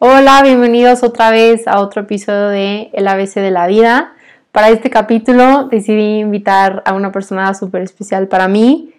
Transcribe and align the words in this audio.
Hola, 0.00 0.42
bienvenidos 0.42 1.02
otra 1.02 1.30
vez 1.30 1.66
a 1.66 1.80
otro 1.80 2.02
episodio 2.02 2.48
de 2.48 2.90
El 2.92 3.08
ABC 3.08 3.34
de 3.36 3.50
la 3.50 3.66
vida. 3.66 4.14
Para 4.52 4.68
este 4.68 4.90
capítulo 4.90 5.68
decidí 5.70 6.18
invitar 6.18 6.82
a 6.84 6.92
una 6.92 7.10
persona 7.10 7.54
súper 7.54 7.82
especial 7.82 8.28
para 8.28 8.46
mí. 8.46 8.94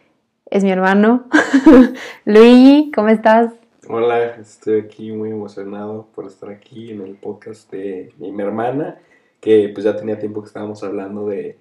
Es 0.47 0.63
mi 0.63 0.71
hermano. 0.71 1.25
Luigi, 2.25 2.91
¿cómo 2.95 3.09
estás? 3.09 3.51
Hola, 3.87 4.35
estoy 4.35 4.81
aquí 4.81 5.11
muy 5.11 5.29
emocionado 5.29 6.07
por 6.13 6.25
estar 6.25 6.49
aquí 6.49 6.91
en 6.91 7.01
el 7.01 7.15
podcast 7.15 7.71
de 7.71 8.13
mi 8.17 8.41
hermana, 8.41 8.97
que 9.39 9.69
pues 9.73 9.83
ya 9.83 9.95
tenía 9.95 10.19
tiempo 10.19 10.41
que 10.41 10.47
estábamos 10.47 10.83
hablando 10.83 11.27
de 11.27 11.57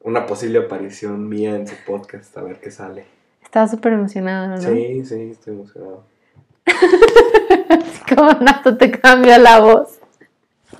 una 0.00 0.26
posible 0.26 0.60
aparición 0.60 1.28
mía 1.28 1.56
en 1.56 1.66
su 1.66 1.74
podcast, 1.86 2.36
a 2.38 2.42
ver 2.42 2.60
qué 2.60 2.70
sale. 2.70 3.04
Estás 3.42 3.70
súper 3.70 3.94
emocionado, 3.94 4.48
¿no? 4.48 4.60
Sí, 4.60 5.04
sí, 5.04 5.30
estoy 5.32 5.54
emocionado. 5.54 6.04
Como 8.14 8.32
Nato 8.40 8.76
te 8.76 8.90
cambia 8.90 9.38
la 9.38 9.60
voz. 9.60 9.98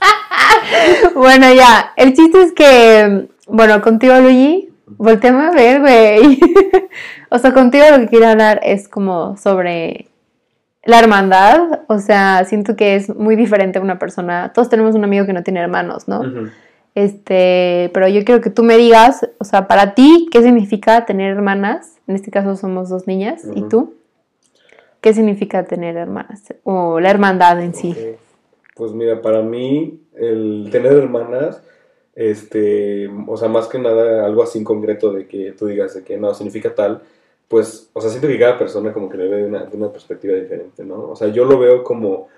bueno, 1.15 1.53
ya. 1.53 1.93
El 1.97 2.15
chiste 2.15 2.43
es 2.43 2.53
que, 2.53 3.29
bueno, 3.47 3.81
contigo, 3.83 4.15
Luigi, 4.21 4.73
volteame 4.87 5.47
a 5.47 5.51
ver, 5.51 5.81
güey. 5.81 6.39
o 7.31 7.39
sea, 7.39 7.53
contigo 7.53 7.85
lo 7.91 7.99
que 7.99 8.09
quiero 8.09 8.29
hablar 8.29 8.61
es 8.63 8.89
como 8.89 9.37
sobre 9.37 10.09
la 10.87 10.99
hermandad. 10.99 11.83
O 11.89 11.99
sea, 11.99 12.45
siento 12.45 12.77
que 12.77 12.97
es 12.97 13.15
muy 13.15 13.37
diferente 13.37 13.79
a 13.79 13.83
una 13.83 13.99
persona. 13.99 14.53
Todos 14.55 14.69
tenemos 14.69 14.95
un 14.95 15.05
amigo 15.05 15.27
que 15.27 15.33
no 15.33 15.43
tiene 15.43 15.61
hermanos, 15.61 16.09
¿no? 16.09 16.23
Este, 16.95 17.91
pero 17.93 18.09
yo 18.09 18.25
quiero 18.25 18.41
que 18.41 18.49
tú 18.49 18.63
me 18.63 18.79
digas, 18.79 19.29
o 19.39 19.45
sea, 19.45 19.69
para 19.69 19.95
ti, 19.95 20.29
¿qué 20.33 20.43
significa 20.43 21.05
tener 21.05 21.33
hermanas? 21.33 21.99
En 22.07 22.15
este 22.15 22.31
caso 22.31 22.57
somos 22.57 22.89
dos 22.89 23.07
niñas, 23.07 23.47
¿y 23.55 23.63
tú? 23.69 23.95
¿Qué 25.03 25.13
significa 25.13 25.65
tener 25.65 25.97
hermanas? 25.97 26.55
O 26.65 26.99
la 26.99 27.11
hermandad 27.11 27.61
en 27.61 27.75
sí. 27.75 27.95
Pues 28.75 28.93
mira, 28.93 29.21
para 29.21 29.43
mí, 29.43 30.01
el 30.15 30.69
tener 30.73 30.93
hermanas, 30.93 31.63
este, 32.15 33.11
o 33.27 33.37
sea, 33.37 33.49
más 33.49 33.69
que 33.69 33.79
nada, 33.79 34.25
algo 34.25 34.43
así 34.43 34.59
en 34.59 34.65
concreto 34.65 35.13
de 35.13 35.29
que 35.29 35.53
tú 35.53 35.67
digas 35.67 35.95
de 35.95 36.03
que 36.03 36.17
no, 36.17 36.33
significa 36.33 36.75
tal, 36.75 37.03
pues, 37.49 37.91
o 37.93 38.01
sea, 38.01 38.11
siento 38.11 38.29
que 38.29 38.39
cada 38.39 38.59
persona 38.59 38.93
como 38.93 39.09
que 39.09 39.19
le 39.19 39.29
ve 39.29 39.37
de 39.39 39.47
una, 39.47 39.65
de 39.65 39.77
una 39.77 39.93
perspectiva 39.93 40.35
diferente, 40.35 40.85
¿no? 40.85 41.11
O 41.11 41.17
sea, 41.17 41.29
yo 41.29 41.45
lo 41.45 41.59
veo 41.59 41.85
como, 41.85 42.29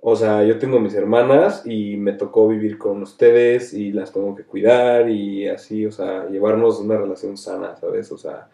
o 0.00 0.16
sea, 0.16 0.44
yo 0.44 0.58
tengo 0.58 0.80
mis 0.80 0.94
hermanas 0.94 1.62
y 1.64 1.96
me 1.96 2.12
tocó 2.12 2.46
vivir 2.48 2.76
con 2.76 3.02
ustedes 3.02 3.72
y 3.72 3.92
las 3.92 4.12
tengo 4.12 4.34
que 4.34 4.44
cuidar 4.44 5.08
y 5.08 5.48
así, 5.48 5.86
o 5.86 5.92
sea, 5.92 6.28
llevarnos 6.28 6.78
una 6.80 6.98
relación 6.98 7.38
sana, 7.38 7.76
¿sabes? 7.76 8.12
O 8.12 8.18
sea, 8.18 8.50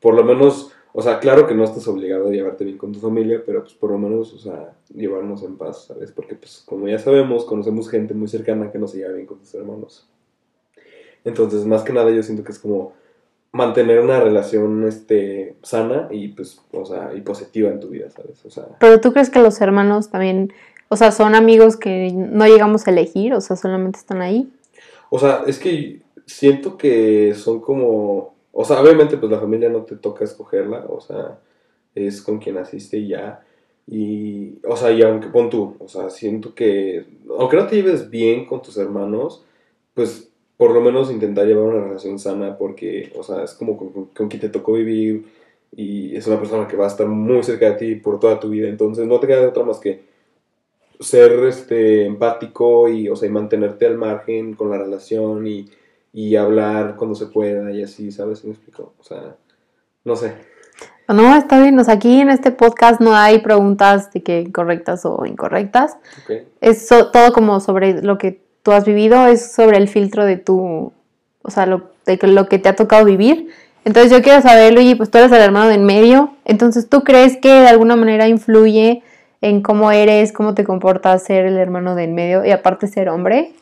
por 0.00 0.14
lo 0.14 0.22
menos, 0.22 0.72
o 0.92 1.02
sea, 1.02 1.18
claro 1.18 1.46
que 1.48 1.54
no 1.54 1.64
estás 1.64 1.88
obligado 1.88 2.28
a 2.28 2.30
llevarte 2.30 2.64
bien 2.64 2.78
con 2.78 2.92
tu 2.92 3.00
familia, 3.00 3.42
pero 3.44 3.62
pues 3.62 3.74
por 3.74 3.90
lo 3.90 3.98
menos, 3.98 4.32
o 4.34 4.38
sea, 4.38 4.74
llevarnos 4.94 5.42
en 5.42 5.56
paz, 5.56 5.86
¿sabes? 5.86 6.12
Porque 6.12 6.36
pues 6.36 6.62
como 6.64 6.86
ya 6.86 6.98
sabemos, 7.00 7.44
conocemos 7.44 7.90
gente 7.90 8.14
muy 8.14 8.28
cercana 8.28 8.70
que 8.70 8.78
no 8.78 8.86
se 8.86 8.98
lleva 8.98 9.14
bien 9.14 9.26
con 9.26 9.38
tus 9.40 9.52
hermanos. 9.54 10.08
Entonces, 11.24 11.64
más 11.66 11.82
que 11.82 11.92
nada 11.92 12.10
yo 12.10 12.22
siento 12.22 12.44
que 12.44 12.52
es 12.52 12.58
como 12.58 12.92
mantener 13.54 14.00
una 14.00 14.18
relación 14.18 14.84
este 14.88 15.54
sana 15.62 16.08
y 16.10 16.26
pues, 16.26 16.60
o 16.72 16.84
sea, 16.84 17.12
y 17.16 17.20
positiva 17.20 17.70
en 17.70 17.78
tu 17.78 17.86
vida, 17.86 18.10
¿sabes? 18.10 18.44
O 18.44 18.50
sea, 18.50 18.64
Pero 18.80 19.00
tú 19.00 19.12
crees 19.12 19.30
que 19.30 19.38
los 19.38 19.60
hermanos 19.60 20.10
también, 20.10 20.52
o 20.88 20.96
sea, 20.96 21.12
son 21.12 21.36
amigos 21.36 21.76
que 21.76 22.10
no 22.12 22.48
llegamos 22.48 22.88
a 22.88 22.90
elegir, 22.90 23.32
o 23.32 23.40
sea, 23.40 23.54
solamente 23.54 24.00
están 24.00 24.22
ahí. 24.22 24.52
O 25.08 25.20
sea, 25.20 25.44
es 25.46 25.60
que 25.60 26.00
siento 26.26 26.76
que 26.76 27.32
son 27.36 27.60
como, 27.60 28.34
o 28.50 28.64
sea, 28.64 28.80
obviamente 28.80 29.16
pues 29.18 29.30
la 29.30 29.38
familia 29.38 29.68
no 29.68 29.82
te 29.82 29.94
toca 29.94 30.24
escogerla, 30.24 30.86
o 30.88 31.00
sea, 31.00 31.38
es 31.94 32.22
con 32.22 32.40
quien 32.40 32.56
naciste 32.56 32.96
y 32.96 33.08
ya. 33.08 33.44
Y, 33.86 34.58
o 34.68 34.76
sea, 34.76 34.90
y 34.90 35.00
aunque 35.02 35.28
pon 35.28 35.48
tú, 35.48 35.76
o 35.78 35.86
sea, 35.86 36.10
siento 36.10 36.56
que, 36.56 37.06
aunque 37.38 37.56
no 37.56 37.68
te 37.68 37.76
lleves 37.76 38.10
bien 38.10 38.46
con 38.46 38.62
tus 38.62 38.76
hermanos, 38.78 39.44
pues 39.94 40.28
por 40.56 40.70
lo 40.72 40.80
menos 40.80 41.10
intentar 41.10 41.46
llevar 41.46 41.64
una 41.64 41.84
relación 41.84 42.18
sana 42.18 42.56
porque, 42.56 43.12
o 43.16 43.22
sea, 43.22 43.42
es 43.44 43.54
como 43.54 43.76
con, 43.76 43.88
con- 43.90 44.06
con 44.06 44.28
quien 44.28 44.40
te 44.40 44.48
tocó 44.48 44.72
vivir 44.74 45.24
y 45.76 46.14
es 46.16 46.26
una 46.28 46.38
persona 46.38 46.68
que 46.68 46.76
va 46.76 46.84
a 46.84 46.88
estar 46.88 47.06
muy 47.08 47.42
cerca 47.42 47.66
de 47.70 47.72
ti 47.76 47.94
por 47.96 48.20
toda 48.20 48.38
tu 48.38 48.48
vida, 48.50 48.68
entonces 48.68 49.06
no 49.06 49.18
te 49.18 49.26
queda 49.26 49.40
de 49.40 49.46
otra 49.48 49.64
más 49.64 49.78
que 49.78 50.02
ser 51.00 51.32
este 51.44 52.06
empático 52.06 52.88
y, 52.88 53.08
o 53.08 53.16
sea, 53.16 53.28
y 53.28 53.32
mantenerte 53.32 53.86
al 53.86 53.96
margen 53.98 54.54
con 54.54 54.70
la 54.70 54.78
relación 54.78 55.46
y, 55.46 55.68
y 56.12 56.36
hablar 56.36 56.94
cuando 56.96 57.16
se 57.16 57.26
pueda 57.26 57.72
y 57.72 57.82
así, 57.82 58.12
¿sabes? 58.12 58.38
¿Sí 58.38 58.46
¿Me 58.46 58.52
explico? 58.52 58.92
O 59.00 59.02
sea, 59.02 59.36
no 60.04 60.14
sé. 60.16 60.34
No, 61.08 61.36
está 61.36 61.60
bien, 61.60 61.78
o 61.78 61.84
sea, 61.84 61.94
aquí 61.94 62.20
en 62.20 62.30
este 62.30 62.50
podcast 62.52 63.00
no 63.00 63.14
hay 63.14 63.40
preguntas 63.40 64.10
de 64.12 64.22
que 64.22 64.50
correctas 64.52 65.04
o 65.04 65.26
incorrectas. 65.26 65.98
¿ok? 66.24 66.46
Es 66.60 66.86
so- 66.86 67.10
todo 67.10 67.32
como 67.32 67.60
sobre 67.60 68.00
lo 68.00 68.16
que 68.16 68.40
tú 68.64 68.72
has 68.72 68.84
vivido, 68.84 69.28
es 69.28 69.52
sobre 69.52 69.76
el 69.76 69.88
filtro 69.88 70.24
de 70.24 70.38
tu, 70.38 70.92
o 71.42 71.50
sea, 71.50 71.66
lo, 71.66 71.90
de 72.06 72.18
lo 72.26 72.48
que 72.48 72.58
te 72.58 72.68
ha 72.68 72.74
tocado 72.74 73.04
vivir. 73.04 73.50
Entonces 73.84 74.10
yo 74.10 74.22
quiero 74.22 74.40
saber, 74.40 74.72
Luigi, 74.72 74.94
pues 74.94 75.10
tú 75.10 75.18
eres 75.18 75.30
el 75.30 75.42
hermano 75.42 75.68
de 75.68 75.74
en 75.74 75.84
medio, 75.84 76.34
entonces 76.46 76.88
tú 76.88 77.04
crees 77.04 77.36
que 77.36 77.50
de 77.50 77.68
alguna 77.68 77.94
manera 77.94 78.26
influye 78.26 79.02
en 79.42 79.60
cómo 79.60 79.92
eres, 79.92 80.32
cómo 80.32 80.54
te 80.54 80.64
comportas 80.64 81.22
ser 81.22 81.44
el 81.44 81.58
hermano 81.58 81.94
de 81.94 82.04
en 82.04 82.14
medio 82.14 82.44
y 82.44 82.50
aparte 82.50 82.88
ser 82.88 83.10
hombre. 83.10 83.52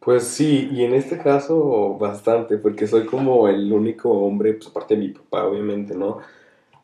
Pues 0.00 0.24
sí, 0.24 0.68
y 0.72 0.84
en 0.84 0.94
este 0.94 1.18
caso 1.18 1.96
bastante, 1.96 2.58
porque 2.58 2.88
soy 2.88 3.06
como 3.06 3.46
el 3.46 3.72
único 3.72 4.10
hombre, 4.10 4.54
pues 4.54 4.66
aparte 4.66 4.96
de 4.96 5.00
mi 5.00 5.08
papá, 5.10 5.44
obviamente, 5.44 5.94
¿no? 5.94 6.18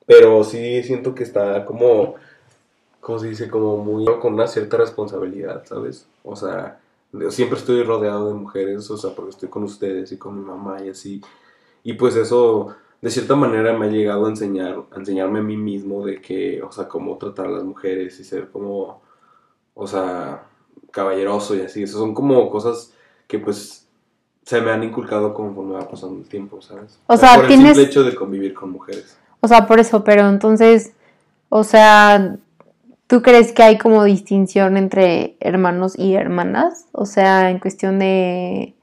Pero 0.07 0.45
sí 0.45 0.85
siento 0.85 1.17
que 1.17 1.25
está 1.25 1.65
como, 1.65 2.15
¿cómo 3.01 3.19
se 3.19 3.27
dice? 3.27 3.49
Como 3.49 3.79
muy 3.79 4.05
con 4.21 4.35
una 4.35 4.47
cierta 4.47 4.77
responsabilidad, 4.77 5.65
¿sabes? 5.67 6.07
O 6.23 6.37
sea, 6.37 6.79
yo 7.13 7.31
siempre 7.31 7.59
estoy 7.59 7.83
rodeado 7.83 8.29
de 8.29 8.35
mujeres, 8.35 8.91
o 8.91 8.97
sea, 8.97 9.11
porque 9.15 9.31
estoy 9.31 9.49
con 9.49 9.63
ustedes 9.65 10.13
y 10.13 10.19
con 10.19 10.39
mi 10.39 10.45
mamá 10.45 10.83
y 10.85 10.91
así. 10.91 11.21
Y 11.83 11.95
pues 11.95 12.17
eso, 12.17 12.75
de 13.01 13.11
cierta 13.11 13.35
manera, 13.37 13.77
me 13.77 13.87
ha 13.87 13.91
llegado 13.91 14.27
a 14.27 14.29
enseñar, 14.31 14.85
a 14.91 14.97
enseñarme 14.99 15.39
a 15.39 15.43
mí 15.43 15.57
mismo 15.57 16.05
de 16.05 16.21
que, 16.21 16.63
o 16.63 16.71
sea, 16.73 16.89
cómo 16.89 17.17
tratar 17.17 17.47
a 17.47 17.51
las 17.51 17.65
mujeres 17.65 18.19
y 18.21 18.25
ser 18.25 18.49
como, 18.51 19.01
o 19.75 19.87
sea, 19.87 20.45
caballeroso 20.91 21.55
y 21.57 21.61
así. 21.63 21.83
Eso 21.83 21.99
son 21.99 22.15
como 22.15 22.51
cosas 22.51 22.93
que 23.27 23.39
pues 23.39 23.87
se 24.43 24.61
me 24.61 24.71
han 24.71 24.83
inculcado 24.83 25.35
conforme 25.35 25.75
va 25.75 25.89
pasando 25.89 26.19
el 26.21 26.29
tiempo, 26.29 26.61
¿sabes? 26.63 26.99
O 27.07 27.17
sea, 27.17 27.35
por 27.37 27.45
el 27.45 27.49
tienes- 27.51 27.75
simple 27.75 27.83
hecho 27.85 28.03
de 28.03 28.15
convivir 28.15 28.55
con 28.55 28.71
mujeres. 28.71 29.17
O 29.41 29.47
sea, 29.49 29.67
por 29.67 29.79
eso, 29.79 30.03
pero 30.03 30.29
entonces, 30.29 30.93
o 31.49 31.63
sea, 31.65 32.37
¿tú 33.09 33.23
crees 33.23 33.53
que 33.53 33.65
hay 33.65 33.79
como 33.79 34.05
distinción 34.05 34.77
entre 34.77 35.37
hermanos 35.41 35.99
y 35.99 36.15
hermanas? 36.15 36.87
O 36.93 37.05
sea, 37.07 37.51
en 37.51 37.59
cuestión 37.59 37.99
de... 37.99 38.75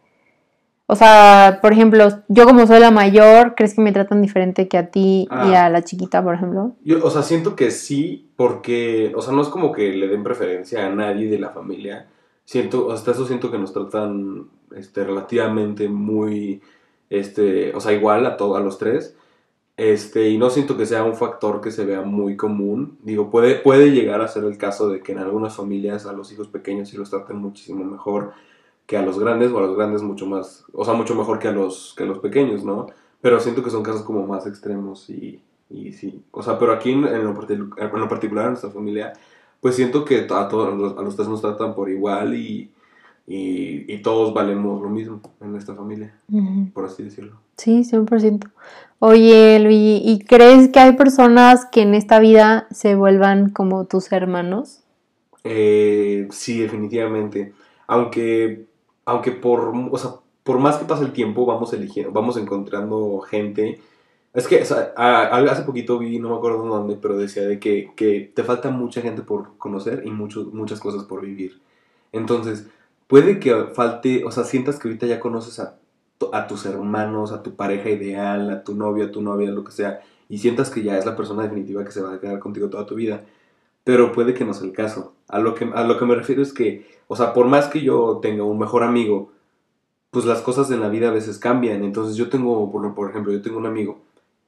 O 0.88 0.96
sea, 0.96 1.59
por 1.63 1.74
ejemplo, 1.74 2.08
yo 2.28 2.46
como 2.46 2.68
soy 2.68 2.80
la 2.80 2.91
mayor, 2.91 3.56
¿crees 3.56 3.74
que 3.74 3.81
me 3.81 3.91
tratan 3.91 4.22
diferente 4.22 4.68
que 4.68 4.78
a 4.78 4.91
ti 4.91 5.24
y 5.24 5.28
Ah. 5.31 5.66
a 5.66 5.69
la 5.72 5.84
chiquita, 5.84 6.24
por 6.24 6.35
ejemplo? 6.35 6.75
Yo, 6.84 7.03
o 7.03 7.09
sea, 7.09 7.24
siento 7.24 7.56
que 7.56 7.72
sí, 7.72 8.30
porque, 8.35 9.12
o 9.16 9.22
sea, 9.22 9.34
no 9.34 9.41
es 9.41 9.47
como 9.47 9.72
que 9.72 9.94
le 9.94 10.08
den 10.08 10.24
preferencia 10.24 10.85
a 10.85 10.90
nadie 10.90 11.28
de 11.28 11.40
la 11.40 11.50
familia. 11.50 12.06
Siento, 12.44 12.91
hasta 12.91 13.12
eso 13.12 13.25
siento 13.25 13.50
que 13.50 13.58
nos 13.58 13.74
tratan, 13.74 14.47
este, 14.75 15.03
relativamente 15.03 15.90
muy, 15.90 16.62
este, 17.09 17.74
o 17.75 17.80
sea, 17.80 17.94
igual 17.94 18.24
a 18.28 18.38
todos, 18.38 18.56
a 18.58 18.62
los 18.62 18.78
tres. 18.78 19.16
Este, 19.78 20.30
y 20.30 20.38
no 20.38 20.50
siento 20.50 20.78
que 20.78 20.86
sea 20.86 21.03
un 21.03 21.16
factor 21.16 21.59
que 21.59 21.72
se 21.72 21.86
vea 21.86 22.02
muy 22.02 22.38
común. 22.38 22.97
Digo, 23.03 23.30
puede, 23.30 23.56
puede 23.56 23.91
llegar 23.91 24.22
a 24.22 24.28
ser 24.28 24.46
el 24.46 24.58
caso 24.58 24.90
de 24.90 25.02
que 25.02 25.12
en 25.12 25.19
algunas 25.19 25.56
familias 25.56 26.06
a 26.06 26.13
los 26.13 26.31
hijos 26.31 26.47
pequeños 26.47 26.90
sí 26.90 26.97
los 26.97 27.09
traten 27.09 27.38
muchísimo 27.38 27.84
mejor 27.84 28.34
que 28.85 28.97
a 28.97 29.02
los 29.02 29.19
grandes, 29.19 29.52
o 29.52 29.58
a 29.58 29.62
los 29.62 29.75
grandes 29.75 30.02
mucho 30.02 30.28
más, 30.28 30.66
o 30.72 30.85
sea, 30.85 30.94
mucho 30.94 31.16
mejor 31.16 31.40
que 31.40 31.47
a 31.47 31.52
los, 31.52 31.94
que 31.97 32.03
a 32.03 32.05
los 32.05 32.20
pequeños, 32.20 32.64
¿no? 32.64 32.88
Pero 33.20 33.40
siento 33.40 33.64
que 33.64 33.72
son 33.72 33.84
casos 33.84 34.03
como 34.03 34.26
más 34.28 34.46
extremos 34.47 35.09
y, 35.09 35.41
y 35.70 35.91
sí. 35.94 36.23
O 36.32 36.44
sea, 36.44 36.59
pero 36.59 36.72
aquí 36.72 36.91
en, 36.91 37.02
lo, 37.02 37.09
en 37.17 38.00
lo 38.00 38.08
particular 38.08 38.46
en 38.46 38.52
nuestra 38.52 38.70
familia, 38.70 39.14
pues 39.59 39.76
siento 39.76 40.05
que 40.05 40.28
a 40.29 40.47
todos 40.47 40.97
a 40.97 41.02
los 41.02 41.16
tres 41.16 41.28
nos 41.28 41.41
tratan 41.41 41.73
por 41.73 41.90
igual 41.90 42.35
y, 42.35 42.72
y, 43.28 43.92
y 43.94 44.02
todos 44.02 44.34
valemos 44.34 44.82
lo 44.82 44.90
mismo 44.90 45.22
en 45.42 45.56
esta 45.56 45.74
familia, 45.76 46.14
por 46.74 46.86
así 46.86 47.04
decirlo. 47.04 47.40
Sí, 47.58 47.84
100%. 47.84 48.48
Oye, 49.00 49.60
Luigi, 49.60 50.02
¿y 50.04 50.20
crees 50.20 50.70
que 50.70 50.80
hay 50.80 50.94
personas 50.94 51.66
que 51.66 51.82
en 51.82 51.96
esta 51.96 52.20
vida 52.20 52.68
se 52.72 52.96
vuelvan 52.96 53.50
como 53.50 53.86
tus 53.86 54.12
hermanos? 54.12 54.82
Eh, 55.44 56.28
sí, 56.32 56.60
definitivamente. 56.60 57.54
Aunque, 57.88 58.66
aunque 59.06 59.32
por, 59.32 59.74
o 59.92 59.98
sea, 59.98 60.12
por 60.44 60.60
más 60.60 60.78
que 60.78 60.86
pase 60.86 61.04
el 61.04 61.14
tiempo, 61.14 61.46
vamos 61.46 61.74
eligiendo, 61.74 62.12
vamos 62.12 62.38
encontrando 62.38 63.20
gente. 63.22 63.80
Es 64.34 64.48
que 64.48 64.62
o 64.62 64.66
sea, 64.66 64.94
a- 64.98 65.28
a- 65.28 65.52
hace 65.52 65.64
poquito 65.64 65.98
vi, 66.00 66.20
no 66.20 66.30
me 66.30 66.36
acuerdo 66.36 66.66
dónde, 66.66 66.96
pero 67.02 67.18
decía 67.18 67.44
de 67.44 67.60
que, 67.60 67.92
que 67.96 68.32
te 68.36 68.44
falta 68.44 68.70
mucha 68.70 69.02
gente 69.02 69.22
por 69.22 69.58
conocer 69.58 70.04
y 70.06 70.12
mucho- 70.12 70.50
muchas 70.54 70.80
cosas 70.80 71.04
por 71.04 71.22
vivir. 71.22 71.62
Entonces, 72.12 72.68
puede 73.07 73.40
que 73.40 73.53
falte, 73.73 74.23
o 74.25 74.31
sea, 74.31 74.43
sientas 74.43 74.79
que 74.79 74.87
ahorita 74.87 75.05
ya 75.07 75.19
conoces 75.19 75.59
a, 75.59 75.78
a 76.34 76.47
tus 76.47 76.66
hermanos, 76.66 77.31
a 77.31 77.43
tu 77.43 77.55
pareja 77.55 77.90
ideal, 77.90 78.49
a 78.49 78.63
tu 78.63 78.75
novio, 78.75 79.05
a 79.05 79.11
tu 79.11 79.22
novia, 79.22 79.52
lo 79.52 79.63
que 79.63 79.72
sea, 79.72 80.02
y 80.29 80.40
sientas 80.40 80.69
que 80.69 80.84
ya 80.84 80.97
es 80.97 81.05
la 81.05 81.16
persona 81.16 81.43
definitiva 81.43 81.84
que 81.84 81.91
se 81.91 82.02
va 82.02 82.13
a 82.13 82.19
quedar 82.19 82.40
contigo 82.40 82.69
toda 82.69 82.85
tu 82.85 82.96
vida. 82.96 83.23
Pero 83.84 84.11
puede 84.11 84.34
que 84.34 84.46
no 84.46 84.53
sea 84.53 84.67
el 84.67 84.73
caso. 84.73 85.13
A 85.28 85.40
lo 85.40 85.53
que, 85.53 85.66
a 85.73 85.84
lo 85.84 85.99
que 85.99 86.05
me 86.05 86.16
refiero 86.16 86.41
es 86.41 86.53
que, 86.53 86.87
o 87.07 87.16
sea, 87.16 87.34
por 87.34 87.47
más 87.47 87.67
que 87.67 87.81
yo 87.81 88.19
tenga 88.22 88.43
un 88.43 88.57
mejor 88.57 88.84
amigo, 88.84 89.31
pues 90.09 90.25
las 90.25 90.41
cosas 90.41 90.72
en 90.72 90.79
la 90.81 90.90
vida 90.90 91.09
a 91.09 91.11
veces 91.11 91.37
cambian. 91.37 91.84
Entonces 91.84 92.16
yo 92.16 92.29
tengo, 92.29 92.72
por, 92.72 92.96
por 92.96 93.09
ejemplo, 93.09 93.31
yo 93.31 93.41
tengo 93.41 93.57
un 93.57 93.66
amigo, 93.67 93.99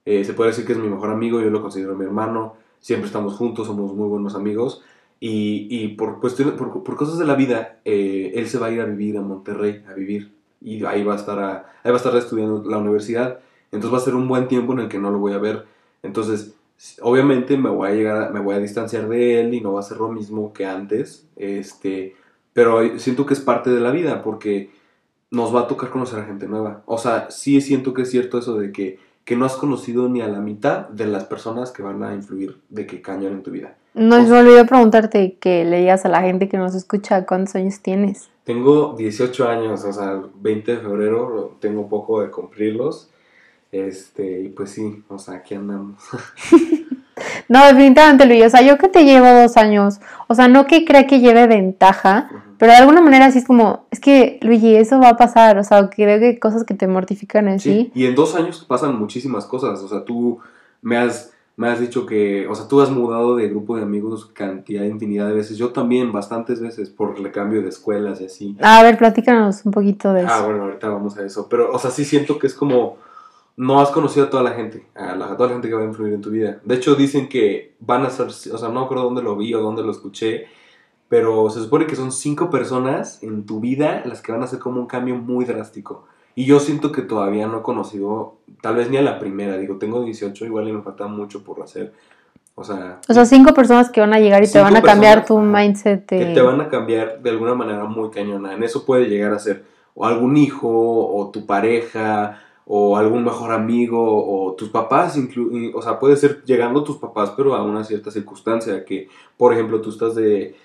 eh, 0.05 0.23
se 0.23 0.33
puede 0.33 0.51
decir 0.51 0.65
que 0.65 0.71
es 0.71 0.79
mi 0.79 0.87
mejor 0.87 1.09
amigo, 1.11 1.41
yo 1.41 1.49
lo 1.49 1.61
considero 1.61 1.95
mi 1.95 2.05
hermano, 2.05 2.55
siempre 2.79 3.07
estamos 3.07 3.35
juntos, 3.35 3.67
somos 3.67 3.93
muy 3.93 4.07
buenos 4.07 4.35
amigos. 4.35 4.81
Y, 5.19 5.89
por, 5.89 6.19
cuestiones, 6.19 6.53
por, 6.53 6.83
por, 6.83 6.95
cosas 6.95 7.17
de 7.17 7.25
la 7.25 7.35
vida, 7.35 7.79
eh, 7.85 8.33
él 8.35 8.47
se 8.47 8.59
va 8.59 8.67
a 8.67 8.71
ir 8.71 8.81
a 8.81 8.85
vivir 8.85 9.17
a 9.17 9.21
Monterrey, 9.21 9.83
a 9.89 9.93
vivir. 9.93 10.31
Y 10.61 10.85
ahí 10.85 11.03
va 11.03 11.13
a 11.13 11.17
estar, 11.17 11.39
a, 11.39 11.57
ahí 11.83 11.91
va 11.91 11.93
a 11.93 11.97
estar 11.97 12.15
estudiando 12.15 12.63
la 12.69 12.77
universidad. 12.77 13.39
Entonces 13.71 13.93
va 13.93 13.97
a 13.97 14.05
ser 14.05 14.15
un 14.15 14.27
buen 14.27 14.47
tiempo 14.47 14.73
en 14.73 14.79
el 14.79 14.89
que 14.89 14.99
no 14.99 15.09
lo 15.09 15.17
voy 15.17 15.33
a 15.33 15.39
ver. 15.39 15.65
Entonces, 16.03 16.55
obviamente 17.01 17.57
me 17.57 17.69
voy 17.69 17.89
a 17.89 17.93
llegar, 17.93 18.33
me 18.33 18.39
voy 18.39 18.55
a 18.55 18.59
distanciar 18.59 19.07
de 19.09 19.41
él 19.41 19.53
y 19.53 19.61
no 19.61 19.73
va 19.73 19.79
a 19.79 19.83
ser 19.83 19.97
lo 19.97 20.09
mismo 20.09 20.53
que 20.53 20.65
antes. 20.65 21.27
Este, 21.35 22.15
pero 22.53 22.99
siento 22.99 23.25
que 23.25 23.33
es 23.33 23.39
parte 23.39 23.69
de 23.69 23.79
la 23.79 23.91
vida 23.91 24.21
porque 24.23 24.71
nos 25.31 25.53
va 25.53 25.61
a 25.61 25.67
tocar 25.67 25.89
conocer 25.89 26.19
a 26.19 26.25
gente 26.25 26.47
nueva. 26.47 26.83
O 26.85 26.97
sea, 26.97 27.29
sí 27.29 27.59
siento 27.61 27.93
que 27.93 28.03
es 28.03 28.11
cierto 28.11 28.37
eso 28.37 28.57
de 28.57 28.71
que, 28.71 28.99
que 29.25 29.35
no 29.35 29.45
has 29.45 29.55
conocido 29.55 30.07
ni 30.09 30.21
a 30.21 30.27
la 30.27 30.39
mitad 30.39 30.87
de 30.89 31.07
las 31.07 31.25
personas 31.25 31.71
que 31.71 31.83
van 31.83 32.03
a 32.03 32.13
influir 32.13 32.59
de 32.69 32.85
que 32.85 33.01
cañón 33.01 33.33
en 33.33 33.43
tu 33.43 33.51
vida. 33.51 33.77
No, 33.97 34.21
me 34.21 34.31
olvidó 34.31 34.65
preguntarte 34.67 35.37
que 35.39 35.65
le 35.65 35.79
digas 35.79 36.05
a 36.05 36.09
la 36.09 36.21
gente 36.21 36.47
que 36.47 36.57
nos 36.57 36.75
escucha 36.75 37.25
cuántos 37.25 37.55
años 37.55 37.79
tienes. 37.81 38.29
Tengo 38.43 38.93
18 38.95 39.49
años, 39.49 39.83
o 39.83 39.91
sea, 39.91 40.21
20 40.35 40.75
de 40.75 40.77
febrero 40.77 41.57
tengo 41.59 41.89
poco 41.89 42.21
de 42.21 42.29
cumplirlos. 42.29 43.09
Este, 43.71 44.41
y 44.41 44.49
pues 44.49 44.69
sí, 44.69 45.03
o 45.07 45.17
sea, 45.17 45.35
aquí 45.35 45.55
andamos. 45.55 46.01
no, 47.49 47.65
definitivamente, 47.65 48.25
Luis. 48.25 48.45
O 48.45 48.49
sea, 48.49 48.61
yo 48.61 48.77
que 48.77 48.87
te 48.87 49.03
llevo 49.03 49.27
dos 49.27 49.57
años, 49.57 49.99
o 50.27 50.35
sea, 50.35 50.47
no 50.47 50.67
que 50.67 50.85
crea 50.85 51.07
que 51.07 51.19
lleve 51.19 51.47
ventaja, 51.47 52.29
pero 52.57 52.71
de 52.71 52.77
alguna 52.77 53.01
manera 53.01 53.31
sí 53.31 53.39
es 53.39 53.45
como, 53.45 53.87
es 53.91 53.99
que, 53.99 54.39
Luigi, 54.41 54.75
eso 54.75 54.99
va 54.99 55.09
a 55.09 55.17
pasar. 55.17 55.57
O 55.57 55.63
sea, 55.63 55.89
que 55.89 56.05
veo 56.05 56.19
que 56.19 56.39
cosas 56.39 56.63
que 56.63 56.75
te 56.75 56.87
mortifican 56.87 57.47
en 57.47 57.59
sí. 57.59 57.91
Y 57.95 58.05
en 58.05 58.15
dos 58.15 58.35
años 58.35 58.63
pasan 58.63 58.97
muchísimas 58.97 59.45
cosas. 59.45 59.81
O 59.81 59.87
sea, 59.87 60.05
tú 60.05 60.39
me 60.81 60.97
has 60.97 61.33
me 61.57 61.69
has 61.69 61.79
dicho 61.79 62.05
que, 62.05 62.47
o 62.47 62.53
sea, 62.53 62.67
tú 62.67 62.81
has 62.81 62.91
mudado 62.91 63.35
de 63.35 63.49
grupo 63.49 63.75
de 63.75 63.81
amigos 63.81 64.27
cantidad, 64.27 64.83
infinidad 64.83 65.27
de 65.27 65.33
veces. 65.33 65.57
Yo 65.57 65.71
también, 65.71 66.11
bastantes 66.11 66.61
veces, 66.61 66.91
por 66.91 67.17
el 67.17 67.31
cambio 67.31 67.63
de 67.63 67.69
escuelas 67.69 68.21
y 68.21 68.25
así. 68.25 68.55
A 68.61 68.83
ver, 68.83 68.95
platícanos 68.95 69.65
un 69.65 69.71
poquito 69.71 70.13
de 70.13 70.21
eso. 70.21 70.31
Ah, 70.31 70.45
bueno, 70.45 70.65
ahorita 70.65 70.87
vamos 70.87 71.17
a 71.17 71.25
eso. 71.25 71.47
Pero, 71.49 71.71
o 71.71 71.79
sea, 71.79 71.89
sí 71.89 72.05
siento 72.05 72.37
que 72.37 72.45
es 72.45 72.53
como, 72.53 72.97
no 73.55 73.81
has 73.81 73.89
conocido 73.89 74.27
a 74.27 74.29
toda 74.29 74.43
la 74.43 74.51
gente, 74.51 74.85
a, 74.93 75.15
la, 75.15 75.35
toda 75.35 75.49
la 75.49 75.55
gente 75.55 75.67
que 75.67 75.73
va 75.73 75.81
a 75.81 75.85
influir 75.85 76.13
en 76.13 76.21
tu 76.21 76.29
vida. 76.29 76.61
De 76.63 76.75
hecho, 76.75 76.93
dicen 76.93 77.27
que 77.27 77.73
van 77.79 78.05
a 78.05 78.11
ser, 78.11 78.27
o 78.27 78.57
sea, 78.57 78.69
no 78.69 78.81
acuerdo 78.81 79.05
dónde 79.05 79.23
lo 79.23 79.35
vi 79.35 79.55
o 79.55 79.59
dónde 79.59 79.81
lo 79.81 79.91
escuché, 79.91 80.45
pero 81.09 81.49
se 81.49 81.61
supone 81.61 81.87
que 81.87 81.95
son 81.95 82.11
cinco 82.11 82.51
personas 82.51 83.23
en 83.23 83.47
tu 83.47 83.59
vida 83.59 84.03
las 84.05 84.21
que 84.21 84.31
van 84.31 84.41
a 84.41 84.45
hacer 84.45 84.59
como 84.59 84.79
un 84.79 84.85
cambio 84.85 85.15
muy 85.15 85.43
drástico. 85.43 86.05
Y 86.37 86.45
yo 86.45 86.59
siento 86.59 86.91
que 86.91 87.01
todavía 87.01 87.47
no 87.47 87.57
he 87.57 87.61
conocido, 87.63 88.35
tal 88.61 88.75
vez 88.75 88.91
ni 88.91 88.97
a 88.97 89.01
la 89.01 89.17
primera, 89.17 89.57
digo, 89.57 89.77
tengo 89.77 90.03
18, 90.03 90.45
igual 90.45 90.67
y 90.67 90.71
me 90.71 90.83
falta 90.83 91.07
mucho 91.07 91.43
por 91.43 91.63
hacer. 91.63 91.93
O 92.53 92.63
sea, 92.63 92.99
o 93.09 93.13
sea, 93.15 93.25
cinco 93.25 93.55
personas 93.55 93.89
que 93.89 94.01
van 94.01 94.13
a 94.13 94.19
llegar 94.19 94.43
y 94.43 94.47
te 94.47 94.59
van 94.59 94.75
a 94.75 94.83
cambiar 94.83 95.25
tu 95.25 95.39
mindset. 95.39 96.05
Que 96.05 96.25
te 96.35 96.41
van 96.41 96.61
a 96.61 96.69
cambiar 96.69 97.23
de 97.23 97.31
alguna 97.31 97.55
manera 97.55 97.85
muy 97.85 98.11
cañona. 98.11 98.53
En 98.53 98.61
eso 98.61 98.85
puede 98.85 99.09
llegar 99.09 99.33
a 99.33 99.39
ser 99.39 99.65
o 99.95 100.05
algún 100.05 100.37
hijo, 100.37 100.69
o 100.69 101.31
tu 101.31 101.47
pareja, 101.47 102.39
o 102.67 102.97
algún 102.97 103.23
mejor 103.23 103.51
amigo, 103.51 103.97
o 103.99 104.53
tus 104.53 104.69
papás, 104.69 105.17
o 105.73 105.81
sea, 105.81 105.97
puede 105.97 106.17
ser 106.17 106.43
llegando 106.43 106.83
tus 106.83 106.97
papás, 106.97 107.33
pero 107.35 107.55
a 107.55 107.63
una 107.63 107.83
cierta 107.83 108.11
circunstancia, 108.11 108.85
que, 108.85 109.09
por 109.37 109.53
ejemplo, 109.53 109.81
tú 109.81 109.89
estás 109.89 110.13
de 110.13 110.55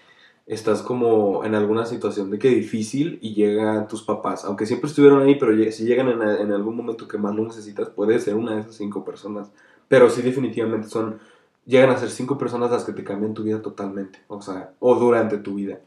estás 0.47 0.83
como 0.83 1.45
en 1.45 1.55
alguna 1.55 1.87
situación 1.87 2.31
de 2.31 2.39
que 2.39 2.49
difícil 2.49 3.19
y 3.23 3.35
llegan 3.35 3.87
tus 3.87 4.03
papás, 4.03 4.45
aunque 4.45 4.67
siempre 4.67 4.89
estuvieron 4.89 5.23
ahí, 5.23 5.37
pero 5.37 5.53
si 5.71 5.85
llegan 5.85 6.09
en, 6.09 6.53
algún 6.53 6.77
momento 6.77 7.07
que 7.07 7.19
más 7.19 7.35
lo 7.35 7.45
necesitas, 7.45 7.89
puede 7.91 8.19
ser 8.19 8.35
una 8.35 8.55
de 8.55 8.61
esas 8.63 8.75
cinco 8.75 9.05
personas. 9.05 9.51
Pero 9.89 10.11
sí 10.11 10.23
definitivamente 10.23 10.89
son, 10.89 11.19
llegan 11.65 11.91
a 11.91 11.99
ser 11.99 12.11
cinco 12.11 12.39
personas 12.39 12.71
las 12.71 12.85
que 12.85 12.93
te 12.93 13.05
cambian 13.05 13.35
tu 13.35 13.43
vida 13.43 13.63
totalmente, 13.63 14.21
o 14.29 14.41
sea, 14.41 14.73
o 14.81 14.95
durante 14.95 15.39
tu 15.39 15.55
vida. 15.55 15.79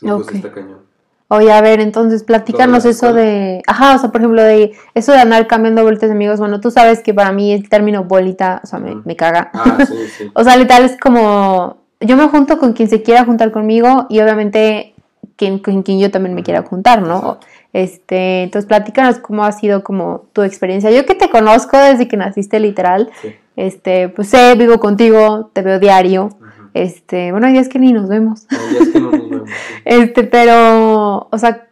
Y 0.00 0.08
pues 0.08 0.28
está 0.28 0.52
cañón. 0.52 0.92
Oye, 1.28 1.50
a 1.50 1.62
ver, 1.62 1.80
entonces 1.80 2.24
platícanos 2.24 2.84
eso 2.84 3.14
de, 3.14 3.62
ajá, 3.66 3.94
o 3.94 3.98
sea, 3.98 4.12
por 4.12 4.20
ejemplo, 4.20 4.42
de 4.42 4.76
eso 4.92 5.12
de 5.12 5.18
andar 5.18 5.46
cambiando 5.46 5.82
vueltas 5.82 6.10
de 6.10 6.14
amigos, 6.14 6.38
bueno, 6.38 6.60
tú 6.60 6.70
sabes 6.70 7.02
que 7.02 7.14
para 7.14 7.32
mí 7.32 7.54
el 7.54 7.70
término 7.70 8.04
bolita, 8.04 8.60
o 8.62 8.66
sea, 8.66 8.78
me, 8.78 8.96
me 8.96 9.16
caga. 9.16 9.50
Ah, 9.54 9.78
sí, 9.86 9.94
sí. 10.18 10.30
o 10.34 10.44
sea, 10.44 10.58
literal 10.58 10.84
es 10.84 11.00
como 11.00 11.81
yo 12.02 12.16
me 12.16 12.28
junto 12.28 12.58
con 12.58 12.72
quien 12.72 12.88
se 12.88 13.02
quiera 13.02 13.24
juntar 13.24 13.52
conmigo 13.52 14.06
y 14.08 14.20
obviamente 14.20 14.94
quien, 15.36 15.58
con 15.58 15.82
quien 15.82 16.00
yo 16.00 16.10
también 16.10 16.34
me 16.34 16.42
quiera 16.42 16.62
juntar, 16.62 17.02
¿no? 17.02 17.38
Este, 17.72 18.42
entonces 18.42 18.68
platícanos 18.68 19.18
cómo 19.18 19.44
ha 19.44 19.52
sido 19.52 19.82
como 19.82 20.26
tu 20.32 20.42
experiencia. 20.42 20.90
Yo 20.90 21.06
que 21.06 21.14
te 21.14 21.30
conozco 21.30 21.78
desde 21.78 22.06
que 22.06 22.16
naciste 22.16 22.60
literal, 22.60 23.10
este, 23.56 24.08
pues 24.08 24.28
sé, 24.28 24.54
vivo 24.56 24.78
contigo, 24.78 25.50
te 25.52 25.62
veo 25.62 25.78
diario. 25.78 26.30
Este, 26.74 27.32
bueno, 27.32 27.46
hay 27.46 27.54
días 27.54 27.68
que 27.68 27.78
ni 27.78 27.92
nos 27.92 28.08
vemos. 28.08 28.46
Hay 28.50 28.74
días 28.74 28.88
que 28.88 29.00
no 29.00 29.10
nos 29.10 29.30
vemos. 29.30 29.50
este, 29.84 30.24
pero, 30.24 31.28
o 31.30 31.38
sea, 31.38 31.66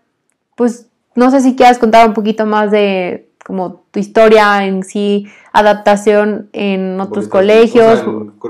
pues 0.57 0.87
no 1.15 1.31
sé 1.31 1.41
si 1.41 1.57
quieras 1.57 1.79
contar 1.79 2.07
un 2.07 2.15
poquito 2.15 2.47
más 2.47 2.71
de 2.71 3.30
como 3.51 3.83
tu 3.91 3.99
historia 3.99 4.65
en 4.65 4.85
sí, 4.85 5.27
adaptación 5.53 6.49
en 6.53 7.01
otros 7.01 7.27
colegios, 7.27 8.05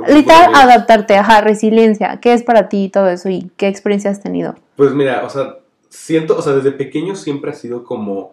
literal 0.06 0.54
adaptarte, 0.54 1.16
ajá, 1.16 1.40
resiliencia, 1.40 2.20
¿qué 2.20 2.34
es 2.34 2.42
para 2.42 2.68
ti 2.68 2.90
todo 2.92 3.08
eso 3.08 3.30
y 3.30 3.50
qué 3.56 3.66
experiencia 3.66 4.10
has 4.10 4.20
tenido? 4.20 4.56
Pues 4.76 4.92
mira, 4.92 5.24
o 5.24 5.30
sea, 5.30 5.56
siento, 5.88 6.36
o 6.36 6.42
sea, 6.42 6.52
desde 6.52 6.72
pequeño 6.72 7.16
siempre 7.16 7.50
ha 7.50 7.54
sido 7.54 7.82
como, 7.82 8.32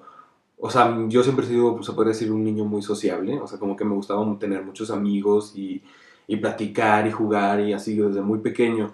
o 0.60 0.70
sea, 0.70 0.94
yo 1.08 1.24
siempre 1.24 1.46
he 1.46 1.48
sido, 1.48 1.82
se 1.82 1.94
puede 1.94 2.10
decir, 2.10 2.30
un 2.30 2.44
niño 2.44 2.66
muy 2.66 2.82
sociable, 2.82 3.40
o 3.40 3.48
sea, 3.48 3.58
como 3.60 3.78
que 3.78 3.86
me 3.86 3.96
gustaba 3.96 4.26
tener 4.38 4.62
muchos 4.62 4.92
amigos 4.92 5.54
y, 5.56 5.82
y 6.28 6.36
platicar 6.36 7.08
y 7.08 7.12
jugar 7.12 7.62
y 7.62 7.72
así 7.72 7.96
desde 7.96 8.20
muy 8.20 8.40
pequeño. 8.40 8.92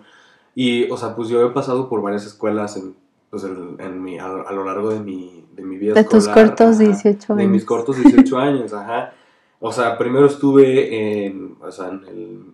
Y, 0.53 0.91
o 0.91 0.97
sea, 0.97 1.15
pues 1.15 1.29
yo 1.29 1.43
he 1.43 1.49
pasado 1.49 1.89
por 1.89 2.03
varias 2.03 2.27
escuelas 2.27 2.77
en 2.77 2.93
pues, 3.33 3.45
en 3.45 4.03
mi, 4.03 4.19
a, 4.19 4.27
lo 4.27 4.63
largo 4.63 4.91
de 4.91 4.99
mi, 4.99 5.42
de 5.55 5.63
mi 5.63 5.77
vida 5.77 5.93
de 5.93 6.03
tus 6.03 6.27
cortos 6.27 6.79
18 6.79 7.33
años. 7.33 7.37
De 7.37 7.47
mis 7.47 7.65
cortos 7.65 7.97
18 7.97 8.37
años, 8.37 8.73
ajá. 8.73 9.13
O 9.59 9.71
sea, 9.71 9.97
primero 9.97 10.25
estuve 10.25 11.25
en, 11.25 11.55
o 11.61 11.71
sea, 11.71 11.87
en 11.87 12.03
el, 12.05 12.45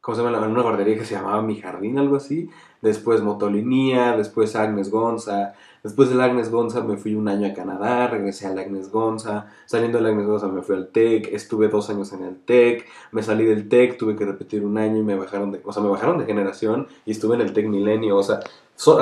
¿cómo 0.00 0.16
se 0.16 0.22
llama? 0.22 0.44
En 0.44 0.50
una 0.50 0.62
guardería 0.62 0.98
que 0.98 1.04
se 1.04 1.14
llamaba 1.14 1.40
Mi 1.42 1.60
Jardín, 1.60 1.98
algo 1.98 2.16
así. 2.16 2.50
Después 2.82 3.22
Motolinía, 3.22 4.16
después 4.16 4.56
Agnes 4.56 4.90
Gonza. 4.90 5.54
Después 5.88 6.10
del 6.10 6.20
Agnes 6.20 6.50
Gonza 6.50 6.82
me 6.82 6.98
fui 6.98 7.14
un 7.14 7.28
año 7.28 7.46
a 7.48 7.54
Canadá, 7.54 8.08
regresé 8.08 8.46
al 8.46 8.58
Agnes 8.58 8.92
Gonza. 8.92 9.46
Saliendo 9.64 9.96
del 9.96 10.08
Agnes 10.08 10.26
Gonza 10.26 10.46
me 10.46 10.60
fui 10.60 10.76
al 10.76 10.88
TEC, 10.88 11.32
estuve 11.32 11.68
dos 11.68 11.88
años 11.88 12.12
en 12.12 12.24
el 12.24 12.36
TEC. 12.36 12.84
Me 13.10 13.22
salí 13.22 13.46
del 13.46 13.70
TEC, 13.70 13.96
tuve 13.96 14.14
que 14.14 14.26
repetir 14.26 14.66
un 14.66 14.76
año 14.76 14.98
y 14.98 15.02
me 15.02 15.14
bajaron 15.14 15.50
de, 15.50 15.62
o 15.64 15.72
sea, 15.72 15.82
me 15.82 15.88
bajaron 15.88 16.18
de 16.18 16.26
generación 16.26 16.88
y 17.06 17.12
estuve 17.12 17.36
en 17.36 17.40
el 17.40 17.54
TEC 17.54 17.68
Milenio. 17.68 18.18
O 18.18 18.22
sea, 18.22 18.40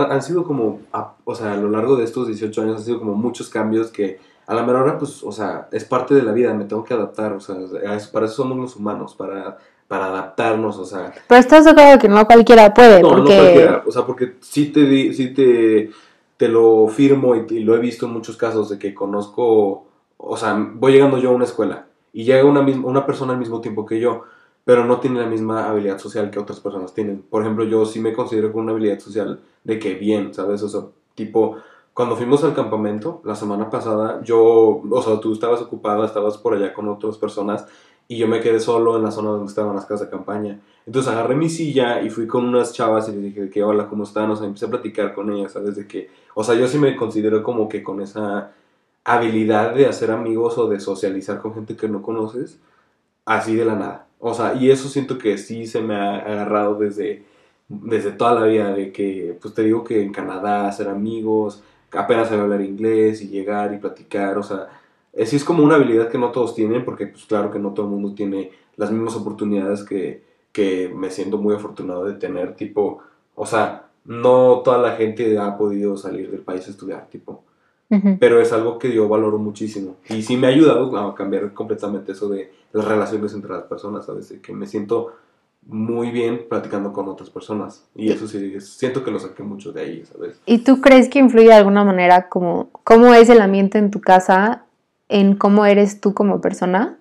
han 0.09 0.23
sido 0.23 0.45
como, 0.45 0.79
o 1.25 1.35
sea, 1.35 1.55
a 1.55 1.57
lo 1.57 1.71
largo 1.71 1.97
de 1.97 2.05
estos 2.05 2.29
18 2.29 2.63
años 2.63 2.77
han 2.77 2.85
sido 2.85 3.01
como 3.01 3.15
muchos 3.15 3.49
cambios 3.49 3.91
que 3.91 4.21
a 4.47 4.55
la 4.55 4.63
menor 4.63 4.83
hora, 4.83 4.97
pues, 4.97 5.25
o 5.25 5.33
sea, 5.33 5.67
es 5.73 5.85
parte 5.85 6.15
de 6.15 6.23
la 6.23 6.31
vida, 6.31 6.55
me 6.55 6.67
tengo 6.67 6.85
que 6.85 6.95
adaptar, 6.95 7.33
o 7.33 7.41
sea, 7.41 7.57
para 8.13 8.27
eso 8.27 8.37
somos 8.37 8.57
los 8.57 8.77
humanos, 8.77 9.17
para, 9.17 9.59
para 9.89 10.07
adaptarnos, 10.07 10.79
o 10.79 10.85
sea. 10.85 11.13
Pero 11.27 11.41
estás 11.41 11.65
de 11.65 11.73
acuerdo 11.73 11.99
que 11.99 12.09
no 12.09 12.25
cualquiera 12.27 12.73
puede, 12.73 13.03
no, 13.03 13.09
porque... 13.09 13.37
no 13.37 13.43
cualquiera, 13.43 13.83
o 13.85 13.91
sea, 13.91 14.07
porque 14.07 14.35
sí 14.41 14.67
te, 14.67 15.13
sí 15.13 15.35
te, 15.35 15.91
te 16.37 16.49
lo 16.49 16.89
firmo 16.89 17.35
y, 17.35 17.61
lo 17.61 17.75
he 17.75 17.79
visto 17.79 18.07
en 18.07 18.13
muchos 18.13 18.37
casos 18.37 18.69
de 18.69 18.79
que 18.79 18.95
conozco, 18.95 19.87
o 20.17 20.37
sea, 20.37 20.55
voy 20.75 20.93
llegando 20.93 21.19
yo 21.19 21.31
a 21.31 21.35
una 21.35 21.45
escuela 21.45 21.87
y 22.13 22.25
llega 22.25 22.45
una, 22.45 22.61
una 22.61 23.07
persona 23.07 23.33
al 23.33 23.39
mismo 23.39 23.61
tiempo 23.61 23.87
que 23.87 24.01
yo, 24.01 24.25
pero 24.65 24.85
no 24.85 25.01
tiene 25.01 25.21
la 25.21 25.27
misma 25.27 25.69
habilidad 25.69 25.99
social 25.99 26.31
que 26.31 26.39
otras 26.39 26.61
personas 26.61 26.93
tienen. 26.93 27.23
Por 27.23 27.43
ejemplo, 27.43 27.65
yo 27.65 27.87
sí 27.87 28.01
me 28.01 28.13
considero 28.13 28.53
con 28.53 28.65
una 28.65 28.73
habilidad 28.73 28.99
social 28.99 29.41
de 29.65 29.79
que 29.79 29.95
bien, 29.95 30.35
¿sabes? 30.35 30.63
O 30.63 30.69
sea, 30.69 30.81
tipo, 31.15 31.57
cuando 31.95 32.17
fuimos 32.17 32.45
al 32.45 32.55
campamento 32.55 33.23
la 33.25 33.35
semana 33.35 33.71
pasada, 33.71 34.21
yo, 34.23 34.83
o 34.91 35.03
sea, 35.03 35.21
tú 35.21 35.33
estabas 35.33 35.63
ocupada, 35.63 36.05
estabas 36.05 36.37
por 36.37 36.55
allá 36.55 36.75
con 36.75 36.89
otras 36.89 37.17
personas 37.17 37.67
y 38.09 38.19
yo 38.19 38.29
me 38.29 38.41
quedé 38.41 38.61
solo 38.61 38.97
en 38.97 39.03
la 39.03 39.11
zona 39.11 39.31
donde 39.31 39.47
estaban 39.47 39.75
las 39.75 39.87
casas 39.87 40.07
de 40.07 40.11
campaña. 40.11 40.61
Entonces 40.85 41.11
agarré 41.11 41.35
mi 41.35 41.49
silla 41.49 42.03
y 42.03 42.11
fui 42.11 42.27
con 42.27 42.45
unas 42.45 42.73
chavas 42.73 43.09
y 43.09 43.13
les 43.13 43.23
dije 43.23 43.51
que 43.51 43.65
hola, 43.65 43.89
¿cómo 43.89 44.05
están? 44.05 44.31
O 44.31 44.37
sea, 44.37 44.47
empecé 44.47 44.67
a 44.67 44.71
platicar 44.71 45.15
con 45.15 45.33
ellas, 45.33 45.53
¿sabes? 45.53 45.75
De 45.75 45.87
que, 45.87 46.11
o 46.39 46.45
sea, 46.45 46.55
yo 46.55 46.69
sí 46.69 46.79
me 46.79 46.97
considero 46.97 47.43
como 47.43 47.67
que 47.67 47.83
con 47.83 48.03
esa 48.03 48.53
habilidad 49.05 49.75
de 49.75 49.87
hacer 49.87 50.11
amigos 50.11 50.59
o 50.59 50.69
de 50.69 50.81
socializar 50.81 51.41
con 51.41 51.55
gente 51.55 51.77
que 51.77 51.89
no 51.89 52.03
conoces, 52.03 52.61
así 53.25 53.57
de 53.57 53.65
la 53.65 53.75
nada. 53.75 54.07
O 54.21 54.35
sea, 54.35 54.55
y 54.55 54.71
eso 54.71 54.91
siento 54.91 55.17
que 55.17 55.39
sí 55.39 55.67
se 55.67 55.81
me 55.81 55.95
ha 55.97 56.17
agarrado 56.17 56.75
desde, 56.75 57.25
desde 57.69 58.13
toda 58.13 58.35
la 58.35 58.47
vida, 58.47 58.71
de 58.75 58.93
que, 58.93 59.39
pues 59.41 59.55
te 59.55 59.63
digo 59.63 59.83
que 59.83 60.03
en 60.03 60.13
Canadá 60.13 60.69
hacer 60.69 60.89
amigos, 60.89 61.63
apenas 61.91 62.29
saber 62.29 62.45
hablar 62.45 62.61
inglés 62.61 63.23
y 63.23 63.29
llegar 63.29 63.73
y 63.73 63.79
platicar, 63.79 64.37
o 64.37 64.43
sea, 64.43 64.69
es, 65.15 65.33
es 65.33 65.43
como 65.43 65.65
una 65.65 65.77
habilidad 65.77 66.11
que 66.11 66.19
no 66.19 66.33
todos 66.33 66.55
tienen, 66.55 66.85
porque 66.85 67.07
pues 67.07 67.25
claro 67.25 67.51
que 67.51 67.59
no 67.59 67.73
todo 67.73 67.87
el 67.87 67.93
mundo 67.93 68.15
tiene 68.15 68.51
las 68.77 68.91
mismas 68.91 69.17
oportunidades 69.17 69.85
que, 69.85 70.23
que 70.53 70.93
me 70.95 71.11
siento 71.11 71.39
muy 71.39 71.55
afortunado 71.55 72.05
de 72.05 72.15
tener, 72.15 72.57
tipo, 72.57 73.01
o 73.35 73.47
sea, 73.47 73.86
no 74.07 74.63
toda 74.65 74.79
la 74.79 74.93
gente 74.93 75.39
ha 75.39 75.57
podido 75.57 75.97
salir 75.97 76.31
del 76.31 76.41
país 76.41 76.67
a 76.67 76.71
estudiar, 76.71 77.09
tipo, 77.09 77.45
pero 78.19 78.41
es 78.41 78.53
algo 78.53 78.79
que 78.79 78.93
yo 78.93 79.09
valoro 79.09 79.39
muchísimo. 79.39 79.97
Y 80.09 80.23
sí 80.23 80.37
me 80.37 80.49
ha 80.49 80.51
ayudado 80.51 80.97
a 80.99 81.15
cambiar 81.15 81.53
completamente 81.53 82.13
eso 82.13 82.29
de 82.29 82.51
las 82.73 82.85
relaciones 82.85 83.33
entre 83.33 83.53
las 83.53 83.65
personas, 83.65 84.07
¿sabes? 84.07 84.35
Que 84.43 84.53
me 84.53 84.67
siento 84.67 85.13
muy 85.67 86.11
bien 86.11 86.47
platicando 86.49 86.93
con 86.93 87.09
otras 87.09 87.31
personas. 87.31 87.85
Y 87.95 88.11
eso 88.11 88.27
sí, 88.27 88.61
siento 88.61 89.05
que 89.05 89.11
lo 89.11 89.19
saqué 89.19 89.43
mucho 89.43 89.73
de 89.73 89.81
ahí, 89.83 90.05
¿sabes? 90.05 90.41
¿Y 90.47 90.59
tú 90.59 90.81
crees 90.81 91.09
que 91.09 91.19
influye 91.19 91.47
de 91.47 91.55
alguna 91.55 91.85
manera 91.85 92.29
como 92.29 92.71
cómo 92.85 93.15
es 93.15 93.29
el 93.29 93.41
ambiente 93.41 93.79
en 93.79 93.91
tu 93.91 94.01
casa 94.01 94.65
en 95.09 95.37
cómo 95.37 95.65
eres 95.67 96.01
tú 96.01 96.15
como 96.15 96.41
persona? 96.41 96.99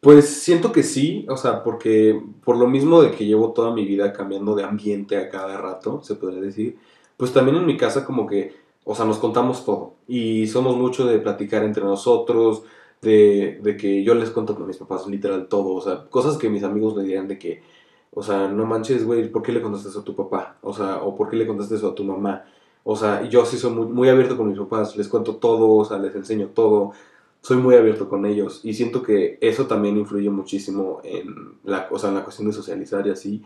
Pues 0.00 0.42
siento 0.42 0.72
que 0.72 0.82
sí, 0.82 1.26
o 1.28 1.36
sea, 1.36 1.62
porque 1.62 2.22
por 2.42 2.56
lo 2.56 2.66
mismo 2.66 3.02
de 3.02 3.10
que 3.10 3.26
llevo 3.26 3.52
toda 3.52 3.74
mi 3.74 3.84
vida 3.84 4.14
cambiando 4.14 4.54
de 4.54 4.64
ambiente 4.64 5.18
a 5.18 5.28
cada 5.28 5.58
rato, 5.58 6.02
se 6.02 6.14
podría 6.14 6.40
decir, 6.40 6.78
pues 7.18 7.34
también 7.34 7.58
en 7.58 7.66
mi 7.66 7.76
casa 7.76 8.06
como 8.06 8.26
que, 8.26 8.54
o 8.84 8.94
sea, 8.94 9.04
nos 9.04 9.18
contamos 9.18 9.64
todo 9.66 9.96
y 10.08 10.46
somos 10.46 10.76
mucho 10.78 11.06
de 11.06 11.18
platicar 11.18 11.64
entre 11.64 11.84
nosotros, 11.84 12.62
de, 13.02 13.60
de 13.62 13.76
que 13.76 14.02
yo 14.02 14.14
les 14.14 14.30
cuento 14.30 14.56
a 14.56 14.66
mis 14.66 14.78
papás 14.78 15.06
literal 15.06 15.48
todo, 15.48 15.74
o 15.74 15.80
sea, 15.82 16.06
cosas 16.08 16.38
que 16.38 16.48
mis 16.48 16.62
amigos 16.64 16.96
le 16.96 17.02
dirían 17.02 17.28
de 17.28 17.38
que, 17.38 17.62
o 18.12 18.22
sea, 18.22 18.48
no 18.48 18.64
manches, 18.64 19.04
güey, 19.04 19.30
¿por 19.30 19.42
qué 19.42 19.52
le 19.52 19.60
contaste 19.62 19.90
eso 19.90 20.00
a 20.00 20.04
tu 20.04 20.16
papá? 20.16 20.56
O 20.62 20.72
sea, 20.72 21.02
o 21.02 21.14
¿por 21.14 21.28
qué 21.28 21.36
le 21.36 21.46
contaste 21.46 21.74
eso 21.74 21.88
a 21.90 21.94
tu 21.94 22.04
mamá? 22.04 22.44
O 22.84 22.96
sea, 22.96 23.28
yo 23.28 23.44
sí 23.44 23.58
soy 23.58 23.72
muy, 23.72 23.86
muy 23.86 24.08
abierto 24.08 24.36
con 24.38 24.48
mis 24.48 24.58
papás, 24.58 24.96
les 24.96 25.08
cuento 25.08 25.36
todo, 25.36 25.74
o 25.74 25.84
sea, 25.84 25.98
les 25.98 26.14
enseño 26.16 26.48
todo, 26.48 26.92
soy 27.42 27.56
muy 27.56 27.74
abierto 27.74 28.08
con 28.08 28.26
ellos 28.26 28.60
y 28.64 28.74
siento 28.74 29.02
que 29.02 29.38
eso 29.40 29.66
también 29.66 29.96
influye 29.96 30.30
muchísimo 30.30 31.00
en 31.04 31.54
la, 31.64 31.88
o 31.90 31.98
sea, 31.98 32.10
en 32.10 32.16
la 32.16 32.24
cuestión 32.24 32.48
de 32.48 32.54
socializar 32.54 33.06
y 33.06 33.10
así, 33.10 33.42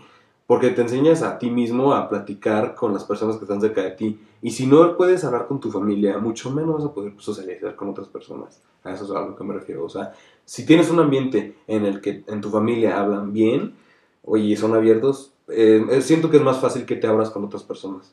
porque 0.47 0.71
te 0.71 0.83
enseñas 0.83 1.23
a 1.23 1.39
ti 1.39 1.51
mismo 1.51 1.95
a 1.95 2.09
platicar 2.09 2.75
con 2.75 2.93
las 2.93 3.05
personas 3.05 3.37
que 3.37 3.45
están 3.45 3.61
cerca 3.61 3.83
de 3.83 3.93
ti 3.93 4.21
y 4.43 4.51
si 4.51 4.67
no 4.67 4.97
puedes 4.97 5.25
hablar 5.25 5.47
con 5.47 5.61
tu 5.61 5.71
familia, 5.71 6.19
mucho 6.19 6.51
menos 6.51 6.75
vas 6.77 6.85
a 6.85 6.93
poder 6.93 7.13
socializar 7.19 7.77
con 7.77 7.89
otras 7.89 8.09
personas. 8.09 8.61
A 8.83 8.93
eso 8.93 9.05
es 9.05 9.11
a 9.11 9.21
lo 9.21 9.37
que 9.37 9.45
me 9.45 9.55
refiero. 9.55 9.85
O 9.85 9.89
sea, 9.89 10.13
si 10.45 10.67
tienes 10.67 10.91
un 10.91 11.01
ambiente 11.01 11.57
en 11.67 11.87
el 11.87 12.03
que 12.03 12.25
en 12.27 12.41
tu 12.43 12.51
familia 12.51 13.01
hablan 13.01 13.33
bien, 13.33 13.75
oye, 14.23 14.55
son 14.57 14.75
abiertos, 14.75 15.33
eh, 15.49 15.85
eh, 15.91 16.03
siento 16.03 16.31
que 16.31 16.37
es 16.37 16.43
más 16.43 16.59
fácil 16.59 16.85
que 16.85 16.97
te 16.97 17.07
abras 17.07 17.31
con 17.31 17.45
otras 17.45 17.63
personas. 17.63 18.13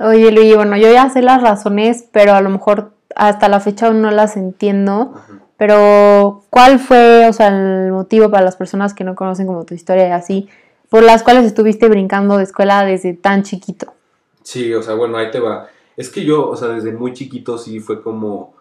Oye, 0.00 0.32
Luigi, 0.32 0.54
bueno, 0.54 0.76
yo 0.76 0.90
ya 0.90 1.08
sé 1.10 1.22
las 1.22 1.42
razones, 1.42 2.08
pero 2.10 2.32
a 2.32 2.40
lo 2.40 2.50
mejor 2.50 2.91
hasta 3.16 3.48
la 3.48 3.60
fecha 3.60 3.88
aún 3.88 4.02
no 4.02 4.10
las 4.10 4.36
entiendo. 4.36 5.12
Ajá. 5.14 5.42
Pero, 5.62 6.42
¿cuál 6.50 6.80
fue, 6.80 7.28
o 7.28 7.32
sea, 7.32 7.46
el 7.46 7.92
motivo 7.92 8.28
para 8.32 8.44
las 8.44 8.56
personas 8.56 8.94
que 8.94 9.04
no 9.04 9.14
conocen 9.14 9.46
como 9.46 9.64
tu 9.64 9.74
historia 9.74 10.08
y 10.08 10.10
así, 10.10 10.48
por 10.88 11.04
las 11.04 11.22
cuales 11.22 11.44
estuviste 11.44 11.88
brincando 11.88 12.36
de 12.36 12.42
escuela 12.42 12.84
desde 12.84 13.14
tan 13.14 13.44
chiquito? 13.44 13.94
Sí, 14.42 14.74
o 14.74 14.82
sea, 14.82 14.94
bueno, 14.94 15.18
ahí 15.18 15.30
te 15.30 15.38
va. 15.38 15.68
Es 15.96 16.10
que 16.10 16.24
yo, 16.24 16.48
o 16.48 16.56
sea, 16.56 16.66
desde 16.66 16.90
muy 16.90 17.12
chiquito 17.12 17.58
sí 17.58 17.78
fue 17.78 18.02
como, 18.02 18.54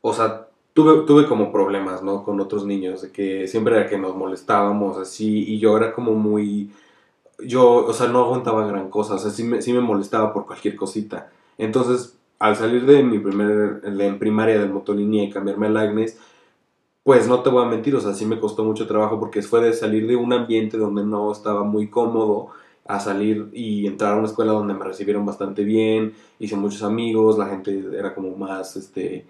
o 0.00 0.14
sea, 0.14 0.46
tuve, 0.74 1.04
tuve 1.06 1.26
como 1.26 1.50
problemas, 1.50 2.04
¿no? 2.04 2.22
Con 2.22 2.38
otros 2.38 2.64
niños, 2.64 3.02
de 3.02 3.10
que 3.10 3.48
siempre 3.48 3.76
era 3.76 3.88
que 3.88 3.98
nos 3.98 4.14
molestábamos 4.14 4.96
así, 4.96 5.44
y 5.54 5.58
yo 5.58 5.76
era 5.76 5.92
como 5.92 6.12
muy, 6.12 6.70
yo, 7.40 7.84
o 7.84 7.92
sea, 7.92 8.06
no 8.06 8.22
aguantaba 8.22 8.64
gran 8.64 8.90
cosa, 8.90 9.14
o 9.14 9.18
sea, 9.18 9.32
sí 9.32 9.42
me, 9.42 9.60
sí 9.60 9.72
me 9.72 9.80
molestaba 9.80 10.32
por 10.32 10.46
cualquier 10.46 10.76
cosita. 10.76 11.30
Entonces, 11.58 12.16
al 12.44 12.56
salir 12.56 12.84
de 12.84 13.02
mi 13.02 13.18
primer, 13.18 13.80
en 13.84 14.18
primaria 14.18 14.60
del 14.60 14.70
motolinía 14.70 15.24
y 15.24 15.30
cambiarme 15.30 15.66
al 15.68 15.78
Agnes, 15.78 16.18
pues 17.02 17.26
no 17.26 17.42
te 17.42 17.48
voy 17.48 17.64
a 17.64 17.68
mentir, 17.68 17.96
o 17.96 18.00
sea, 18.02 18.12
sí 18.12 18.26
me 18.26 18.38
costó 18.38 18.64
mucho 18.64 18.86
trabajo 18.86 19.18
porque 19.18 19.40
fue 19.40 19.62
de 19.62 19.72
salir 19.72 20.06
de 20.06 20.16
un 20.16 20.30
ambiente 20.30 20.76
donde 20.76 21.04
no 21.04 21.32
estaba 21.32 21.64
muy 21.64 21.88
cómodo 21.88 22.48
a 22.84 23.00
salir 23.00 23.48
y 23.54 23.86
entrar 23.86 24.12
a 24.12 24.16
una 24.18 24.26
escuela 24.26 24.52
donde 24.52 24.74
me 24.74 24.84
recibieron 24.84 25.24
bastante 25.24 25.64
bien, 25.64 26.12
hice 26.38 26.54
muchos 26.56 26.82
amigos, 26.82 27.38
la 27.38 27.46
gente 27.46 27.82
era 27.96 28.14
como 28.14 28.36
más, 28.36 28.76
este, 28.76 29.24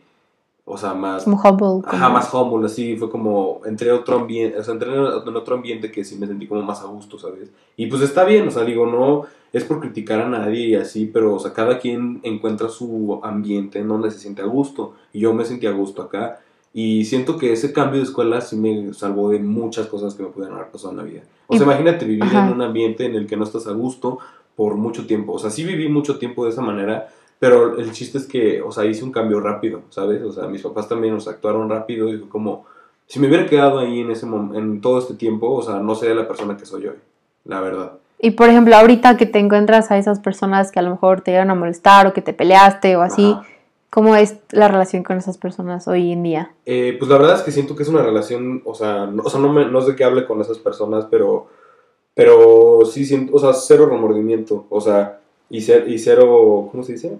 o 0.66 0.78
sea, 0.78 0.94
más, 0.94 1.24
Como 1.24 1.36
humble. 1.36 1.82
ajá, 1.86 2.04
como- 2.06 2.14
más 2.14 2.32
humble, 2.34 2.66
así, 2.66 2.96
fue 2.96 3.10
como, 3.10 3.60
entré 3.66 3.90
a 3.90 3.96
otro 3.96 4.16
ambiente, 4.20 4.58
o 4.58 4.62
sea, 4.64 4.72
entré 4.74 4.90
en 4.94 5.36
otro 5.36 5.56
ambiente 5.56 5.90
que 5.92 6.04
sí 6.04 6.16
me 6.16 6.26
sentí 6.26 6.46
como 6.46 6.62
más 6.62 6.80
a 6.80 6.86
gusto, 6.86 7.18
¿sabes? 7.18 7.50
Y 7.76 7.86
pues 7.86 8.00
está 8.02 8.24
bien, 8.24 8.48
o 8.48 8.50
sea, 8.50 8.64
digo, 8.64 8.86
no 8.86 9.22
es 9.52 9.64
por 9.64 9.80
criticar 9.80 10.20
a 10.22 10.28
nadie 10.28 10.68
y 10.68 10.74
así, 10.74 11.04
pero, 11.12 11.34
o 11.34 11.38
sea, 11.38 11.52
cada 11.52 11.78
quien 11.78 12.20
encuentra 12.22 12.68
su 12.70 13.20
ambiente 13.22 13.78
en 13.78 13.88
donde 13.88 14.10
se 14.10 14.18
siente 14.18 14.40
a 14.42 14.46
gusto, 14.46 14.94
y 15.12 15.20
yo 15.20 15.34
me 15.34 15.44
sentí 15.44 15.66
a 15.66 15.72
gusto 15.72 16.00
acá, 16.02 16.40
y 16.72 17.04
siento 17.04 17.36
que 17.36 17.52
ese 17.52 17.72
cambio 17.72 18.00
de 18.00 18.06
escuela 18.06 18.40
sí 18.40 18.56
me 18.56 18.92
salvó 18.94 19.30
de 19.30 19.38
muchas 19.40 19.86
cosas 19.86 20.14
que 20.14 20.22
me 20.24 20.30
pudieron 20.30 20.56
haber 20.56 20.70
pasado 20.72 20.92
en 20.92 20.96
la 20.96 21.02
vida. 21.04 21.20
O 21.46 21.54
Y- 21.54 21.58
sea, 21.58 21.66
imagínate 21.66 22.04
vivir 22.06 22.24
Ajá. 22.24 22.46
en 22.48 22.52
un 22.54 22.62
ambiente 22.62 23.04
en 23.04 23.14
el 23.14 23.26
que 23.26 23.36
no 23.36 23.44
estás 23.44 23.66
a 23.68 23.72
gusto 23.72 24.18
por 24.56 24.74
mucho 24.76 25.06
tiempo. 25.06 25.34
O 25.34 25.38
sea, 25.38 25.50
sí 25.50 25.62
viví 25.62 25.88
mucho 25.88 26.18
tiempo 26.18 26.44
de 26.44 26.50
esa 26.50 26.62
manera, 26.62 27.08
pero 27.38 27.78
el 27.78 27.92
chiste 27.92 28.18
es 28.18 28.26
que, 28.26 28.62
o 28.62 28.72
sea, 28.72 28.84
hice 28.84 29.04
un 29.04 29.12
cambio 29.12 29.40
rápido, 29.40 29.82
¿sabes? 29.90 30.22
O 30.22 30.32
sea, 30.32 30.46
mis 30.46 30.62
papás 30.62 30.88
también, 30.88 31.20
sea, 31.20 31.34
actuaron 31.34 31.68
rápido 31.68 32.08
y 32.08 32.18
fue 32.18 32.28
como, 32.28 32.66
si 33.06 33.20
me 33.20 33.28
hubiera 33.28 33.46
quedado 33.46 33.78
ahí 33.78 34.00
en 34.00 34.10
ese 34.10 34.26
en 34.26 34.80
todo 34.80 34.98
este 34.98 35.14
tiempo, 35.14 35.52
o 35.52 35.62
sea, 35.62 35.76
no 35.76 35.94
sería 35.94 36.14
la 36.14 36.28
persona 36.28 36.56
que 36.56 36.66
soy 36.66 36.86
hoy, 36.86 36.96
la 37.44 37.60
verdad. 37.60 37.92
Y 38.18 38.30
por 38.30 38.48
ejemplo, 38.48 38.74
ahorita 38.74 39.16
que 39.16 39.26
te 39.26 39.38
encuentras 39.38 39.90
a 39.90 39.98
esas 39.98 40.20
personas 40.20 40.72
que 40.72 40.78
a 40.78 40.82
lo 40.82 40.90
mejor 40.90 41.20
te 41.20 41.32
llegan 41.32 41.50
a 41.50 41.54
molestar 41.54 42.06
o 42.06 42.14
que 42.14 42.22
te 42.22 42.32
peleaste 42.32 42.96
o 42.96 43.02
así, 43.02 43.32
Ajá. 43.32 43.46
¿cómo 43.90 44.16
es 44.16 44.36
la 44.50 44.68
relación 44.68 45.02
con 45.02 45.18
esas 45.18 45.36
personas 45.36 45.86
hoy 45.88 46.12
en 46.12 46.22
día? 46.22 46.52
Eh, 46.64 46.96
pues 46.98 47.10
la 47.10 47.18
verdad 47.18 47.36
es 47.36 47.42
que 47.42 47.52
siento 47.52 47.76
que 47.76 47.82
es 47.82 47.88
una 47.88 48.02
relación, 48.02 48.62
o 48.64 48.74
sea, 48.74 49.06
no, 49.06 49.22
o 49.24 49.30
sea, 49.30 49.40
no, 49.40 49.52
me, 49.52 49.66
no 49.66 49.80
sé 49.82 49.94
qué 49.94 50.04
hable 50.04 50.26
con 50.26 50.40
esas 50.40 50.58
personas, 50.58 51.06
pero, 51.10 51.48
pero 52.14 52.80
sí 52.86 53.04
siento, 53.04 53.36
o 53.36 53.38
sea, 53.38 53.52
cero 53.52 53.86
remordimiento, 53.86 54.66
o 54.70 54.80
sea, 54.80 55.20
y, 55.50 55.58
cer- 55.60 55.88
y 55.88 55.98
cero, 55.98 56.68
¿cómo 56.70 56.82
se 56.82 56.92
dice? 56.92 57.18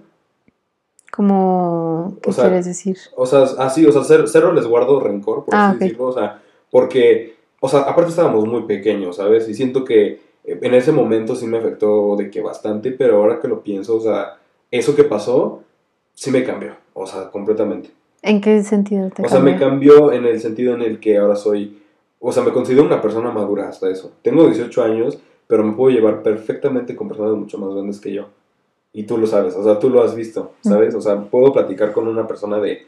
¿Cómo, 1.11 2.17
¿Qué 2.21 2.29
O 2.29 2.33
sea, 2.33 2.45
quieres 2.45 2.65
decir? 2.65 2.97
O 3.15 3.25
sea, 3.25 3.43
así, 3.59 3.85
o 3.85 3.91
sea, 3.91 4.03
cero, 4.03 4.25
cero 4.27 4.51
les 4.53 4.67
guardo 4.67 4.99
rencor, 4.99 5.45
por 5.45 5.55
Ah, 5.55 5.67
así 5.69 5.75
ok. 5.77 5.81
decirlo, 5.81 6.05
o 6.07 6.13
sea, 6.13 6.41
porque, 6.69 7.35
o 7.61 7.69
sea, 7.69 7.81
aparte 7.81 8.09
estábamos 8.09 8.45
muy 8.45 8.63
pequeños, 8.63 9.15
¿sabes? 9.17 9.47
Y 9.47 9.53
siento 9.53 9.85
que 9.85 10.19
eh, 10.43 10.59
en 10.61 10.73
ese 10.73 10.91
momento 10.91 11.35
sí 11.35 11.47
me 11.47 11.57
afectó 11.57 12.15
de 12.17 12.29
que 12.29 12.41
bastante, 12.41 12.91
pero 12.91 13.17
ahora 13.17 13.39
que 13.39 13.47
lo 13.47 13.61
pienso, 13.61 13.95
o 13.95 14.01
sea, 14.01 14.37
eso 14.71 14.95
que 14.95 15.05
pasó 15.05 15.61
sí 16.13 16.31
me 16.31 16.43
cambió, 16.43 16.75
o 16.93 17.05
sea, 17.07 17.29
completamente. 17.31 17.91
¿En 18.21 18.41
qué 18.41 18.61
sentido 18.63 19.09
te 19.09 19.23
O 19.23 19.29
sea, 19.29 19.39
me 19.39 19.57
cambió? 19.57 19.93
cambió 19.99 20.11
en 20.13 20.25
el 20.25 20.41
sentido 20.41 20.73
en 20.73 20.81
el 20.81 20.99
que 20.99 21.17
ahora 21.17 21.35
soy, 21.35 21.81
o 22.19 22.31
sea, 22.33 22.43
me 22.43 22.51
considero 22.51 22.83
una 22.83 23.01
persona 23.01 23.31
madura 23.31 23.69
hasta 23.69 23.89
eso. 23.89 24.11
Tengo 24.21 24.45
18 24.47 24.83
años, 24.83 25.17
pero 25.47 25.63
me 25.63 25.73
puedo 25.73 25.95
llevar 25.95 26.23
perfectamente 26.23 26.95
con 26.95 27.07
personas 27.07 27.35
mucho 27.35 27.57
más 27.57 27.73
grandes 27.73 27.99
que 27.99 28.13
yo. 28.13 28.27
Y 28.93 29.03
tú 29.03 29.17
lo 29.17 29.27
sabes, 29.27 29.55
o 29.55 29.63
sea, 29.63 29.79
tú 29.79 29.89
lo 29.89 30.03
has 30.03 30.15
visto, 30.15 30.53
¿sabes? 30.61 30.95
O 30.95 31.01
sea, 31.01 31.19
puedo 31.21 31.51
platicar 31.51 31.91
con 31.91 32.07
una 32.07 32.27
persona 32.27 32.59
de 32.59 32.85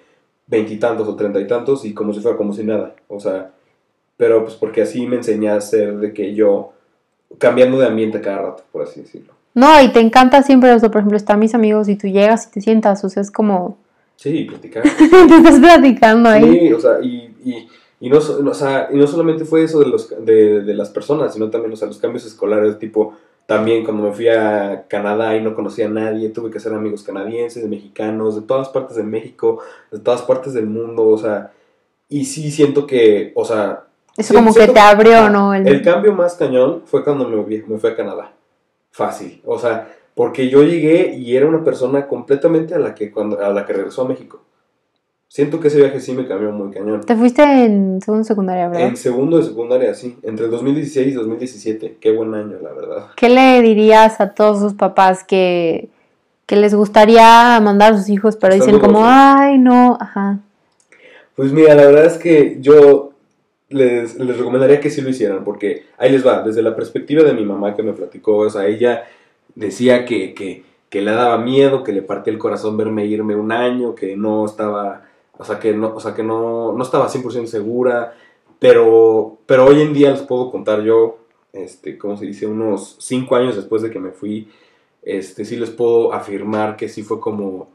veintitantos 0.48 1.08
o 1.08 1.16
treinta 1.16 1.40
y 1.40 1.48
tantos 1.48 1.84
y 1.84 1.94
como 1.94 2.14
si 2.14 2.22
fuera 2.22 2.38
como 2.38 2.54
si 2.54 2.64
nada. 2.64 2.96
O 3.10 3.20
sea, 3.20 3.52
pero 4.16 4.44
pues 4.44 4.56
porque 4.56 4.82
así 4.82 5.06
me 5.06 5.18
enseñé 5.18 5.50
a 5.50 5.60
ser 5.60 5.98
de 5.98 6.14
que 6.14 6.34
yo, 6.34 6.72
cambiando 7.38 7.78
de 7.78 7.88
ambiente 7.88 8.22
cada 8.22 8.42
rato, 8.42 8.64
por 8.72 8.84
así 8.84 9.02
decirlo. 9.02 9.34
No, 9.54 9.82
y 9.82 9.92
te 9.92 10.00
encanta 10.00 10.44
siempre, 10.44 10.72
o 10.72 10.80
sea, 10.80 10.90
por 10.90 11.00
ejemplo, 11.00 11.18
están 11.18 11.40
mis 11.40 11.56
amigos 11.56 11.90
y 11.90 11.96
tú 11.98 12.08
llegas 12.08 12.48
y 12.48 12.52
te 12.52 12.62
sientas, 12.62 13.04
o 13.04 13.10
sea, 13.10 13.22
es 13.22 13.32
como, 13.32 13.78
Sí, 14.18 14.46
platicar. 14.46 14.84
te 14.98 15.36
estás 15.36 15.60
platicando 15.60 16.28
ahí. 16.30 16.60
Sí, 16.60 16.74
o 16.74 16.80
sea, 16.80 17.00
y, 17.02 17.34
y, 17.46 17.68
y 18.00 18.10
no, 18.10 18.18
o 18.18 18.54
sea, 18.54 18.89
y 18.92 18.98
no 18.98 19.08
solamente 19.08 19.46
fue 19.46 19.63
eso 19.63 19.80
de, 19.80 19.88
los, 19.88 20.10
de, 20.24 20.62
de 20.62 20.74
las 20.74 20.89
personas, 20.89 21.34
sino 21.34 21.50
también, 21.50 21.74
o 21.74 21.75
sea, 21.75 21.88
los 21.88 21.98
cambios 21.98 22.25
escolares, 22.25 22.77
tipo, 22.80 23.13
también 23.46 23.84
cuando 23.84 24.04
me 24.04 24.12
fui 24.13 24.27
a 24.27 24.86
Canadá 24.88 25.36
y 25.36 25.42
no 25.42 25.56
conocía 25.56 25.86
a 25.88 25.89
nadie, 25.89 26.30
tuve 26.30 26.51
que 26.51 26.58
hacer 26.58 26.74
amigos 26.74 27.04
canadienses, 27.04 27.68
mexicanos, 27.68 28.36
de 28.36 28.42
todas 28.42 28.70
partes 28.70 28.98
de 28.98 29.04
México, 29.04 29.60
de 29.92 30.00
todas 30.00 30.22
partes 30.22 30.54
del 30.54 30.68
mundo, 30.68 31.08
o 31.08 31.18
sea, 31.18 31.51
y 32.10 32.25
sí 32.25 32.51
siento 32.51 32.86
que, 32.86 33.32
o 33.36 33.46
sea... 33.46 33.84
Eso 34.18 34.34
como 34.34 34.54
que 34.54 34.68
te 34.68 34.80
abrió, 34.80 35.30
¿no? 35.30 35.54
El- 35.54 35.68
El 35.68 35.82
cambio 35.82 36.12
más 36.13 36.36
cañón 36.36 36.82
fue 36.86 37.04
cuando 37.04 37.27
me, 37.27 37.38
me 37.68 37.77
fui 37.77 37.89
a 37.89 37.96
Canadá. 37.96 38.32
Fácil, 38.92 39.42
o 39.46 39.60
sea, 39.60 39.94
porque 40.16 40.50
yo 40.50 40.63
llegué 40.63 41.16
y 41.16 41.36
era 41.36 41.46
una 41.46 41.63
persona 41.63 42.08
completamente 42.08 42.74
a 42.74 42.80
la 42.80 42.96
que, 42.96 43.12
cuando, 43.12 43.39
a 43.39 43.50
la 43.50 43.66
que 43.66 43.74
regresó 43.74 44.01
a 44.01 44.08
México. 44.08 44.42
Siento 45.30 45.60
que 45.60 45.68
ese 45.68 45.78
viaje 45.78 46.00
sí 46.00 46.14
me 46.14 46.28
cambió 46.28 46.52
muy 46.52 46.72
cañón. 46.72 47.02
Te 47.02 47.16
fuiste 47.16 47.44
en 47.44 48.02
segundo 48.02 48.24
secundaria, 48.24 48.70
¿verdad? 48.70 48.88
En 48.88 48.98
segundo 48.98 49.38
de 49.38 49.44
secundaria, 49.44 49.94
sí. 49.94 50.18
Entre 50.24 50.48
2016 50.48 51.08
y 51.08 51.12
2017. 51.12 51.98
Qué 52.00 52.12
buen 52.12 52.34
año, 52.34 52.58
la 52.62 52.72
verdad. 52.72 53.08
¿Qué 53.16 53.30
le 53.30 53.62
dirías 53.62 54.22
a 54.22 54.34
todos 54.34 54.60
sus 54.60 54.74
papás 54.74 55.24
que, 55.26 55.90
que 56.48 56.56
les 56.56 56.74
gustaría 56.74 57.60
mandar 57.62 57.94
a 57.94 57.98
sus 57.98 58.10
hijos, 58.10 58.38
pero 58.38 58.54
Están 58.54 58.68
dicen 58.68 58.82
como, 58.82 59.02
ay, 59.04 59.58
no, 59.58 59.98
ajá. 60.00 60.40
Pues 61.36 61.52
mira, 61.52 61.76
la 61.76 61.86
verdad 61.86 62.06
es 62.06 62.18
que 62.18 62.58
yo 62.62 63.12
les, 63.70 64.16
les 64.16 64.38
recomendaría 64.38 64.80
que 64.80 64.90
sí 64.90 65.02
lo 65.02 65.10
hicieran, 65.10 65.44
porque 65.44 65.84
ahí 65.98 66.10
les 66.10 66.26
va, 66.26 66.42
desde 66.42 66.62
la 66.62 66.76
perspectiva 66.76 67.24
de 67.24 67.34
mi 67.34 67.44
mamá 67.44 67.76
que 67.76 67.84
me 67.84 67.92
platicó, 67.92 68.38
o 68.38 68.50
sea, 68.50 68.66
ella 68.66 69.04
decía 69.56 70.06
que, 70.06 70.34
que, 70.34 70.64
que 70.90 71.02
le 71.02 71.12
daba 71.12 71.38
miedo, 71.38 71.84
que 71.84 71.92
le 71.92 72.02
partía 72.02 72.32
el 72.32 72.40
corazón 72.40 72.78
verme 72.78 73.06
irme 73.06 73.36
un 73.36 73.52
año, 73.52 73.94
que 73.94 74.16
no 74.16 74.46
estaba, 74.46 75.04
o 75.38 75.44
sea, 75.44 75.60
que 75.60 75.74
no, 75.74 75.96
o 75.96 76.00
sea, 76.00 76.13
que 76.13 76.24
no, 76.24 76.74
no 76.74 76.84
estaba 76.84 77.10
100% 77.10 77.46
segura, 77.46 78.15
pero, 78.60 79.38
pero 79.46 79.65
hoy 79.65 79.82
en 79.82 79.94
día 79.94 80.12
les 80.12 80.22
puedo 80.22 80.51
contar 80.51 80.82
yo, 80.84 81.20
este, 81.53 81.98
como 81.98 82.17
se 82.17 82.25
dice, 82.25 82.48
unos 82.48 82.98
cinco 83.00 83.36
años 83.36 83.56
después 83.56 83.82
de 83.82 83.91
que 83.91 84.00
me 84.00 84.12
fui, 84.12 84.51
este, 85.03 85.46
sí 85.46 85.56
les 85.56 85.70
puedo 85.70 86.13
afirmar 86.13 86.75
que 86.75 86.89
sí 86.89 87.03
fue 87.03 87.20
como, 87.20 87.70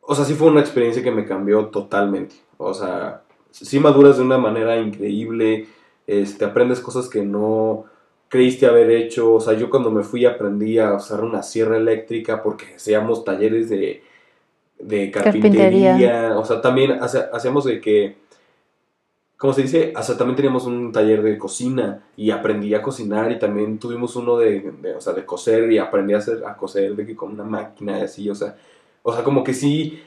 o 0.00 0.14
sea, 0.14 0.24
sí 0.24 0.34
fue 0.34 0.48
una 0.48 0.60
experiencia 0.60 1.02
que 1.02 1.12
me 1.12 1.26
cambió 1.26 1.66
totalmente, 1.66 2.36
o 2.58 2.74
sea, 2.74 3.22
sí 3.50 3.78
maduras 3.78 4.16
de 4.16 4.24
una 4.24 4.38
manera 4.38 4.76
increíble, 4.78 5.68
este, 6.06 6.44
aprendes 6.44 6.80
cosas 6.80 7.08
que 7.08 7.24
no 7.24 7.84
creíste 8.28 8.66
haber 8.66 8.90
hecho, 8.90 9.34
o 9.34 9.40
sea, 9.40 9.54
yo 9.54 9.70
cuando 9.70 9.90
me 9.92 10.02
fui 10.02 10.26
aprendí 10.26 10.78
a 10.78 10.94
usar 10.94 11.22
una 11.22 11.42
sierra 11.42 11.76
eléctrica 11.76 12.42
porque 12.42 12.74
hacíamos 12.74 13.24
talleres 13.24 13.68
de, 13.68 14.02
de 14.86 15.10
carpintería, 15.10 15.92
Carpintería. 15.92 16.38
o 16.38 16.44
sea, 16.44 16.60
también 16.60 16.92
hace- 17.02 17.24
hacíamos 17.32 17.64
de 17.64 17.80
que, 17.80 18.16
¿cómo 19.36 19.52
se 19.52 19.62
dice? 19.62 19.92
O 19.96 20.02
sea, 20.02 20.16
también 20.16 20.36
teníamos 20.36 20.64
un 20.66 20.92
taller 20.92 21.22
de 21.22 21.38
cocina 21.38 22.02
y 22.16 22.30
aprendí 22.30 22.74
a 22.74 22.82
cocinar 22.82 23.30
y 23.32 23.38
también 23.38 23.78
tuvimos 23.78 24.16
uno 24.16 24.36
de, 24.38 24.72
de, 24.82 24.94
o 24.94 25.00
sea, 25.00 25.12
de 25.12 25.24
coser 25.24 25.70
y 25.72 25.78
aprendí 25.78 26.14
a 26.14 26.18
hacer, 26.18 26.44
a 26.46 26.56
coser 26.56 26.94
de 26.96 27.06
que 27.06 27.16
con 27.16 27.32
una 27.32 27.44
máquina 27.44 27.98
y 27.98 28.02
así, 28.02 28.28
o 28.30 28.34
sea, 28.34 28.56
o 29.02 29.12
sea, 29.12 29.22
como 29.24 29.42
que 29.44 29.52
sí, 29.54 30.00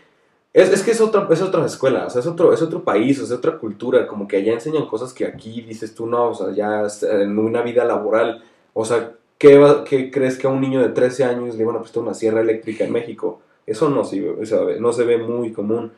es, 0.54 0.70
es 0.72 0.82
que 0.84 0.92
es 0.92 1.02
otra, 1.02 1.28
es 1.30 1.42
otra 1.42 1.66
escuela, 1.66 2.06
o 2.08 2.10
sea, 2.10 2.22
es 2.22 2.28
otro, 2.28 2.54
es 2.54 2.62
otro 2.62 2.84
país, 2.84 3.20
es 3.20 3.32
otra 3.32 3.58
cultura, 3.58 4.08
como 4.08 4.28
que 4.28 4.38
allá 4.38 4.54
enseñan 4.54 4.88
cosas 4.88 5.14
que 5.14 5.26
aquí 5.26 5.62
dices 5.62 5.94
tú, 5.94 6.08
no, 6.08 6.30
o 6.30 6.34
sea, 6.36 6.52
ya 6.52 6.88
en 7.22 7.38
una 7.38 7.62
vida 7.62 7.84
laboral, 7.86 8.44
o 8.74 8.84
sea, 8.86 9.12
¿qué, 9.38 9.58
va- 9.58 9.84
qué 9.84 10.10
crees 10.10 10.38
que 10.38 10.48
a 10.48 10.50
un 10.50 10.62
niño 10.62 10.82
de 10.82 10.90
13 10.90 11.26
años 11.26 11.56
le 11.56 11.66
van 11.66 11.76
a 11.76 11.80
prestar 11.82 12.02
una 12.04 12.14
sierra 12.16 12.42
eléctrica 12.42 12.86
en 12.86 12.92
México? 12.92 13.42
Eso 13.68 13.90
no 13.90 14.04
se, 14.04 14.20
ve- 14.22 14.36
o 14.42 14.46
sea, 14.46 14.60
no 14.80 14.92
se 14.94 15.04
ve 15.04 15.18
muy 15.20 15.52
común. 15.52 15.92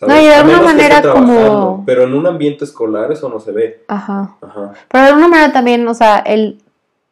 No, 0.00 0.20
y 0.20 0.24
de 0.26 0.34
alguna 0.34 0.60
manera 0.60 1.00
como- 1.02 1.82
Pero 1.86 2.02
en 2.04 2.14
un 2.14 2.26
ambiente 2.26 2.64
escolar 2.64 3.10
eso 3.10 3.28
no 3.30 3.40
se 3.40 3.52
ve. 3.52 3.80
Ajá. 3.88 4.36
Ajá. 4.42 4.72
Pero 4.90 5.02
de 5.04 5.08
alguna 5.10 5.28
manera 5.28 5.52
también, 5.52 5.86
o 5.88 5.94
sea, 5.94 6.18
el, 6.18 6.58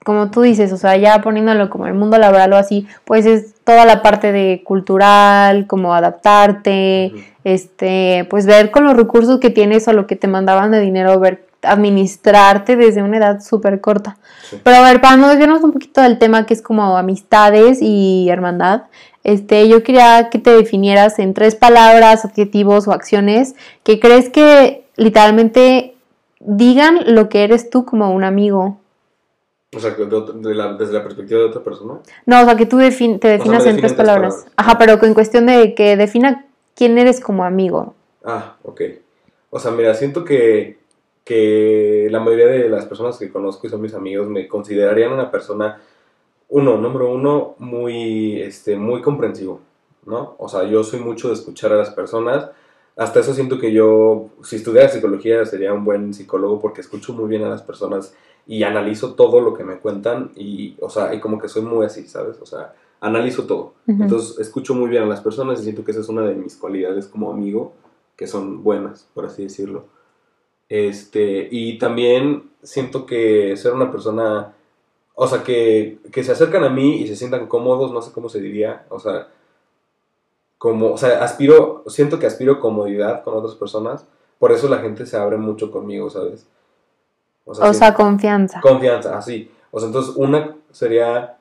como 0.04 0.30
tú 0.30 0.42
dices, 0.42 0.72
o 0.72 0.76
sea, 0.76 0.96
ya 0.96 1.20
poniéndolo 1.20 1.68
como 1.70 1.86
el 1.88 1.94
mundo 1.94 2.18
laboral 2.18 2.52
o 2.52 2.56
así, 2.56 2.86
pues 3.04 3.26
es 3.26 3.54
toda 3.64 3.84
la 3.84 4.02
parte 4.02 4.30
de 4.32 4.62
cultural, 4.64 5.66
como 5.66 5.94
adaptarte, 5.94 7.12
este, 7.42 8.26
pues 8.30 8.46
ver 8.46 8.70
con 8.70 8.84
los 8.84 8.96
recursos 8.96 9.40
que 9.40 9.50
tienes 9.50 9.86
o 9.88 9.92
lo 9.92 10.06
que 10.06 10.14
te 10.16 10.28
mandaban 10.28 10.70
de 10.70 10.80
dinero, 10.80 11.18
ver, 11.18 11.45
administrarte 11.62 12.76
desde 12.76 13.02
una 13.02 13.16
edad 13.18 13.40
súper 13.40 13.80
corta. 13.80 14.18
Sí. 14.48 14.60
Pero 14.62 14.76
a 14.76 14.82
ver, 14.82 15.00
para 15.00 15.16
no 15.16 15.28
desviarnos 15.28 15.62
un 15.64 15.72
poquito 15.72 16.00
del 16.02 16.18
tema 16.18 16.46
que 16.46 16.54
es 16.54 16.62
como 16.62 16.96
amistades 16.96 17.78
y 17.80 18.28
hermandad, 18.30 18.82
este, 19.24 19.68
yo 19.68 19.82
quería 19.82 20.28
que 20.30 20.38
te 20.38 20.50
definieras 20.56 21.18
en 21.18 21.34
tres 21.34 21.54
palabras, 21.56 22.24
adjetivos 22.24 22.86
o 22.86 22.92
acciones 22.92 23.54
que 23.82 23.98
crees 23.98 24.28
que 24.28 24.86
literalmente 24.96 25.96
digan 26.40 27.00
lo 27.14 27.28
que 27.28 27.42
eres 27.44 27.70
tú 27.70 27.84
como 27.84 28.12
un 28.12 28.22
amigo. 28.24 28.78
O 29.76 29.80
sea, 29.80 29.90
de 29.90 30.04
otra- 30.04 30.34
de 30.38 30.54
la- 30.54 30.74
desde 30.74 30.92
la 30.92 31.02
perspectiva 31.02 31.40
de 31.40 31.46
otra 31.46 31.62
persona. 31.62 31.94
No, 32.24 32.40
o 32.40 32.44
sea, 32.44 32.56
que 32.56 32.66
tú 32.66 32.78
defin- 32.78 33.18
te 33.18 33.28
definas 33.28 33.66
en 33.66 33.76
tres 33.78 33.94
palabras. 33.94 34.34
palabras. 34.34 34.52
Ajá, 34.56 34.78
pero 34.78 35.02
en 35.04 35.12
cuestión 35.14 35.46
de 35.46 35.74
que 35.74 35.96
defina 35.96 36.46
quién 36.76 36.96
eres 36.98 37.20
como 37.20 37.44
amigo. 37.44 37.94
Ah, 38.24 38.56
ok. 38.62 38.80
O 39.50 39.58
sea, 39.58 39.72
mira, 39.72 39.92
siento 39.94 40.24
que, 40.24 40.78
que 41.26 42.06
la 42.08 42.20
mayoría 42.20 42.46
de 42.46 42.68
las 42.68 42.86
personas 42.86 43.18
que 43.18 43.32
conozco 43.32 43.66
y 43.66 43.70
son 43.70 43.80
mis 43.82 43.94
amigos 43.94 44.28
me 44.28 44.46
considerarían 44.46 45.12
una 45.12 45.28
persona, 45.28 45.82
uno, 46.48 46.76
número 46.76 47.10
uno, 47.10 47.56
muy, 47.58 48.40
este, 48.40 48.76
muy 48.76 49.02
comprensivo, 49.02 49.60
¿no? 50.04 50.36
O 50.38 50.48
sea, 50.48 50.62
yo 50.62 50.84
soy 50.84 51.00
mucho 51.00 51.26
de 51.26 51.34
escuchar 51.34 51.72
a 51.72 51.78
las 51.78 51.90
personas. 51.90 52.48
Hasta 52.94 53.18
eso 53.18 53.34
siento 53.34 53.58
que 53.58 53.72
yo, 53.72 54.28
si 54.44 54.54
estudiara 54.54 54.88
psicología, 54.88 55.44
sería 55.44 55.72
un 55.72 55.84
buen 55.84 56.14
psicólogo 56.14 56.60
porque 56.60 56.80
escucho 56.80 57.12
muy 57.12 57.28
bien 57.28 57.42
a 57.42 57.48
las 57.48 57.62
personas 57.62 58.14
y 58.46 58.62
analizo 58.62 59.14
todo 59.14 59.40
lo 59.40 59.52
que 59.52 59.64
me 59.64 59.78
cuentan 59.80 60.30
y, 60.36 60.76
o 60.80 60.88
sea, 60.88 61.12
y 61.12 61.18
como 61.18 61.40
que 61.40 61.48
soy 61.48 61.62
muy 61.62 61.84
así, 61.84 62.06
¿sabes? 62.06 62.40
O 62.40 62.46
sea, 62.46 62.72
analizo 63.00 63.48
todo. 63.48 63.74
Entonces, 63.88 64.38
escucho 64.38 64.76
muy 64.76 64.88
bien 64.88 65.02
a 65.02 65.06
las 65.06 65.22
personas 65.22 65.58
y 65.58 65.64
siento 65.64 65.84
que 65.84 65.90
esa 65.90 66.02
es 66.02 66.08
una 66.08 66.22
de 66.22 66.36
mis 66.36 66.54
cualidades 66.54 67.08
como 67.08 67.32
amigo, 67.32 67.72
que 68.14 68.28
son 68.28 68.62
buenas, 68.62 69.08
por 69.12 69.26
así 69.26 69.42
decirlo. 69.42 69.95
Este, 70.68 71.48
y 71.50 71.78
también 71.78 72.50
siento 72.62 73.06
que 73.06 73.56
ser 73.56 73.72
una 73.72 73.90
persona, 73.92 74.52
o 75.14 75.26
sea, 75.28 75.42
que, 75.44 75.98
que 76.12 76.24
se 76.24 76.32
acercan 76.32 76.64
a 76.64 76.70
mí 76.70 76.96
y 77.00 77.06
se 77.06 77.16
sientan 77.16 77.46
cómodos, 77.46 77.92
no 77.92 78.02
sé 78.02 78.12
cómo 78.12 78.28
se 78.28 78.40
diría, 78.40 78.84
o 78.88 78.98
sea, 78.98 79.28
como, 80.58 80.92
o 80.92 80.98
sea, 80.98 81.22
aspiro, 81.22 81.84
siento 81.86 82.18
que 82.18 82.26
aspiro 82.26 82.60
comodidad 82.60 83.22
con 83.22 83.34
otras 83.34 83.54
personas, 83.54 84.06
por 84.38 84.52
eso 84.52 84.68
la 84.68 84.78
gente 84.78 85.06
se 85.06 85.16
abre 85.16 85.36
mucho 85.36 85.70
conmigo, 85.70 86.10
¿sabes? 86.10 86.46
O 87.44 87.54
sea, 87.54 87.66
siento- 87.72 87.94
confianza. 87.94 88.60
confianza, 88.60 89.16
así. 89.16 89.50
O 89.70 89.78
sea, 89.78 89.86
entonces 89.86 90.14
una 90.16 90.56
sería, 90.72 91.36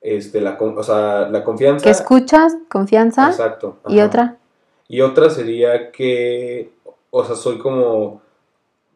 este, 0.00 0.40
la, 0.40 0.56
o 0.58 0.82
sea, 0.82 1.28
la 1.28 1.44
confianza. 1.44 1.84
Que 1.84 1.90
escuchas, 1.90 2.56
confianza. 2.70 3.28
Exacto. 3.28 3.76
Y 3.86 4.00
otra. 4.00 4.38
Y 4.88 5.00
otra 5.02 5.28
sería 5.30 5.90
que, 5.92 6.72
o 7.10 7.24
sea, 7.24 7.34
soy 7.36 7.58
como, 7.58 8.22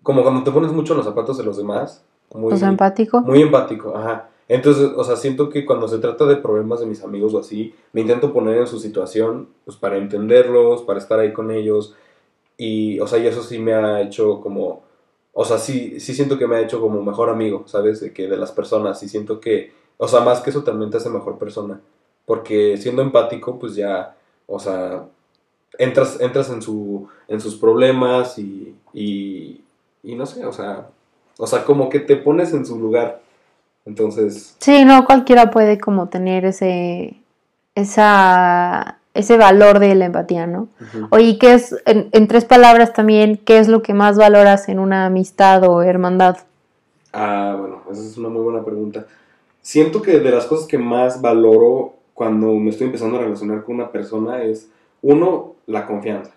como 0.07 0.23
cuando 0.23 0.45
te 0.45 0.53
pones 0.53 0.71
mucho 0.71 0.93
en 0.93 0.99
los 0.99 1.07
zapatos 1.07 1.37
de 1.37 1.43
los 1.43 1.57
demás. 1.57 2.05
Muy, 2.33 2.57
sea, 2.57 2.69
empático. 2.69 3.23
muy 3.23 3.43
empático, 3.43 3.93
ajá. 3.97 4.29
Entonces, 4.47 4.93
o 4.95 5.03
sea, 5.03 5.17
siento 5.17 5.51
que 5.51 5.67
cuando 5.67 5.89
se 5.89 5.99
trata 5.99 6.27
de 6.27 6.37
problemas 6.37 6.79
de 6.79 6.87
mis 6.87 7.03
amigos 7.03 7.35
o 7.35 7.41
así, 7.41 7.75
me 7.93 8.03
intento 8.03 8.33
poner 8.33 8.59
en 8.59 8.69
su 8.69 8.79
situación, 8.79 9.49
pues 9.65 9.77
para 9.77 9.97
entenderlos, 9.97 10.83
para 10.83 11.01
estar 11.01 11.19
ahí 11.19 11.33
con 11.33 11.51
ellos. 11.51 11.97
Y, 12.57 13.01
o 13.01 13.09
sea, 13.09 13.19
y 13.19 13.27
eso 13.27 13.43
sí 13.43 13.59
me 13.59 13.75
ha 13.75 14.01
hecho 14.01 14.41
como, 14.41 14.85
o 15.33 15.45
sea, 15.45 15.59
sí, 15.59 15.99
sí 15.99 16.15
siento 16.15 16.39
que 16.39 16.47
me 16.47 16.55
ha 16.55 16.61
hecho 16.61 16.81
como 16.81 17.03
mejor 17.03 17.29
amigo, 17.29 17.65
¿sabes? 17.67 18.01
De 18.01 18.13
que 18.13 18.29
de 18.29 18.37
las 18.37 18.53
personas, 18.53 19.03
y 19.03 19.09
siento 19.09 19.41
que, 19.41 19.73
o 19.97 20.07
sea, 20.07 20.21
más 20.21 20.41
que 20.41 20.51
eso 20.51 20.63
también 20.63 20.89
te 20.93 20.99
hace 20.99 21.11
mejor 21.11 21.37
persona. 21.37 21.81
Porque 22.27 22.77
siendo 22.77 23.03
empático, 23.03 23.59
pues 23.59 23.75
ya, 23.75 24.15
o 24.47 24.61
sea, 24.61 25.05
entras, 25.79 26.21
entras 26.21 26.49
en, 26.51 26.63
su, 26.63 27.09
en 27.27 27.41
sus 27.41 27.57
problemas 27.57 28.39
y, 28.39 28.73
y, 28.95 29.63
y 30.07 30.15
no 30.15 30.25
sé, 30.25 30.47
o 30.47 30.53
sea, 30.53 30.87
o 31.37 31.47
sea, 31.47 31.65
como 31.65 31.89
que 31.91 32.01
te 32.01 32.17
pones 32.17 32.53
en 32.55 32.65
su 32.65 32.79
lugar. 32.79 33.21
Entonces, 33.85 34.57
Sí, 34.61 34.85
no 34.85 35.05
cualquiera 35.05 35.51
puede 35.51 35.79
como 35.79 36.09
tener 36.09 36.45
ese, 36.45 37.21
esa, 37.75 38.99
ese 39.15 39.37
valor 39.37 39.79
de 39.79 39.95
la 39.95 40.07
empatía, 40.07 40.47
¿no? 40.47 40.69
ujú. 40.81 41.09
Oye, 41.11 41.39
¿qué 41.39 41.55
es, 41.55 41.77
en, 41.87 42.09
en 42.13 42.27
tres 42.29 42.45
palabras 42.45 42.93
también, 42.93 43.37
qué 43.37 43.59
es 43.59 43.69
lo 43.69 43.83
que 43.83 43.95
más 43.95 44.17
valoras 44.17 44.69
en 44.69 44.79
una 44.79 45.07
amistad 45.07 45.63
o 45.69 45.83
hermandad? 45.83 46.39
Ah, 47.13 47.57
bueno, 47.59 47.83
esa 47.91 48.03
es 48.03 48.17
una 48.17 48.29
muy 48.29 48.43
buena 48.43 48.65
pregunta. 48.65 49.07
Siento 49.61 50.03
que 50.03 50.21
de 50.21 50.31
las 50.31 50.47
cosas 50.47 50.67
que 50.67 50.79
más 50.79 51.21
valoro 51.21 51.95
cuando 52.15 52.55
me 52.55 52.71
estoy 52.71 52.87
empezando 52.87 53.19
a 53.19 53.23
relacionar 53.23 53.65
con 53.65 53.75
una 53.77 53.91
persona 53.91 54.43
es, 54.43 54.69
uno, 55.03 55.55
la 55.67 55.87
confianza. 55.87 56.33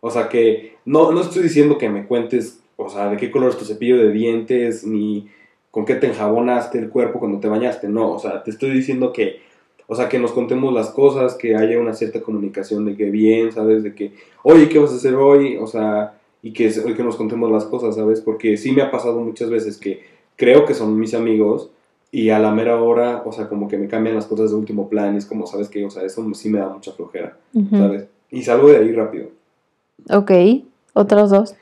O 0.00 0.10
sea, 0.10 0.28
que 0.28 0.76
no, 0.84 1.12
no 1.12 1.20
estoy 1.20 1.42
diciendo 1.42 1.78
que 1.78 1.88
me 1.88 2.06
cuentes, 2.06 2.60
o 2.76 2.88
sea, 2.88 3.10
de 3.10 3.16
qué 3.16 3.30
color 3.30 3.50
es 3.50 3.58
tu 3.58 3.64
cepillo 3.64 3.96
de 3.98 4.10
dientes, 4.10 4.84
ni 4.84 5.28
con 5.70 5.84
qué 5.84 5.94
te 5.96 6.06
enjabonaste 6.06 6.78
el 6.78 6.88
cuerpo 6.88 7.18
cuando 7.18 7.40
te 7.40 7.48
bañaste. 7.48 7.88
No, 7.88 8.12
o 8.12 8.18
sea, 8.18 8.42
te 8.42 8.50
estoy 8.50 8.70
diciendo 8.70 9.12
que, 9.12 9.40
o 9.86 9.94
sea, 9.94 10.08
que 10.08 10.18
nos 10.18 10.32
contemos 10.32 10.72
las 10.72 10.90
cosas, 10.90 11.34
que 11.34 11.56
haya 11.56 11.78
una 11.78 11.94
cierta 11.94 12.22
comunicación 12.22 12.84
de 12.84 12.96
que 12.96 13.10
bien, 13.10 13.52
¿sabes? 13.52 13.82
De 13.82 13.94
que, 13.94 14.12
oye, 14.42 14.68
¿qué 14.68 14.78
vas 14.78 14.92
a 14.92 14.96
hacer 14.96 15.14
hoy? 15.14 15.56
O 15.56 15.66
sea, 15.66 16.14
y 16.42 16.52
que, 16.52 16.70
que 16.70 17.02
nos 17.02 17.16
contemos 17.16 17.50
las 17.50 17.64
cosas, 17.64 17.96
¿sabes? 17.96 18.20
Porque 18.20 18.56
sí 18.56 18.72
me 18.72 18.82
ha 18.82 18.90
pasado 18.90 19.20
muchas 19.20 19.50
veces 19.50 19.78
que 19.78 20.02
creo 20.36 20.64
que 20.64 20.74
son 20.74 20.98
mis 20.98 21.14
amigos 21.14 21.70
y 22.10 22.30
a 22.30 22.38
la 22.38 22.52
mera 22.52 22.80
hora, 22.80 23.22
o 23.24 23.32
sea, 23.32 23.48
como 23.48 23.66
que 23.66 23.76
me 23.76 23.88
cambian 23.88 24.14
las 24.14 24.26
cosas 24.26 24.50
de 24.50 24.56
último 24.56 24.88
plan 24.88 25.14
y 25.14 25.18
es 25.18 25.26
como, 25.26 25.46
¿sabes 25.46 25.68
qué? 25.68 25.84
O 25.84 25.90
sea, 25.90 26.04
eso 26.04 26.24
sí 26.34 26.48
me 26.48 26.60
da 26.60 26.68
mucha 26.68 26.92
flojera. 26.92 27.36
¿sabes? 27.70 28.06
Y 28.30 28.42
salgo 28.42 28.68
de 28.68 28.76
ahí 28.76 28.92
rápido. 28.92 29.30
Ok, 30.10 30.30
otros 30.92 31.30
dos. 31.30 31.56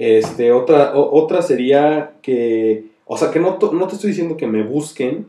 Este, 0.00 0.50
otra, 0.50 0.94
o- 0.96 1.14
otra 1.22 1.42
sería 1.42 2.12
que, 2.22 2.86
o 3.04 3.18
sea, 3.18 3.30
que 3.30 3.38
no, 3.38 3.58
no 3.72 3.86
te 3.86 3.94
estoy 3.96 4.08
diciendo 4.12 4.38
que 4.38 4.46
me 4.46 4.62
busquen, 4.62 5.26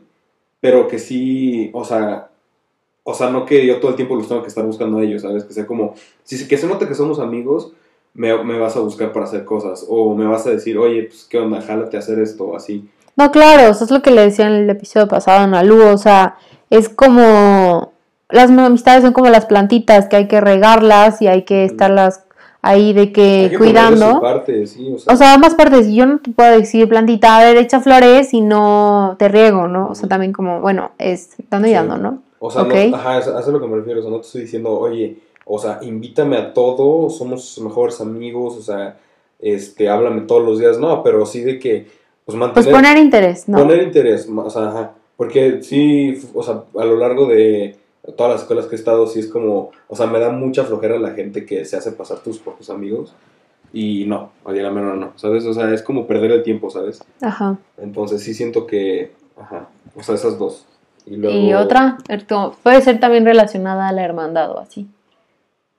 pero 0.62 0.88
que 0.88 0.98
sí, 0.98 1.70
o 1.74 1.84
sea, 1.84 2.30
o 3.04 3.14
sea, 3.14 3.30
no 3.32 3.46
que 3.46 3.66
yo 3.68 3.82
todo 3.82 3.90
el 3.92 3.98
tiempo 3.98 4.16
los 4.16 4.30
tengo 4.30 4.42
que 4.42 4.48
estar 4.48 4.66
buscando 4.66 5.00
a 5.00 5.04
ellos, 5.04 5.24
¿sabes? 5.24 5.44
Que 5.44 5.52
sea 5.54 5.68
como, 5.68 5.96
si 6.24 6.38
se- 6.38 6.48
que 6.48 6.56
se 6.58 6.68
nota 6.68 6.88
que 6.88 6.96
somos 6.96 7.20
amigos, 7.20 7.74
me, 8.14 8.42
me 8.46 8.58
vas 8.58 8.78
a 8.78 8.80
buscar 8.80 9.12
para 9.12 9.26
hacer 9.26 9.44
cosas, 9.44 9.86
o 9.90 10.16
me 10.16 10.26
vas 10.26 10.48
a 10.48 10.52
decir, 10.52 10.78
oye, 10.78 11.04
pues, 11.04 11.26
¿qué 11.30 11.38
onda? 11.38 11.62
Jálate 11.62 11.98
a 11.98 12.00
hacer 12.00 12.20
esto, 12.20 12.46
o 12.46 12.56
así. 12.56 12.90
No, 13.18 13.30
claro, 13.30 13.70
eso 13.72 13.84
es 13.84 13.92
lo 13.92 14.02
que 14.02 14.12
le 14.12 14.22
decía 14.22 14.48
en 14.48 14.54
el 14.54 14.70
episodio 14.70 15.10
pasado 15.10 15.40
a 15.40 15.48
Nalu, 15.48 15.82
o 15.90 15.98
sea, 15.98 16.38
es 16.70 16.88
como, 16.88 17.92
las 18.30 18.50
amistades 18.50 19.04
son 19.04 19.12
como 19.12 19.30
las 19.30 19.46
plantitas, 19.48 20.08
que 20.08 20.16
hay 20.16 20.28
que 20.30 20.40
regarlas 20.40 21.22
y 21.22 21.28
hay 21.28 21.44
que 21.44 21.66
estarlas 21.66 22.24
ahí 22.62 22.94
de 22.94 23.12
que, 23.12 23.54
cuidando. 23.58 24.14
su 24.16 24.22
parte, 24.22 24.68
sí, 24.68 24.92
o 24.94 25.00
sea, 25.00 25.14
O 25.14 25.18
sea, 25.18 25.34
ambas 25.34 25.56
partes. 25.56 25.92
Yo 25.92 26.06
no 26.06 26.20
te 26.20 26.32
puedo 26.32 26.58
decir, 26.58 26.88
plantita, 26.88 27.38
a 27.38 27.44
ver, 27.44 27.58
echa 27.58 27.80
flores 27.82 28.34
y 28.34 28.42
no 28.42 29.16
te 29.20 29.28
riego, 29.28 29.68
¿no? 29.68 29.88
O 29.90 29.96
sea, 29.96 30.08
también 30.10 30.32
como, 30.34 30.62
bueno, 30.62 30.92
es 30.98 31.32
dando 31.50 31.68
y 31.68 31.72
Sí. 31.72 31.76
dando, 31.76 31.98
¿no? 31.98 32.22
O 32.40 32.50
sea, 32.52 32.64
Ok. 32.64 32.74
no, 32.90 32.96
ajá, 32.96 33.20
eso 33.20 33.38
es 33.40 33.48
a 33.48 33.52
lo 33.52 33.60
que 33.60 33.68
me 33.68 33.78
refiero. 33.78 34.00
O 34.00 34.04
sea, 34.04 34.12
no 34.12 34.20
te 34.20 34.26
estoy 34.28 34.42
diciendo, 34.42 34.72
oye, 34.72 35.18
o 35.46 35.60
sea, 35.60 35.80
invítame 35.82 36.38
a 36.38 36.54
todo, 36.54 37.10
somos 37.10 37.60
mejores 37.64 38.00
amigos, 38.02 38.58
o 38.58 38.62
sea, 38.62 38.98
este, 39.40 39.90
háblame 39.90 40.22
todos 40.22 40.44
los 40.44 40.60
días. 40.60 40.78
No, 40.80 41.02
pero 41.04 41.26
sí 41.26 41.42
de 41.42 41.60
que, 41.60 41.86
pues 42.26 42.38
Pues 42.38 42.38
mantener, 42.38 42.72
poner 42.72 42.98
interés, 42.98 43.50
¿no? 43.50 43.58
poner 43.58 43.82
interés, 43.84 44.30
o 44.34 44.50
sea, 44.50 44.68
ajá. 44.70 44.92
Porque 45.18 45.62
sí, 45.62 46.20
o 46.34 46.42
sea, 46.42 46.64
a 46.80 46.86
lo 46.86 46.96
largo 46.98 47.28
de 47.28 47.76
todas 48.18 48.34
las 48.34 48.42
escuelas 48.42 48.66
que 48.66 48.76
he 48.76 48.80
estado, 48.80 49.08
sí 49.08 49.20
es 49.20 49.28
como, 49.28 49.72
o 49.88 49.96
sea, 49.96 50.08
me 50.08 50.20
da 50.20 50.30
mucha 50.30 50.64
flojera 50.64 50.98
la 51.00 51.12
gente 51.12 51.46
que 51.46 51.66
se 51.66 51.78
hace 51.78 51.92
pasar 51.92 52.20
tus 52.20 52.40
propios 52.40 52.70
amigos. 52.70 53.14
Y 53.74 54.06
no, 54.06 54.32
oye, 54.44 54.62
la 54.62 54.70
menor 54.70 54.98
no, 54.98 55.14
¿sabes? 55.16 55.46
O 55.46 55.54
sea, 55.54 55.74
es 55.74 55.82
como 55.82 56.06
perder 56.06 56.32
el 56.32 56.44
tiempo, 56.44 56.70
¿sabes? 56.70 57.02
Ajá. 57.22 57.58
Entonces 57.78 58.22
sí 58.22 58.34
siento 58.34 58.68
que, 58.68 59.14
ajá, 59.40 59.70
o 59.96 60.04
sea, 60.04 60.16
esas 60.16 60.38
dos. 60.38 60.66
Y 61.06 61.16
luego, 61.16 61.38
Y 61.38 61.54
otra, 61.54 61.98
esto 62.10 62.56
puede 62.64 62.82
ser 62.82 63.00
también 63.00 63.26
relacionada 63.26 63.88
a 63.88 63.92
la 63.94 64.04
hermandad 64.04 64.52
o 64.52 64.60
así. 64.60 64.88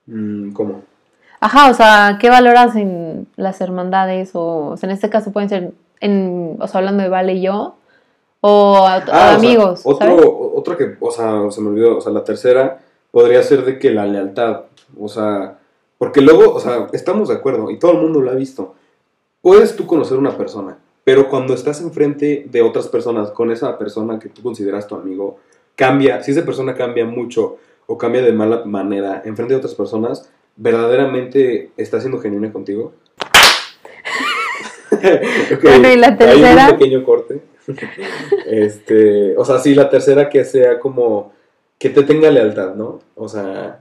mm, 0.06 0.52
¿Cómo? 0.52 0.82
Ajá, 1.40 1.70
o 1.70 1.74
sea, 1.74 2.18
¿qué 2.20 2.30
valoras 2.30 2.76
en 2.76 3.26
las 3.36 3.60
hermandades? 3.60 4.30
O, 4.34 4.68
o 4.68 4.76
sea, 4.76 4.88
en 4.88 4.94
este 4.94 5.10
caso 5.10 5.32
pueden 5.32 5.48
ser, 5.48 5.72
en, 6.00 6.56
o 6.60 6.68
sea, 6.68 6.78
hablando 6.78 7.02
de 7.02 7.08
Vale 7.08 7.34
y 7.34 7.42
yo, 7.42 7.76
o, 8.42 8.76
a- 8.86 8.96
a 8.96 8.96
Ah, 8.96 9.02
o 9.02 9.06
sea, 9.06 9.34
amigos, 9.34 9.80
otro, 9.84 10.06
¿sabes? 10.08 10.24
otra 10.54 10.76
que, 10.76 10.96
o 11.00 11.10
sea, 11.10 11.50
se 11.50 11.60
me 11.62 11.68
olvidó, 11.70 11.96
o 11.96 12.00
sea, 12.00 12.12
la 12.12 12.22
tercera 12.24 12.80
podría 13.10 13.42
ser 13.42 13.64
de 13.64 13.78
que 13.78 13.90
la 13.90 14.04
lealtad, 14.06 14.62
o 15.00 15.08
sea, 15.08 15.58
porque 15.98 16.20
luego, 16.20 16.52
o 16.54 16.60
sea, 16.60 16.88
estamos 16.92 17.28
de 17.28 17.34
acuerdo 17.34 17.70
y 17.70 17.78
todo 17.78 17.92
el 17.92 17.98
mundo 17.98 18.20
lo 18.20 18.30
ha 18.30 18.34
visto. 18.34 18.74
Puedes 19.40 19.74
tú 19.76 19.86
conocer 19.86 20.18
una 20.18 20.36
persona, 20.36 20.78
pero 21.04 21.28
cuando 21.28 21.54
estás 21.54 21.80
enfrente 21.80 22.46
de 22.50 22.62
otras 22.62 22.88
personas 22.88 23.30
con 23.30 23.50
esa 23.50 23.78
persona 23.78 24.18
que 24.18 24.28
tú 24.28 24.42
consideras 24.42 24.86
tu 24.86 24.94
amigo, 24.94 25.38
cambia, 25.76 26.22
si 26.22 26.30
esa 26.32 26.44
persona 26.44 26.74
cambia 26.74 27.04
mucho 27.06 27.56
o 27.86 27.96
cambia 27.98 28.22
de 28.22 28.32
mala 28.32 28.64
manera 28.64 29.22
enfrente 29.24 29.54
de 29.54 29.58
otras 29.58 29.74
personas, 29.74 30.30
¿verdaderamente 30.56 31.70
está 31.76 32.00
siendo 32.00 32.18
genuina 32.20 32.52
contigo? 32.52 32.92
Bueno, 35.62 35.90
¿y 35.92 35.96
la 35.96 36.16
tercera? 36.16 36.70
un 36.70 36.78
pequeño 36.78 37.04
corte. 37.04 37.40
este, 38.46 39.36
o 39.36 39.44
sea, 39.44 39.58
sí, 39.58 39.74
la 39.74 39.88
tercera 39.88 40.28
que 40.28 40.44
sea 40.44 40.78
como 40.78 41.32
que 41.78 41.90
te 41.90 42.02
tenga 42.02 42.30
lealtad, 42.30 42.74
¿no? 42.74 43.00
O 43.14 43.28
sea, 43.28 43.80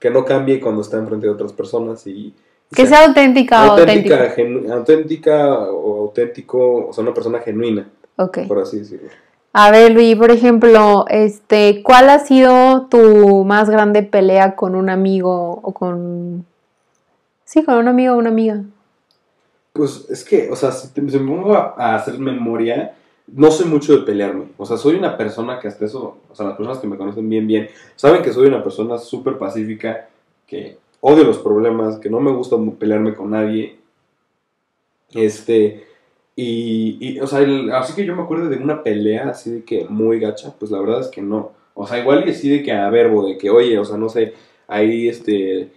que 0.00 0.10
no 0.10 0.24
cambie 0.24 0.60
cuando 0.60 0.82
está 0.82 0.98
enfrente 0.98 1.26
de 1.26 1.32
otras 1.32 1.52
personas 1.52 2.06
y 2.06 2.34
Que 2.74 2.86
sea 2.86 3.06
auténtica 3.06 3.66
o 3.66 3.78
auténtica, 3.78 4.34
auténtica 4.72 5.54
o 5.70 6.00
auténtico, 6.02 6.86
o 6.88 6.92
sea, 6.92 7.02
una 7.02 7.14
persona 7.14 7.40
genuina, 7.40 7.88
Ok. 8.16 8.40
por 8.48 8.58
así 8.58 8.78
decirlo. 8.78 9.08
A 9.56 9.70
ver, 9.70 9.92
Luis, 9.92 10.16
por 10.16 10.32
ejemplo, 10.32 11.04
este, 11.08 11.82
¿cuál 11.84 12.10
ha 12.10 12.18
sido 12.18 12.86
tu 12.90 13.44
más 13.44 13.70
grande 13.70 14.02
pelea 14.02 14.56
con 14.56 14.74
un 14.74 14.90
amigo 14.90 15.60
o 15.62 15.72
con... 15.72 16.44
Sí, 17.44 17.62
con 17.62 17.76
un 17.76 17.86
amigo 17.86 18.14
o 18.14 18.18
una 18.18 18.30
amiga? 18.30 18.62
Pues 19.74 20.06
es 20.08 20.24
que, 20.24 20.50
o 20.50 20.56
sea, 20.56 20.72
si, 20.72 20.88
te- 20.94 21.02
me 21.02 21.12
pongo 21.18 21.54
a, 21.54 21.96
hacer 21.96 22.18
memoria, 22.18 22.96
no 23.26 23.50
soy 23.50 23.66
mucho 23.66 23.98
de 23.98 24.04
pelearme. 24.06 24.46
O 24.56 24.64
sea, 24.66 24.76
soy 24.78 24.94
una 24.96 25.16
persona 25.18 25.58
que 25.60 25.68
hasta 25.68 25.84
eso, 25.84 26.18
o 26.30 26.34
sea, 26.34 26.46
las 26.46 26.56
personas 26.56 26.78
que 26.78 26.86
me 26.86 26.96
conocen 26.96 27.28
bien, 27.28 27.46
bien, 27.46 27.68
saben 27.96 28.22
que 28.22 28.32
soy 28.32 28.46
una 28.46 28.62
persona 28.62 28.98
súper 28.98 29.36
pacífica, 29.38 30.08
que 30.46 30.78
odio 31.00 31.24
los 31.24 31.38
problemas, 31.38 31.98
que 31.98 32.08
no 32.10 32.20
me 32.20 32.30
gusta 32.32 32.56
pelearme 32.78 33.14
con 33.14 33.30
nadie. 33.32 33.76
Este, 35.12 35.84
y, 36.36 36.98
y, 37.00 37.20
o 37.20 37.26
sea, 37.26 37.40
el- 37.40 37.72
así 37.72 37.94
que 37.94 38.04
yo 38.04 38.16
me 38.16 38.22
acuerdo 38.22 38.48
de 38.48 38.56
una 38.58 38.82
pelea 38.82 39.28
así 39.30 39.50
de 39.50 39.64
que 39.64 39.86
muy 39.88 40.18
gacha, 40.20 40.54
pues 40.58 40.70
la 40.70 40.80
verdad 40.80 41.00
es 41.00 41.08
que 41.08 41.22
no. 41.22 41.52
O 41.74 41.86
sea, 41.86 41.98
igual 41.98 42.24
y 42.26 42.30
así 42.32 42.48
de 42.50 42.62
que 42.62 42.72
a 42.72 42.90
verbo, 42.90 43.26
de 43.26 43.38
que, 43.38 43.50
oye, 43.50 43.78
o 43.78 43.84
sea, 43.84 43.96
no 43.96 44.08
sé, 44.08 44.34
ahí 44.68 45.08
este, 45.08 45.70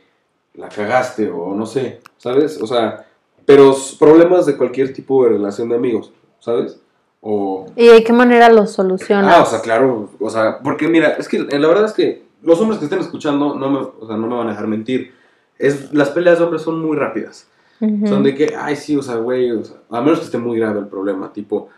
la 0.56 0.70
cagaste 0.70 1.30
o 1.32 1.56
no 1.56 1.66
sé, 1.68 2.02
¿sabes? 2.18 2.62
O 2.62 2.68
sea, 2.68 3.07
pero 3.48 3.74
problemas 3.98 4.46
de 4.46 4.58
cualquier 4.58 4.92
tipo 4.92 5.24
de 5.24 5.30
relación 5.32 5.70
de 5.70 5.76
amigos, 5.76 6.12
¿sabes? 6.40 6.80
O... 7.22 7.66
¿Y 7.78 7.88
de 7.88 8.04
qué 8.04 8.12
manera 8.12 8.50
los 8.52 8.74
solucionas? 8.74 9.34
Ah, 9.34 9.42
o 9.42 9.46
sea, 9.46 9.62
claro, 9.62 10.10
o 10.20 10.30
sea, 10.30 10.60
porque 10.62 10.90
mira, 10.90 11.12
es 11.18 11.30
que 11.30 11.38
eh, 11.38 11.58
la 11.58 11.68
verdad 11.70 11.86
es 11.86 11.94
que 11.94 12.24
los 12.44 12.60
hombres 12.60 12.78
que 12.78 12.86
estén 12.86 13.00
escuchando 13.00 13.56
no 13.56 13.70
me, 13.72 13.80
o 13.80 14.06
sea, 14.06 14.18
no 14.18 14.28
me 14.28 14.36
van 14.36 14.48
a 14.48 14.52
dejar 14.52 14.68
mentir. 14.68 15.14
Es, 15.58 15.94
las 15.94 16.10
peleas 16.10 16.38
de 16.40 16.44
hombres 16.44 16.62
son 16.62 16.82
muy 16.86 16.98
rápidas. 16.98 17.48
Son 17.80 18.22
de 18.24 18.36
que, 18.36 18.54
ay, 18.58 18.76
sí, 18.76 18.98
o 18.98 19.02
sea, 19.02 19.16
güey, 19.16 19.50
o 19.52 19.64
sea, 19.64 19.78
a 19.92 20.02
menos 20.02 20.20
que 20.20 20.26
esté 20.26 20.38
muy 20.40 20.60
grave 20.60 20.80
el 20.80 20.88
problema, 20.88 21.32
tipo, 21.32 21.70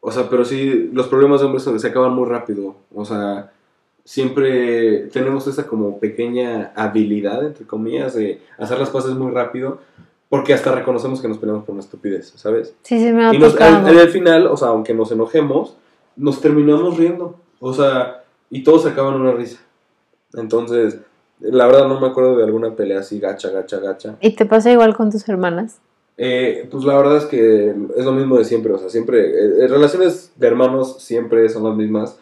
o 0.00 0.10
sea, 0.10 0.28
pero 0.28 0.44
sí, 0.44 0.90
los 0.92 1.06
problemas 1.08 1.40
de 1.40 1.46
hombres 1.46 1.62
se- 1.64 1.78
se 1.78 1.86
acaban 1.86 2.12
muy 2.12 2.28
rápido, 2.28 2.74
o 2.94 3.04
sea, 3.04 3.52
siempre 4.04 5.08
tenemos 5.12 5.46
esa 5.46 5.66
como 5.66 5.98
pequeña 6.00 6.72
habilidad, 6.74 7.44
entre 7.46 7.64
comillas, 7.66 8.14
de 8.14 8.42
hacer 8.58 8.78
las 8.78 8.90
cosas 8.90 9.12
muy 9.14 9.30
rápido, 9.32 9.78
porque 10.30 10.54
hasta 10.54 10.72
reconocemos 10.72 11.20
que 11.20 11.26
nos 11.28 11.38
peleamos 11.38 11.64
por 11.64 11.74
una 11.74 11.82
estupidez, 11.82 12.32
¿sabes? 12.36 12.72
Sí, 12.82 13.00
sí 13.00 13.12
me 13.12 13.26
ha 13.26 13.34
Y 13.34 13.38
nos, 13.38 13.60
al, 13.60 13.86
al 13.98 14.08
final, 14.10 14.46
o 14.46 14.56
sea, 14.56 14.68
aunque 14.68 14.94
nos 14.94 15.10
enojemos, 15.10 15.76
nos 16.14 16.40
terminamos 16.40 16.96
riendo, 16.96 17.34
o 17.58 17.74
sea, 17.74 18.22
y 18.48 18.62
todos 18.62 18.86
acaban 18.86 19.20
una 19.20 19.32
risa. 19.32 19.58
Entonces, 20.34 20.98
la 21.40 21.66
verdad 21.66 21.88
no 21.88 22.00
me 22.00 22.06
acuerdo 22.06 22.36
de 22.36 22.44
alguna 22.44 22.76
pelea 22.76 23.00
así, 23.00 23.18
gacha, 23.18 23.50
gacha, 23.50 23.80
gacha. 23.80 24.16
¿Y 24.20 24.36
te 24.36 24.46
pasa 24.46 24.70
igual 24.70 24.96
con 24.96 25.10
tus 25.10 25.28
hermanas? 25.28 25.80
Eh, 26.16 26.68
pues 26.70 26.84
la 26.84 26.96
verdad 26.96 27.16
es 27.16 27.24
que 27.24 27.74
es 27.96 28.04
lo 28.04 28.12
mismo 28.12 28.38
de 28.38 28.44
siempre, 28.44 28.72
o 28.72 28.78
sea, 28.78 28.88
siempre, 28.88 29.64
eh, 29.64 29.66
relaciones 29.66 30.32
de 30.36 30.46
hermanos 30.46 31.02
siempre 31.02 31.48
son 31.48 31.64
las 31.64 31.74
mismas, 31.74 32.16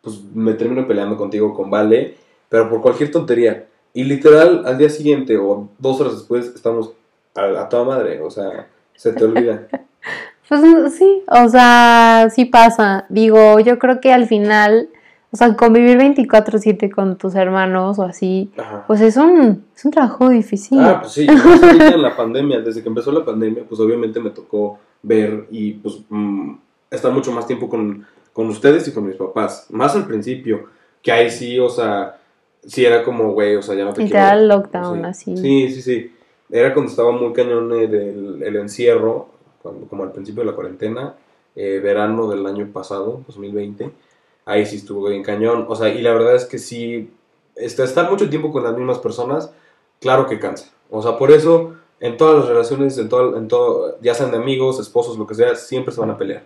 pues 0.00 0.20
me 0.34 0.54
termino 0.54 0.84
peleando 0.88 1.16
contigo 1.16 1.54
con 1.54 1.70
Vale, 1.70 2.16
pero 2.48 2.68
por 2.68 2.80
cualquier 2.80 3.12
tontería. 3.12 3.68
Y 3.94 4.02
literal, 4.02 4.64
al 4.66 4.78
día 4.78 4.88
siguiente 4.88 5.36
o 5.36 5.68
dos 5.78 6.00
horas 6.00 6.14
después 6.14 6.46
estamos 6.46 6.94
a, 7.34 7.62
a 7.62 7.68
toda 7.68 7.84
madre, 7.84 8.20
o 8.20 8.30
sea, 8.30 8.66
se 8.94 9.12
te 9.12 9.24
olvida. 9.24 9.66
Pues 10.48 10.94
sí, 10.94 11.22
o 11.28 11.48
sea, 11.48 12.28
sí 12.34 12.44
pasa. 12.44 13.06
Digo, 13.08 13.58
yo 13.60 13.78
creo 13.78 14.00
que 14.02 14.12
al 14.12 14.26
final, 14.26 14.90
o 15.30 15.36
sea, 15.38 15.56
convivir 15.56 15.96
24/7 15.98 16.90
con 16.90 17.16
tus 17.16 17.34
hermanos 17.36 17.98
o 17.98 18.02
así, 18.02 18.50
Ajá. 18.58 18.84
pues 18.86 19.00
es 19.00 19.16
un, 19.16 19.64
es 19.74 19.82
un 19.86 19.90
trabajo 19.92 20.28
difícil. 20.28 20.78
Ah, 20.80 20.98
pues 21.00 21.12
sí, 21.12 21.26
ahorita 21.26 21.88
en 21.94 22.02
la 22.02 22.14
pandemia, 22.14 22.60
desde 22.60 22.82
que 22.82 22.88
empezó 22.88 23.12
la 23.12 23.24
pandemia, 23.24 23.64
pues 23.66 23.80
obviamente 23.80 24.20
me 24.20 24.28
tocó 24.28 24.78
ver 25.02 25.46
y 25.50 25.72
pues 25.74 26.00
mm, 26.10 26.54
estar 26.90 27.12
mucho 27.12 27.32
más 27.32 27.46
tiempo 27.46 27.70
con, 27.70 28.04
con 28.34 28.48
ustedes 28.48 28.86
y 28.88 28.92
con 28.92 29.06
mis 29.06 29.16
papás. 29.16 29.68
Más 29.70 29.94
al 29.96 30.06
principio, 30.06 30.66
que 31.00 31.12
ahí 31.12 31.30
sí, 31.30 31.58
o 31.58 31.70
sea, 31.70 32.18
sí 32.66 32.84
era 32.84 33.02
como, 33.04 33.32
güey, 33.32 33.56
o 33.56 33.62
sea, 33.62 33.74
ya 33.74 33.84
no 33.86 33.94
te 33.94 34.02
Literal 34.02 34.38
quiero. 34.40 34.54
lockdown, 34.56 34.98
Sí. 34.98 35.04
así. 35.06 35.36
Sí, 35.38 35.70
sí, 35.72 35.80
sí. 35.82 36.11
Era 36.52 36.74
cuando 36.74 36.90
estaba 36.92 37.12
muy 37.12 37.32
cañón 37.32 37.72
el, 37.72 37.94
el- 37.94 38.42
el 38.44 38.56
encierro, 38.56 39.28
cuando, 39.62 39.88
como 39.88 40.04
al 40.04 40.12
principio 40.12 40.44
de 40.44 40.50
la 40.50 40.54
cuarentena, 40.56 41.16
eh, 41.56 41.80
verano 41.82 42.28
del 42.30 42.46
año 42.46 42.70
pasado, 42.72 43.22
2020. 43.26 43.90
Ahí 44.44 44.66
sí 44.66 44.76
estuvo 44.76 45.08
bien 45.08 45.24
cañón. 45.24 45.66
O 45.68 45.76
sea, 45.76 45.88
y 45.90 46.02
la 46.02 46.12
verdad 46.12 46.36
es 46.36 46.44
que 46.46 46.58
sí, 46.58 47.10
este, 47.56 47.82
estar 47.84 48.10
mucho 48.10 48.30
tiempo 48.30 48.52
con 48.52 48.64
las 48.64 48.76
mismas 48.76 48.98
personas, 49.00 49.52
claro 50.00 50.26
que 50.28 50.38
cansa. 50.40 50.70
O 50.90 51.02
sea, 51.02 51.18
por 51.18 51.32
eso 51.32 51.74
en 52.00 52.16
todas 52.18 52.36
las 52.40 52.48
relaciones, 52.48 52.98
en 52.98 53.08
todo, 53.08 53.36
en 53.38 53.48
todo, 53.48 53.98
ya 54.02 54.14
sean 54.14 54.32
de 54.32 54.38
amigos, 54.38 54.80
esposos, 54.80 55.18
lo 55.18 55.26
que 55.26 55.34
sea, 55.36 55.54
siempre 55.56 55.94
se 55.94 56.00
van 56.00 56.10
a 56.10 56.18
pelear. 56.18 56.44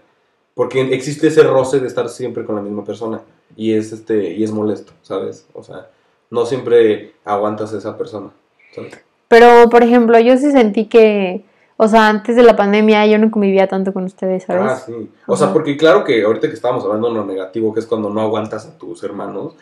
Porque 0.55 0.81
existe 0.95 1.29
ese 1.29 1.42
roce 1.45 1.81
de 1.81 1.87
estar 1.88 2.09
siempre 2.09 2.45
con 2.45 2.57
la 2.57 2.62
misma 2.62 2.85
persona. 2.85 3.23
Y 3.57 3.75
es, 3.75 3.92
este, 3.92 4.33
y 4.35 4.45
es 4.45 4.53
molesto, 4.53 4.92
¿sabes? 5.03 5.47
O 5.55 5.62
sea, 5.62 5.90
no 6.31 6.47
siempre 6.47 7.14
aguantas 7.25 7.75
a 7.75 7.79
esa 7.79 7.97
persona. 7.99 8.31
¿sabes? 8.75 8.95
Pero, 9.28 9.68
por 9.70 9.82
ejemplo, 9.82 10.18
yo 10.20 10.36
sí 10.36 10.52
sentí 10.52 10.86
que, 10.86 11.44
o 11.76 11.88
sea, 11.88 12.08
antes 12.08 12.36
de 12.36 12.42
la 12.42 12.56
pandemia 12.56 13.06
yo 13.06 13.18
no 13.18 13.30
convivía 13.30 13.66
tanto 13.66 13.92
con 13.92 14.04
ustedes, 14.04 14.44
¿sabes? 14.44 14.72
Ah, 14.72 14.76
sí. 14.76 15.10
O 15.26 15.36
sea, 15.36 15.52
porque 15.52 15.76
claro 15.76 16.04
que 16.04 16.22
ahorita 16.22 16.48
que 16.48 16.54
estábamos 16.54 16.84
hablando 16.84 17.08
de 17.08 17.14
lo 17.14 17.24
negativo, 17.24 17.74
que 17.74 17.80
es 17.80 17.86
cuando 17.86 18.10
no 18.10 18.20
aguantas 18.20 18.66
a 18.66 18.78
tus 18.78 19.02
hermanos, 19.02 19.54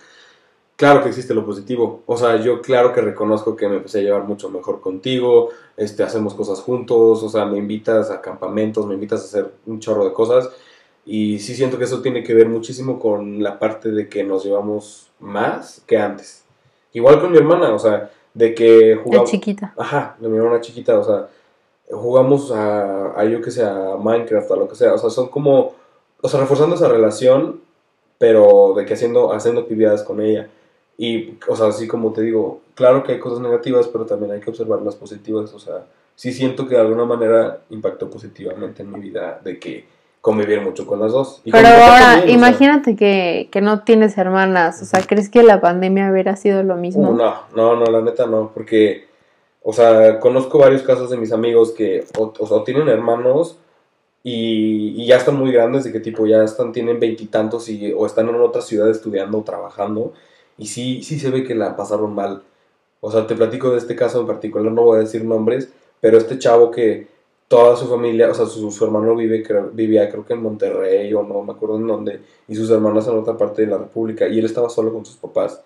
claro 0.77 1.03
que 1.03 1.09
existe 1.09 1.35
lo 1.35 1.47
positivo. 1.47 2.03
O 2.07 2.17
sea, 2.17 2.37
yo 2.37 2.61
claro 2.61 2.93
que 2.93 3.01
reconozco 3.01 3.57
que 3.57 3.69
me 3.69 3.77
empecé 3.77 4.01
a 4.01 4.03
llevar 4.03 4.25
mucho 4.25 4.51
mejor 4.51 4.81
contigo, 4.81 5.51
este, 5.77 6.03
hacemos 6.03 6.35
cosas 6.35 6.61
juntos, 6.61 7.23
o 7.23 7.29
sea, 7.29 7.47
me 7.47 7.59
invitas 7.59 8.11
a 8.11 8.21
campamentos, 8.21 8.87
me 8.87 8.95
invitas 8.95 9.23
a 9.23 9.25
hacer 9.25 9.55
un 9.67 9.81
chorro 9.81 10.05
de 10.05 10.13
cosas. 10.13 10.51
Y 11.07 11.39
sí 11.39 11.55
siento 11.55 11.79
que 11.79 11.85
eso 11.85 12.01
tiene 12.01 12.23
que 12.23 12.35
ver 12.35 12.49
muchísimo 12.49 12.99
con 12.99 13.43
la 13.43 13.59
parte 13.59 13.91
de 13.91 14.09
que 14.09 14.25
nos 14.25 14.45
llevamos 14.45 15.11
más 15.21 15.83
que 15.87 15.99
antes. 15.99 16.45
Igual 16.93 17.21
con 17.21 17.33
mi 17.33 17.39
hermana, 17.39 17.75
o 17.75 17.79
sea, 17.79 18.11
de 18.35 18.55
que 18.55 19.01
jugamos... 19.03 19.31
chiquita. 19.31 19.73
Ajá, 19.77 20.17
de 20.19 20.29
mi 20.29 20.37
hermana 20.37 20.61
chiquita, 20.61 20.99
o 20.99 21.05
sea, 21.05 21.29
jugamos 21.91 22.51
a, 22.51 23.19
a 23.19 23.25
yo 23.25 23.41
que 23.41 23.51
sé, 23.51 23.65
a 23.65 23.97
Minecraft, 23.97 24.51
a 24.51 24.57
lo 24.57 24.69
que 24.69 24.75
sea, 24.75 24.95
o 24.95 24.99
sea, 24.99 25.11
son 25.11 25.29
como, 25.29 25.73
o 26.21 26.29
sea, 26.29 26.41
reforzando 26.41 26.75
esa 26.75 26.89
relación, 26.89 27.61
pero 28.19 28.75
de 28.77 28.85
que 28.85 28.95
haciendo, 28.95 29.33
haciendo 29.33 29.63
actividades 29.63 30.03
con 30.03 30.21
ella. 30.21 30.49
Y, 30.97 31.39
o 31.49 31.57
sea, 31.57 31.69
así 31.69 31.89
como 31.89 32.13
te 32.13 32.23
digo, 32.23 32.61
claro 32.75 33.03
que 33.03 33.13
hay 33.13 33.19
cosas 33.19 33.41
negativas, 33.41 33.89
pero 33.89 34.07
también 34.07 34.33
hay 34.33 34.41
que 34.41 34.51
observar 34.51 34.83
las 34.83 34.95
positivas, 34.95 35.53
o 35.55 35.59
sea, 35.59 35.87
sí 36.17 36.33
siento 36.33 36.67
que 36.67 36.75
de 36.75 36.81
alguna 36.81 37.05
manera 37.05 37.63
impactó 37.71 38.09
positivamente 38.09 38.83
en 38.83 38.93
mi 38.93 39.01
vida 39.01 39.41
de 39.43 39.59
que 39.59 39.85
convivir 40.25 40.63
mucho 40.63 40.87
con 40.87 41.01
las 41.01 41.13
dos. 41.13 41.43
Y 41.45 41.53
Pero 41.53 41.69
ahora, 41.69 41.99
también, 41.99 42.19
o 42.19 42.23
sea, 42.23 42.31
imagínate 42.31 42.97
que, 42.97 43.51
que 43.53 43.61
no 43.61 43.83
tienes 43.83 44.17
hermanas, 44.17 44.81
o 44.81 44.87
sea, 44.87 45.03
¿crees 45.03 45.29
que 45.29 45.43
la 45.43 45.61
pandemia 45.61 46.11
hubiera 46.11 46.35
sido 46.35 46.63
lo 46.63 46.77
mismo? 46.77 47.11
Uh, 47.11 47.15
no, 47.15 47.35
no, 47.55 47.77
no, 47.77 47.85
la 47.85 48.01
neta 48.01 48.25
no, 48.25 48.51
porque, 48.55 49.05
o 49.63 49.75
sea, 49.75 50.19
conozco 50.21 50.59
varios 50.59 50.81
casos 50.81 51.11
de 51.11 51.19
mis 51.19 51.31
amigos 51.31 51.73
que 51.73 52.07
o, 52.17 52.33
o 52.39 52.47
sea, 52.47 52.65
tienen 52.65 52.89
hermanos 52.89 53.59
y, 54.23 54.95
y 54.97 55.05
ya 55.05 55.17
están 55.17 55.37
muy 55.37 55.53
grandes, 55.53 55.85
de 55.85 55.93
que 55.93 56.01
tipo 56.01 56.27
ya 56.27 56.43
están, 56.43 56.73
tienen 56.73 56.99
veintitantos 56.99 57.69
y, 57.69 57.93
o 57.93 58.07
están 58.07 58.27
en 58.31 58.37
otra 58.37 58.63
ciudad 58.63 58.89
estudiando 58.89 59.41
o 59.41 59.43
trabajando, 59.43 60.15
y 60.57 60.69
sí, 60.69 61.03
sí 61.03 61.19
se 61.19 61.29
ve 61.29 61.45
que 61.45 61.55
la 61.55 61.77
pasaron 61.77 62.15
mal. 62.15 62.43
O 63.03 63.11
sea, 63.11 63.27
te 63.27 63.35
platico 63.35 63.73
de 63.73 63.77
este 63.77 63.95
caso 63.95 64.23
en 64.23 64.27
particular, 64.27 64.73
no 64.73 64.85
voy 64.85 64.97
a 64.97 65.01
decir 65.01 65.23
nombres, 65.23 65.69
pero 66.01 66.17
este 66.17 66.39
chavo 66.39 66.71
que 66.71 67.13
toda 67.49 67.77
su 67.77 67.87
familia, 67.87 68.31
o 68.31 68.35
sea, 68.35 68.47
su, 68.47 68.71
su 68.71 68.85
hermano 68.85 69.15
vive, 69.17 69.45
vivía 69.73 70.11
creo 70.11 70.25
que 70.25 70.33
en 70.33 70.43
Monterrey 70.43 71.13
o 71.15 71.23
no 71.23 71.43
me 71.43 71.53
acuerdo 71.53 71.77
en 71.77 71.87
dónde, 71.87 72.21
y 72.49 72.55
sus 72.55 72.71
hermanas 72.71 73.07
en 73.07 73.17
otra 73.19 73.37
parte 73.37 73.63
de 73.63 73.69
la 73.69 73.79
República, 73.79 74.29
y 74.29 74.39
él 74.39 74.45
estaba 74.45 74.71
solo 74.71 74.93
con 74.93 75.05
sus 75.05 75.17
papás. 75.17 75.63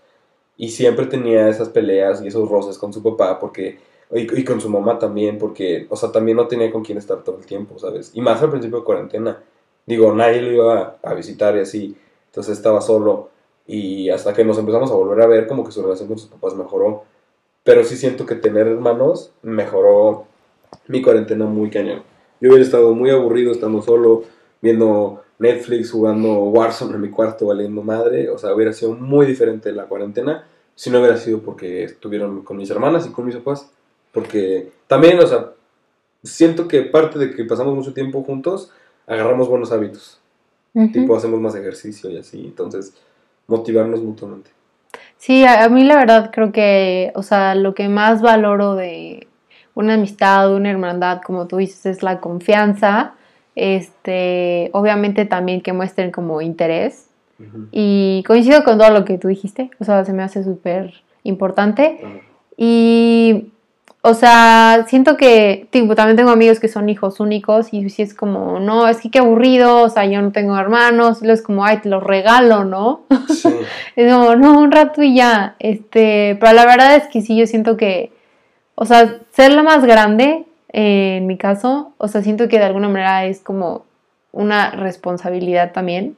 Y 0.56 0.70
siempre 0.70 1.06
tenía 1.06 1.48
esas 1.48 1.68
peleas 1.68 2.20
y 2.22 2.28
esos 2.28 2.48
roces 2.48 2.78
con 2.78 2.92
su 2.92 3.02
papá, 3.02 3.38
porque, 3.38 3.78
y, 4.12 4.40
y 4.40 4.44
con 4.44 4.60
su 4.60 4.68
mamá 4.68 4.98
también, 4.98 5.38
porque, 5.38 5.86
o 5.90 5.96
sea, 5.96 6.10
también 6.12 6.36
no 6.36 6.48
tenía 6.48 6.70
con 6.72 6.82
quién 6.84 6.98
estar 6.98 7.22
todo 7.22 7.38
el 7.38 7.46
tiempo, 7.46 7.78
¿sabes? 7.78 8.10
Y 8.14 8.20
más 8.20 8.42
al 8.42 8.50
principio 8.50 8.78
de 8.80 8.84
cuarentena. 8.84 9.42
Digo, 9.86 10.12
nadie 10.14 10.42
lo 10.42 10.52
iba 10.52 10.98
a, 11.02 11.10
a 11.10 11.14
visitar 11.14 11.56
y 11.56 11.60
así, 11.60 11.96
entonces 12.26 12.56
estaba 12.56 12.80
solo. 12.80 13.30
Y 13.66 14.10
hasta 14.10 14.32
que 14.34 14.44
nos 14.44 14.58
empezamos 14.58 14.90
a 14.90 14.94
volver 14.94 15.22
a 15.22 15.26
ver, 15.26 15.46
como 15.46 15.64
que 15.64 15.72
su 15.72 15.82
relación 15.82 16.08
con 16.08 16.18
sus 16.18 16.28
papás 16.28 16.54
mejoró. 16.54 17.04
Pero 17.64 17.84
sí 17.84 17.96
siento 17.96 18.26
que 18.26 18.34
tener 18.34 18.66
hermanos 18.66 19.32
mejoró 19.42 20.26
mi 20.86 21.02
cuarentena 21.02 21.44
muy 21.46 21.70
cañón. 21.70 22.02
Yo 22.40 22.50
hubiera 22.50 22.64
estado 22.64 22.94
muy 22.94 23.10
aburrido 23.10 23.52
estando 23.52 23.82
solo, 23.82 24.24
viendo 24.60 25.22
Netflix, 25.38 25.90
jugando 25.90 26.34
Warzone 26.44 26.94
en 26.94 27.00
mi 27.00 27.10
cuarto, 27.10 27.46
valiendo 27.46 27.82
madre. 27.82 28.30
O 28.30 28.38
sea, 28.38 28.54
hubiera 28.54 28.72
sido 28.72 28.94
muy 28.94 29.26
diferente 29.26 29.72
la 29.72 29.84
cuarentena 29.84 30.46
si 30.74 30.90
no 30.90 31.00
hubiera 31.00 31.16
sido 31.16 31.40
porque 31.40 31.84
estuvieron 31.84 32.42
con 32.42 32.56
mis 32.56 32.70
hermanas 32.70 33.06
y 33.06 33.10
con 33.10 33.26
mis 33.26 33.36
papás. 33.36 33.70
Porque 34.12 34.70
también, 34.86 35.18
o 35.18 35.26
sea, 35.26 35.50
siento 36.22 36.68
que 36.68 36.82
parte 36.82 37.18
de 37.18 37.34
que 37.34 37.44
pasamos 37.44 37.74
mucho 37.74 37.92
tiempo 37.92 38.22
juntos, 38.22 38.72
agarramos 39.06 39.48
buenos 39.48 39.72
hábitos. 39.72 40.20
Ujú. 40.74 40.92
Tipo, 40.92 41.16
hacemos 41.16 41.40
más 41.40 41.54
ejercicio 41.54 42.10
y 42.10 42.18
así. 42.18 42.44
Entonces, 42.44 42.94
motivarnos 43.46 44.02
mutuamente. 44.02 44.50
Sí, 45.16 45.44
a, 45.44 45.64
a 45.64 45.68
mí 45.68 45.84
la 45.84 45.96
verdad 45.96 46.30
creo 46.32 46.52
que, 46.52 47.12
o 47.14 47.22
sea, 47.22 47.54
lo 47.54 47.74
que 47.74 47.88
más 47.88 48.22
valoro 48.22 48.74
de 48.74 49.27
una 49.78 49.94
amistad, 49.94 50.54
una 50.54 50.70
hermandad, 50.70 51.22
como 51.22 51.46
tú 51.46 51.58
dices, 51.58 51.86
es 51.86 52.02
la 52.02 52.20
confianza. 52.20 53.14
Este, 53.54 54.70
obviamente 54.72 55.24
también 55.24 55.60
que 55.60 55.72
muestren 55.72 56.10
como 56.10 56.40
interés. 56.40 57.06
Ujú. 57.38 57.68
Y 57.70 58.24
coincido 58.26 58.64
con 58.64 58.78
todo 58.78 58.90
lo 58.90 59.04
que 59.04 59.18
tú 59.18 59.28
dijiste, 59.28 59.70
o 59.78 59.84
sea, 59.84 60.04
se 60.04 60.12
me 60.12 60.24
hace 60.24 60.42
súper 60.42 60.92
importante. 61.22 62.00
Ajá. 62.02 62.28
Y, 62.60 63.52
o 64.02 64.14
sea, 64.14 64.84
siento 64.88 65.16
que, 65.16 65.68
tipo, 65.70 65.94
también 65.94 66.16
tengo 66.16 66.30
amigos 66.30 66.58
que 66.58 66.66
son 66.66 66.88
hijos 66.88 67.20
únicos 67.20 67.72
y 67.72 67.88
sí 67.88 68.02
es 68.02 68.14
como, 68.14 68.58
no, 68.58 68.88
es 68.88 68.98
que 69.00 69.10
qué 69.10 69.20
aburrido, 69.20 69.82
o 69.82 69.88
sea, 69.88 70.06
yo 70.06 70.20
no 70.20 70.32
tengo 70.32 70.58
hermanos, 70.58 71.22
es 71.22 71.40
como, 71.40 71.64
ay, 71.64 71.78
te 71.78 71.88
los 71.88 72.02
regalo, 72.02 72.64
¿no? 72.64 73.02
Sí. 73.28 73.48
Es 73.94 74.12
como, 74.12 74.34
no, 74.34 74.60
un 74.60 74.72
rato 74.72 75.02
y 75.02 75.14
ya. 75.14 75.54
Este, 75.60 76.36
pero 76.40 76.52
la 76.52 76.66
verdad 76.66 76.96
es 76.96 77.06
que 77.06 77.20
sí, 77.20 77.36
yo 77.36 77.46
siento 77.46 77.76
que, 77.76 78.10
o 78.80 78.86
sea, 78.86 79.18
ser 79.32 79.52
la 79.52 79.64
más 79.64 79.84
grande, 79.84 80.46
eh, 80.72 81.16
en 81.16 81.26
mi 81.26 81.36
caso, 81.36 81.94
o 81.98 82.06
sea, 82.06 82.22
siento 82.22 82.46
que 82.48 82.60
de 82.60 82.64
alguna 82.64 82.88
manera 82.88 83.24
es 83.24 83.40
como 83.40 83.84
una 84.30 84.70
responsabilidad 84.70 85.72
también. 85.72 86.16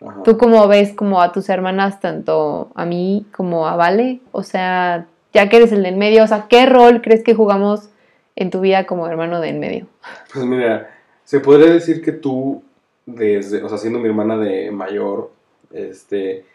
Ajá. 0.00 0.22
¿Tú 0.22 0.38
cómo 0.38 0.66
ves 0.68 0.94
como 0.94 1.20
a 1.20 1.32
tus 1.32 1.50
hermanas, 1.50 2.00
tanto 2.00 2.70
a 2.74 2.86
mí 2.86 3.26
como 3.36 3.68
a 3.68 3.76
Vale? 3.76 4.20
O 4.32 4.42
sea, 4.42 5.06
ya 5.34 5.50
que 5.50 5.58
eres 5.58 5.70
el 5.72 5.82
del 5.82 5.98
medio, 5.98 6.24
o 6.24 6.26
sea, 6.26 6.46
¿qué 6.48 6.64
rol 6.64 7.02
crees 7.02 7.22
que 7.22 7.34
jugamos 7.34 7.90
en 8.36 8.48
tu 8.48 8.60
vida 8.62 8.86
como 8.86 9.06
hermano 9.06 9.42
del 9.42 9.58
medio? 9.58 9.86
Pues 10.32 10.46
mira, 10.46 10.88
se 11.24 11.40
podría 11.40 11.70
decir 11.70 12.00
que 12.00 12.12
tú, 12.12 12.62
desde, 13.04 13.62
o 13.62 13.68
sea, 13.68 13.76
siendo 13.76 13.98
mi 13.98 14.08
hermana 14.08 14.38
de 14.38 14.70
mayor, 14.70 15.30
este, 15.72 16.46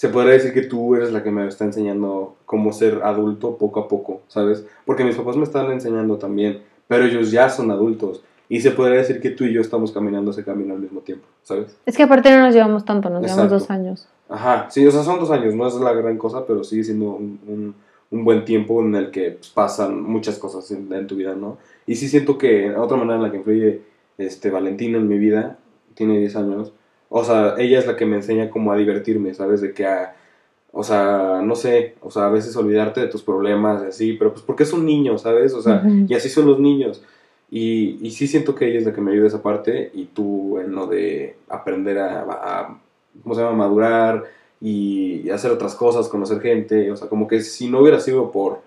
se 0.00 0.08
podría 0.08 0.32
decir 0.32 0.54
que 0.54 0.62
tú 0.62 0.94
eres 0.94 1.12
la 1.12 1.22
que 1.22 1.30
me 1.30 1.46
está 1.46 1.66
enseñando 1.66 2.36
cómo 2.46 2.72
ser 2.72 3.02
adulto 3.04 3.58
poco 3.58 3.80
a 3.80 3.86
poco, 3.86 4.22
¿sabes? 4.28 4.64
Porque 4.86 5.04
mis 5.04 5.14
papás 5.14 5.36
me 5.36 5.42
están 5.42 5.70
enseñando 5.70 6.16
también, 6.16 6.62
pero 6.88 7.04
ellos 7.04 7.30
ya 7.30 7.50
son 7.50 7.70
adultos. 7.70 8.22
Y 8.48 8.62
se 8.62 8.70
podría 8.70 8.96
decir 8.96 9.20
que 9.20 9.28
tú 9.28 9.44
y 9.44 9.52
yo 9.52 9.60
estamos 9.60 9.92
caminando 9.92 10.30
ese 10.30 10.42
camino 10.42 10.72
al 10.72 10.80
mismo 10.80 11.00
tiempo, 11.02 11.26
¿sabes? 11.42 11.76
Es 11.84 11.98
que 11.98 12.04
aparte 12.04 12.30
no 12.30 12.46
nos 12.46 12.54
llevamos 12.54 12.86
tanto, 12.86 13.10
nos 13.10 13.20
llevamos 13.20 13.50
dos 13.50 13.68
años. 13.70 14.08
Ajá, 14.30 14.70
sí, 14.70 14.86
o 14.86 14.90
sea, 14.90 15.02
son 15.02 15.20
dos 15.20 15.30
años, 15.30 15.54
no 15.54 15.68
es 15.68 15.74
la 15.74 15.92
gran 15.92 16.16
cosa, 16.16 16.46
pero 16.46 16.64
sigue 16.64 16.82
siendo 16.84 17.10
un, 17.10 17.38
un- 17.46 17.74
un 18.10 18.24
buen 18.24 18.46
tiempo 18.46 18.80
en 18.80 18.94
el 18.94 19.10
que 19.10 19.32
pues, 19.32 19.50
pasan 19.50 20.02
muchas 20.02 20.38
cosas 20.38 20.70
en, 20.70 20.90
en 20.94 21.06
tu 21.06 21.14
vida, 21.14 21.34
¿no? 21.34 21.58
Y 21.86 21.96
sí 21.96 22.08
siento 22.08 22.38
que 22.38 22.74
otra 22.74 22.96
manera 22.96 23.16
en 23.16 23.22
la 23.24 23.30
que 23.30 23.36
influye 23.36 23.82
este, 24.16 24.50
Valentina 24.50 24.96
en 24.96 25.08
mi 25.08 25.18
vida, 25.18 25.58
tiene 25.94 26.18
10 26.18 26.36
años, 26.36 26.72
o 27.10 27.22
sea, 27.24 27.56
ella 27.58 27.78
es 27.80 27.86
la 27.86 27.96
que 27.96 28.06
me 28.06 28.16
enseña 28.16 28.48
como 28.48 28.72
a 28.72 28.76
divertirme, 28.78 29.34
¿sabes? 29.34 29.60
De 29.60 29.74
que 29.74 29.84
a, 29.86 30.16
o 30.72 30.82
sea, 30.84 31.42
no 31.44 31.54
sé, 31.56 31.96
o 32.00 32.10
sea, 32.10 32.26
a 32.26 32.30
veces 32.30 32.56
olvidarte 32.56 33.00
de 33.02 33.08
tus 33.08 33.22
problemas 33.22 33.82
y 33.82 33.86
así, 33.88 34.12
pero 34.14 34.30
pues 34.32 34.42
porque 34.42 34.62
es 34.62 34.72
un 34.72 34.86
niño, 34.86 35.18
¿sabes? 35.18 35.52
O 35.52 35.60
sea, 35.60 35.82
Ujú. 35.84 36.06
y 36.08 36.14
así 36.14 36.28
son 36.28 36.46
los 36.46 36.58
niños. 36.58 37.02
Y, 37.50 37.98
y 38.00 38.12
sí 38.12 38.28
siento 38.28 38.54
que 38.54 38.68
ella 38.68 38.78
es 38.78 38.86
la 38.86 38.92
que 38.94 39.00
me 39.00 39.10
ayuda 39.12 39.26
esa 39.26 39.42
parte 39.42 39.90
y 39.92 40.04
tú 40.06 40.58
en 40.60 40.72
lo 40.72 40.86
de 40.86 41.36
aprender 41.48 41.98
a, 41.98 42.20
a- 42.22 42.78
¿cómo 43.24 43.34
se 43.34 43.40
llama? 43.42 43.56
Madurar 43.56 44.24
y, 44.60 45.22
y 45.24 45.30
hacer 45.30 45.50
otras 45.50 45.74
cosas, 45.74 46.08
conocer 46.08 46.40
gente. 46.40 46.92
O 46.92 46.96
sea, 46.96 47.08
como 47.08 47.26
que 47.26 47.40
si 47.40 47.68
no 47.68 47.80
hubiera 47.80 47.98
sido 47.98 48.30
por 48.30 48.60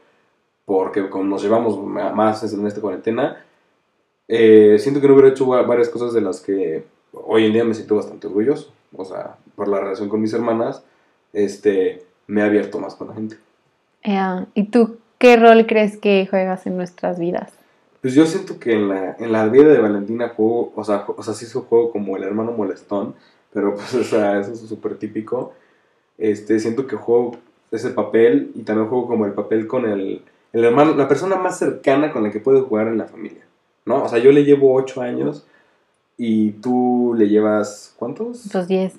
porque 0.65 1.09
como 1.09 1.23
nos 1.25 1.41
llevamos 1.43 1.77
más 1.85 2.43
en 2.53 2.67
esta 2.67 2.81
cuarentena, 2.81 3.43
eh, 4.27 4.77
siento 4.79 5.01
que 5.01 5.07
no 5.07 5.13
hubiera 5.13 5.29
hecho 5.29 5.47
va- 5.47 5.61
varias 5.63 5.89
cosas 5.89 6.13
de 6.13 6.21
las 6.21 6.41
que 6.41 6.83
hoy 7.13 7.45
en 7.45 7.53
día 7.53 7.63
me 7.63 7.73
siento 7.73 7.95
bastante 7.95 8.27
orgulloso. 8.27 8.71
O 8.95 9.05
sea, 9.05 9.37
por 9.55 9.67
la 9.67 9.79
relación 9.79 10.09
con 10.09 10.21
mis 10.21 10.33
hermanas, 10.33 10.83
este, 11.31 12.03
me 12.27 12.41
he 12.41 12.43
abierto 12.43 12.79
más 12.79 12.95
con 12.95 13.07
la 13.07 13.13
gente. 13.13 13.37
Eh, 14.03 14.45
¿Y 14.53 14.65
tú 14.65 14.97
qué 15.17 15.37
rol 15.37 15.65
crees 15.65 15.97
que 15.97 16.27
juegas 16.29 16.67
en 16.67 16.77
nuestras 16.77 17.19
vidas? 17.19 17.51
Pues 18.01 18.13
yo 18.13 18.25
siento 18.25 18.59
que 18.59 18.73
en 18.73 18.89
la, 18.89 19.15
en 19.17 19.31
la 19.31 19.47
vida 19.47 19.69
de 19.69 19.79
Valentina 19.79 20.29
juego, 20.29 20.73
o 20.75 20.83
sea, 20.83 21.05
o 21.07 21.23
sea, 21.23 21.33
sí 21.33 21.45
su 21.45 21.63
juego 21.63 21.91
como 21.91 22.17
el 22.17 22.23
hermano 22.23 22.51
molestón, 22.51 23.15
pero 23.53 23.75
pues, 23.75 23.93
o 23.95 24.03
sea, 24.03 24.39
eso 24.39 24.51
es 24.51 24.59
súper 24.59 24.97
típico. 24.97 25.53
Este, 26.17 26.59
siento 26.59 26.85
que 26.85 26.95
juego 26.95 27.37
ese 27.71 27.89
papel 27.89 28.51
y 28.55 28.63
también 28.63 28.89
juego 28.89 29.07
como 29.07 29.25
el 29.25 29.33
papel 29.33 29.67
con 29.67 29.85
el, 29.85 30.21
el 30.51 30.63
hermano, 30.63 30.93
la 30.95 31.07
persona 31.07 31.37
más 31.37 31.57
cercana 31.57 32.11
con 32.11 32.23
la 32.23 32.31
que 32.31 32.39
puedes 32.39 32.63
jugar 32.63 32.87
en 32.87 32.99
la 32.99 33.05
familia, 33.05 33.43
¿no? 33.85 34.03
O 34.03 34.09
sea, 34.09 34.19
yo 34.19 34.31
le 34.31 34.43
llevo 34.43 34.75
ocho 34.75 35.01
años 35.01 35.47
y 36.25 36.51
tú 36.51 37.13
le 37.17 37.27
llevas, 37.27 37.93
¿cuántos? 37.97 38.43
Pues 38.49 38.65
10. 38.69 38.93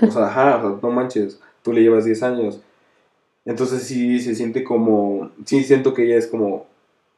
O 0.00 0.10
sea, 0.10 0.28
ajá, 0.28 0.56
o 0.56 0.60
sea, 0.60 0.78
no 0.82 0.90
manches, 0.90 1.38
tú 1.62 1.74
le 1.74 1.82
llevas 1.82 2.06
10 2.06 2.22
años. 2.22 2.62
Entonces 3.44 3.82
sí 3.82 4.18
se 4.18 4.34
siente 4.34 4.64
como, 4.64 5.30
sí 5.44 5.62
siento 5.62 5.92
que 5.92 6.06
ella 6.06 6.16
es 6.16 6.26
como, 6.26 6.64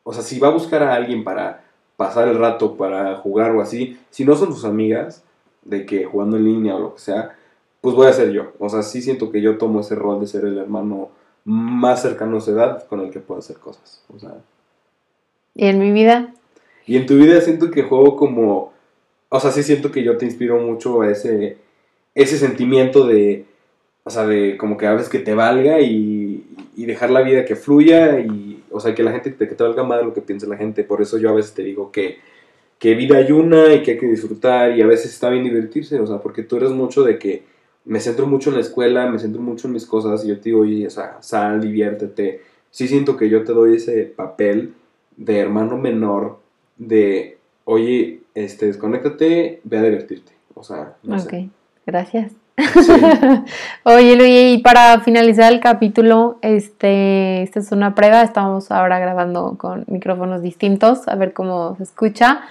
o 0.03 0.12
sea, 0.12 0.25
si 0.25 0.40
va 0.40 0.48
a 0.48 0.53
buscar 0.53 0.83
a 0.83 0.96
alguien 0.96 1.22
para 1.22 1.62
pasar 1.96 2.27
el 2.27 2.38
rato, 2.38 2.77
para 2.77 3.14
jugar 3.18 3.53
o 3.53 3.61
así, 3.61 3.96
si 4.11 4.25
no 4.25 4.35
son 4.35 4.53
sus 4.53 4.64
amigas, 4.64 5.22
de 5.62 5.87
que 5.87 6.07
jugando 6.07 6.38
en 6.38 6.44
línea 6.44 6.75
o 6.75 6.81
lo 6.81 6.94
que 6.94 7.01
sea, 7.01 7.37
pues 7.81 7.94
voy 7.94 8.09
a 8.09 8.12
ser 8.12 8.33
yo. 8.33 8.55
O 8.59 8.68
sea, 8.68 8.83
sí 8.83 9.01
siento 9.01 9.31
que 9.31 9.40
yo 9.40 9.59
tomo 9.59 9.79
ese 9.79 9.94
rol 9.94 10.18
de 10.18 10.27
ser 10.27 10.44
el 10.44 10.59
hermano 10.59 11.11
más 11.44 12.03
cercano 12.03 12.38
a 12.38 12.40
su 12.40 12.51
edad 12.51 12.85
con 12.88 12.98
el 12.98 13.12
que 13.12 13.20
puedo 13.20 13.38
hacer 13.38 13.59
cosas. 13.59 14.03
O 14.12 14.18
sea, 14.18 14.35
¿Y 15.55 15.66
en 15.66 15.79
mi 15.79 15.92
vida? 15.92 16.35
y 16.85 16.96
en 16.96 17.07
tu 17.07 17.14
vida 17.16 17.40
siento 17.40 17.70
que 17.70 17.85
juego 17.85 18.16
como, 18.16 18.71
o 19.35 19.40
sea, 19.40 19.51
sí 19.51 19.62
siento 19.62 19.90
que 19.90 20.05
yo 20.05 20.18
te 20.18 20.27
inspiro 20.27 20.59
mucho 20.59 21.05
ese, 21.05 21.57
ese 22.14 22.37
sentimiento 22.37 23.07
de, 23.07 23.47
o 24.05 24.11
sea, 24.11 24.27
de 24.27 24.59
como 24.59 24.77
que 24.77 24.87
a 24.87 24.92
veces 24.92 25.09
que 25.09 25.21
te 25.21 25.33
valga 25.33 25.81
y, 25.81 26.45
y 26.77 26.85
dejar 26.85 27.11
la 27.11 27.23
vida 27.23 27.47
que 27.47 27.57
fluya 27.57 28.21
y, 28.21 28.62
o 28.71 28.79
sea, 28.79 28.95
que 28.95 29.03
la 29.03 29.11
gente, 29.12 29.35
que 29.35 29.47
te 29.55 29.64
valga 29.64 29.85
más 29.85 30.05
lo 30.05 30.12
que 30.12 30.21
piense 30.21 30.47
la 30.47 30.59
gente. 30.59 30.85
Por 30.85 31.01
eso 31.01 31.16
yo 31.16 31.31
a 31.31 31.33
veces 31.33 31.55
te 31.55 31.62
digo 31.62 31.90
que, 31.90 32.18
que 32.79 32.95
vida 32.95 33.16
hay 33.16 33.33
una 33.33 33.73
y 33.73 33.83
que 33.83 33.92
hay 33.92 33.99
que 33.99 34.07
disfrutar 34.07 34.77
y 34.77 34.83
a 34.83 34.87
veces 34.87 35.11
está 35.14 35.31
bien 35.31 35.45
divertirse, 35.45 35.99
o 35.99 36.07
sea, 36.07 36.18
porque 36.18 36.42
tú 36.42 36.59
eres 36.59 36.71
mucho 36.71 37.03
de 37.03 37.18
que 37.18 37.45
me 37.87 38.01
centro 38.01 38.27
mucho 38.27 38.51
en 38.51 38.57
la 38.57 38.61
escuela, 38.61 39.11
me 39.11 39.18
centro 39.18 39.40
mucho 39.40 39.66
en 39.66 39.73
mis 39.73 39.87
cosas 39.87 40.27
y 40.27 40.29
yo 40.29 40.37
te 40.37 40.51
digo, 40.51 40.61
oye, 40.61 40.87
o 40.87 40.90
sea, 40.90 41.23
sal, 41.23 41.62
diviértete. 41.62 42.42
Sí 42.71 42.87
siento 42.87 43.16
que 43.16 43.31
yo 43.31 43.45
te 43.45 43.55
doy 43.55 43.77
ese 43.77 44.05
papel 44.05 44.75
de 45.16 45.38
hermano 45.38 45.79
menor 45.79 46.38
de, 46.77 47.38
oye, 47.64 48.20
este, 48.35 48.66
desconéctate, 48.66 49.61
ve 49.64 49.79
a 49.79 49.83
divertirte. 49.83 50.33
O 50.55 50.62
sea, 50.62 50.94
no 51.03 51.16
ok, 51.16 51.31
sé. 51.31 51.48
gracias. 51.87 52.33
Oye, 53.85 54.16
Luis, 54.16 54.59
y 54.59 54.59
para 54.59 55.01
finalizar 55.01 55.53
el 55.53 55.61
capítulo, 55.61 56.38
este, 56.42 57.42
esta 57.42 57.61
es 57.61 57.72
una 57.72 57.94
prueba, 57.94 58.22
estamos 58.22 58.70
ahora 58.70 58.98
grabando 58.98 59.57
con 59.57 59.85
micrófonos 59.88 60.42
distintos, 60.42 61.09
a 61.09 61.14
ver 61.14 61.33
cómo 61.33 61.75
se 61.77 61.85
escucha. 61.85 62.42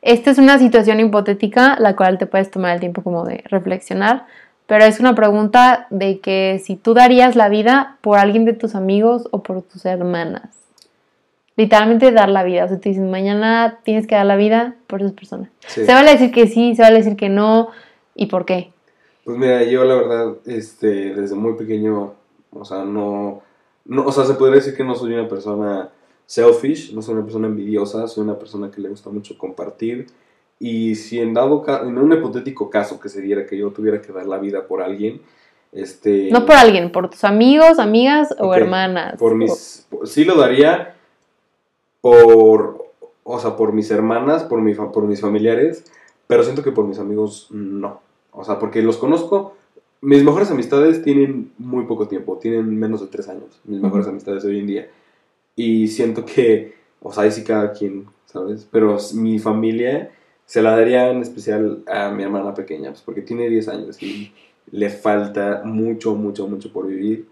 Esta 0.00 0.30
es 0.30 0.38
una 0.38 0.58
situación 0.58 1.00
hipotética, 1.00 1.76
la 1.80 1.96
cual 1.96 2.18
te 2.18 2.26
puedes 2.26 2.50
tomar 2.50 2.74
el 2.74 2.80
tiempo 2.80 3.02
como 3.02 3.24
de 3.24 3.42
reflexionar, 3.46 4.26
pero 4.66 4.84
es 4.84 5.00
una 5.00 5.14
pregunta 5.14 5.86
de 5.90 6.20
que 6.20 6.60
si 6.64 6.76
tú 6.76 6.94
darías 6.94 7.34
la 7.34 7.48
vida 7.48 7.96
por 8.00 8.18
alguien 8.18 8.44
de 8.44 8.52
tus 8.52 8.74
amigos 8.74 9.28
o 9.32 9.42
por 9.42 9.62
tus 9.62 9.84
hermanas. 9.86 10.57
Literalmente 11.58 12.12
dar 12.12 12.28
la 12.28 12.44
vida, 12.44 12.64
o 12.64 12.68
sea, 12.68 12.78
te 12.78 12.88
dicen, 12.88 13.10
mañana 13.10 13.80
tienes 13.82 14.06
que 14.06 14.14
dar 14.14 14.24
la 14.26 14.36
vida 14.36 14.76
por 14.86 15.00
esas 15.00 15.12
personas. 15.12 15.48
Sí. 15.66 15.84
Se 15.84 15.92
vale 15.92 16.12
decir 16.12 16.30
que 16.30 16.46
sí, 16.46 16.76
se 16.76 16.82
vale 16.82 16.98
decir 16.98 17.16
que 17.16 17.28
no, 17.28 17.68
¿y 18.14 18.26
por 18.26 18.44
qué? 18.44 18.70
Pues 19.24 19.36
mira, 19.36 19.64
yo 19.64 19.84
la 19.84 19.96
verdad, 19.96 20.36
este, 20.46 21.14
desde 21.14 21.34
muy 21.34 21.54
pequeño, 21.54 22.14
o 22.52 22.64
sea, 22.64 22.84
no, 22.84 23.42
no, 23.86 24.06
o 24.06 24.12
sea, 24.12 24.24
se 24.24 24.34
podría 24.34 24.54
decir 24.60 24.76
que 24.76 24.84
no 24.84 24.94
soy 24.94 25.14
una 25.14 25.28
persona 25.28 25.88
selfish, 26.26 26.94
no 26.94 27.02
soy 27.02 27.14
una 27.14 27.24
persona 27.24 27.48
envidiosa, 27.48 28.06
soy 28.06 28.22
una 28.22 28.38
persona 28.38 28.70
que 28.70 28.80
le 28.80 28.90
gusta 28.90 29.10
mucho 29.10 29.36
compartir. 29.36 30.06
Y 30.60 30.94
si 30.94 31.18
en 31.18 31.34
dado 31.34 31.64
en 31.82 31.98
un 31.98 32.12
hipotético 32.12 32.70
caso 32.70 33.00
que 33.00 33.08
se 33.08 33.20
diera 33.20 33.46
que 33.46 33.58
yo 33.58 33.70
tuviera 33.70 34.00
que 34.00 34.12
dar 34.12 34.26
la 34.26 34.38
vida 34.38 34.64
por 34.68 34.80
alguien, 34.80 35.22
este... 35.72 36.30
No 36.30 36.46
por 36.46 36.54
alguien, 36.54 36.92
por 36.92 37.10
tus 37.10 37.24
amigos, 37.24 37.80
amigas 37.80 38.32
o 38.38 38.54
hermanas. 38.54 39.18
Por 39.18 39.34
mis, 39.34 39.86
por- 39.90 40.06
sí 40.06 40.24
lo 40.24 40.36
daría 40.36 40.94
por, 42.00 42.92
o 43.24 43.38
sea, 43.38 43.56
por 43.56 43.72
mis 43.72 43.90
hermanas, 43.90 44.44
por, 44.44 44.60
mi, 44.60 44.74
por 44.74 45.04
mis 45.04 45.20
familiares, 45.20 45.84
pero 46.26 46.42
siento 46.42 46.62
que 46.62 46.72
por 46.72 46.86
mis 46.86 46.98
amigos 46.98 47.48
no. 47.50 48.00
O 48.32 48.44
sea, 48.44 48.58
porque 48.58 48.82
los 48.82 48.98
conozco, 48.98 49.56
mis 50.00 50.22
mejores 50.22 50.50
amistades 50.50 51.02
tienen 51.02 51.52
muy 51.58 51.86
poco 51.86 52.06
tiempo, 52.06 52.38
tienen 52.38 52.78
menos 52.78 53.00
de 53.00 53.08
tres 53.08 53.28
años, 53.28 53.60
mis 53.64 53.80
mejores 53.80 54.06
amistades 54.06 54.44
hoy 54.44 54.60
en 54.60 54.66
día. 54.66 54.90
Y 55.56 55.88
siento 55.88 56.24
que, 56.24 56.74
o 57.02 57.12
sea, 57.12 57.24
ahí 57.24 57.32
sí 57.32 57.42
cada 57.42 57.72
quien, 57.72 58.06
¿sabes? 58.26 58.68
Pero 58.70 58.96
mi 59.14 59.38
familia 59.38 60.12
se 60.48 60.62
la 60.62 60.70
daría 60.70 61.10
en 61.10 61.20
especial 61.20 61.82
a 61.86 62.10
mi 62.10 62.22
hermana 62.22 62.54
pequeña, 62.54 62.90
pues 62.90 63.02
porque 63.02 63.22
tiene 63.22 63.48
10 63.48 63.68
años 63.68 64.02
y 64.02 64.32
le 64.70 64.88
falta 64.88 65.62
mucho, 65.64 66.14
mucho, 66.14 66.46
mucho 66.46 66.72
por 66.72 66.86
vivir. 66.86 67.28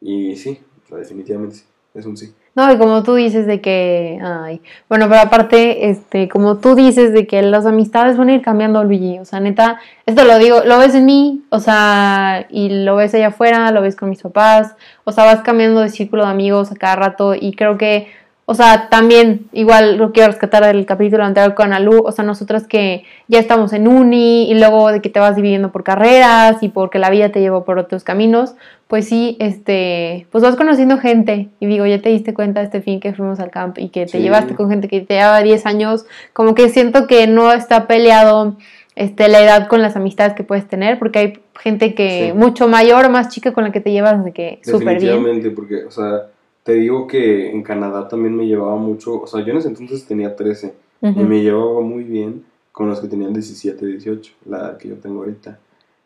Y 0.00 0.36
sí, 0.36 0.58
definitivamente 0.90 1.56
sí, 1.56 1.64
es 1.94 2.04
un 2.04 2.16
sí. 2.16 2.34
No, 2.58 2.72
y 2.72 2.76
como 2.76 3.04
tú 3.04 3.14
dices 3.14 3.46
de 3.46 3.60
que, 3.60 4.18
ay, 4.20 4.60
bueno, 4.88 5.08
pero 5.08 5.20
aparte, 5.20 5.90
este, 5.90 6.28
como 6.28 6.56
tú 6.56 6.74
dices 6.74 7.12
de 7.12 7.24
que 7.24 7.40
las 7.40 7.66
amistades 7.66 8.16
van 8.16 8.30
a 8.30 8.34
ir 8.34 8.42
cambiando, 8.42 8.82
Luigi, 8.82 9.20
o 9.20 9.24
sea, 9.24 9.38
neta, 9.38 9.78
esto 10.06 10.24
lo 10.24 10.38
digo, 10.38 10.62
lo 10.64 10.76
ves 10.78 10.92
en 10.96 11.06
mí, 11.06 11.44
o 11.50 11.60
sea, 11.60 12.46
y 12.50 12.82
lo 12.82 12.96
ves 12.96 13.14
allá 13.14 13.28
afuera, 13.28 13.70
lo 13.70 13.80
ves 13.80 13.94
con 13.94 14.10
mis 14.10 14.22
papás, 14.22 14.74
o 15.04 15.12
sea, 15.12 15.22
vas 15.24 15.42
cambiando 15.42 15.82
de 15.82 15.88
círculo 15.88 16.24
de 16.24 16.32
amigos 16.32 16.72
a 16.72 16.74
cada 16.74 16.96
rato, 16.96 17.36
y 17.36 17.52
creo 17.52 17.78
que, 17.78 18.08
o 18.50 18.54
sea, 18.54 18.88
también, 18.88 19.46
igual 19.52 19.98
lo 19.98 20.10
quiero 20.12 20.28
rescatar 20.32 20.64
del 20.64 20.86
capítulo 20.86 21.22
anterior 21.22 21.54
con 21.54 21.74
Alu, 21.74 22.02
o 22.02 22.12
sea, 22.12 22.24
nosotras 22.24 22.66
que 22.66 23.04
ya 23.26 23.38
estamos 23.38 23.74
en 23.74 23.86
uni, 23.86 24.50
y 24.50 24.54
luego 24.54 24.90
de 24.90 25.02
que 25.02 25.10
te 25.10 25.20
vas 25.20 25.36
dividiendo 25.36 25.70
por 25.70 25.84
carreras, 25.84 26.62
y 26.62 26.70
porque 26.70 26.98
la 26.98 27.10
vida 27.10 27.28
te 27.28 27.40
llevó 27.40 27.66
por 27.66 27.78
otros 27.78 28.04
caminos, 28.04 28.54
pues 28.86 29.06
sí, 29.06 29.36
este, 29.38 30.26
pues 30.32 30.42
vas 30.42 30.56
conociendo 30.56 30.96
gente 30.96 31.50
y 31.60 31.66
digo, 31.66 31.84
ya 31.84 32.00
te 32.00 32.08
diste 32.08 32.32
cuenta 32.32 32.62
este 32.62 32.80
fin 32.80 33.00
que 33.00 33.12
fuimos 33.12 33.38
al 33.38 33.50
camp 33.50 33.78
y 33.78 33.90
que 33.90 34.06
te 34.06 34.12
Sí. 34.12 34.20
llevaste 34.20 34.54
con 34.54 34.70
gente 34.70 34.88
que 34.88 35.02
te 35.02 35.16
lleva 35.16 35.42
10 35.42 35.66
años, 35.66 36.06
como 36.32 36.54
que 36.54 36.70
siento 36.70 37.06
que 37.06 37.26
no 37.26 37.52
está 37.52 37.86
peleado 37.86 38.56
este, 38.96 39.28
la 39.28 39.40
edad 39.42 39.68
con 39.68 39.82
las 39.82 39.94
amistades 39.94 40.32
que 40.32 40.42
puedes 40.42 40.66
tener, 40.66 40.98
porque 40.98 41.18
hay 41.18 41.32
gente 41.60 41.94
que 41.94 42.30
Sí. 42.32 42.32
mucho 42.38 42.66
mayor 42.66 43.04
o 43.04 43.10
más 43.10 43.28
chica 43.28 43.52
con 43.52 43.64
la 43.64 43.72
que 43.72 43.80
te 43.80 43.92
llevas 43.92 44.24
de 44.24 44.32
que 44.32 44.58
súper 44.64 44.98
bien. 44.98 45.12
Definitivamente, 45.12 45.50
porque, 45.50 45.84
o 45.84 45.90
sea, 45.90 46.22
te 46.68 46.74
digo 46.74 47.06
que 47.06 47.50
en 47.50 47.62
Canadá 47.62 48.08
también 48.08 48.36
me 48.36 48.46
llevaba 48.46 48.76
mucho, 48.76 49.22
o 49.22 49.26
sea, 49.26 49.42
yo 49.42 49.52
en 49.52 49.56
ese 49.56 49.68
entonces 49.68 50.04
tenía 50.04 50.36
13 50.36 50.74
y 51.00 51.08
Ujú. 51.08 51.20
me 51.20 51.40
llevaba 51.40 51.80
muy 51.80 52.04
bien 52.04 52.44
con 52.72 52.90
los 52.90 53.00
que 53.00 53.08
tenían 53.08 53.32
17, 53.32 53.86
18, 53.86 54.34
la 54.44 54.58
edad 54.58 54.76
que 54.76 54.88
yo 54.90 54.96
tengo 54.96 55.20
ahorita. 55.20 55.58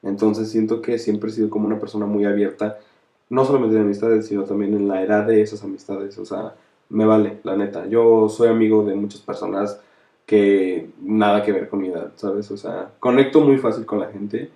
Entonces 0.04 0.52
siento 0.52 0.80
que 0.80 1.00
siempre 1.00 1.30
he 1.30 1.32
sido 1.32 1.50
como 1.50 1.66
una 1.66 1.80
persona 1.80 2.06
muy 2.06 2.24
abierta, 2.26 2.78
no 3.28 3.44
solamente 3.44 3.74
de 3.74 3.80
amistades, 3.80 4.28
sino 4.28 4.44
también 4.44 4.74
en 4.74 4.86
la 4.86 5.02
edad 5.02 5.26
de 5.26 5.42
esas 5.42 5.64
amistades, 5.64 6.16
o 6.18 6.24
sea, 6.24 6.54
me 6.90 7.06
vale, 7.06 7.40
la 7.42 7.56
neta. 7.56 7.88
Yo 7.88 8.28
soy 8.28 8.46
amigo 8.46 8.84
de 8.84 8.94
muchas 8.94 9.20
personas 9.20 9.80
que 10.24 10.90
nada 11.00 11.42
que 11.42 11.50
ver 11.50 11.68
con 11.68 11.80
mi 11.80 11.88
edad, 11.88 12.12
¿sabes? 12.14 12.48
O 12.52 12.56
sea, 12.56 12.92
conecto 13.00 13.40
muy 13.40 13.58
fácil 13.58 13.84
con 13.84 13.98
la 13.98 14.12
gente 14.12 14.48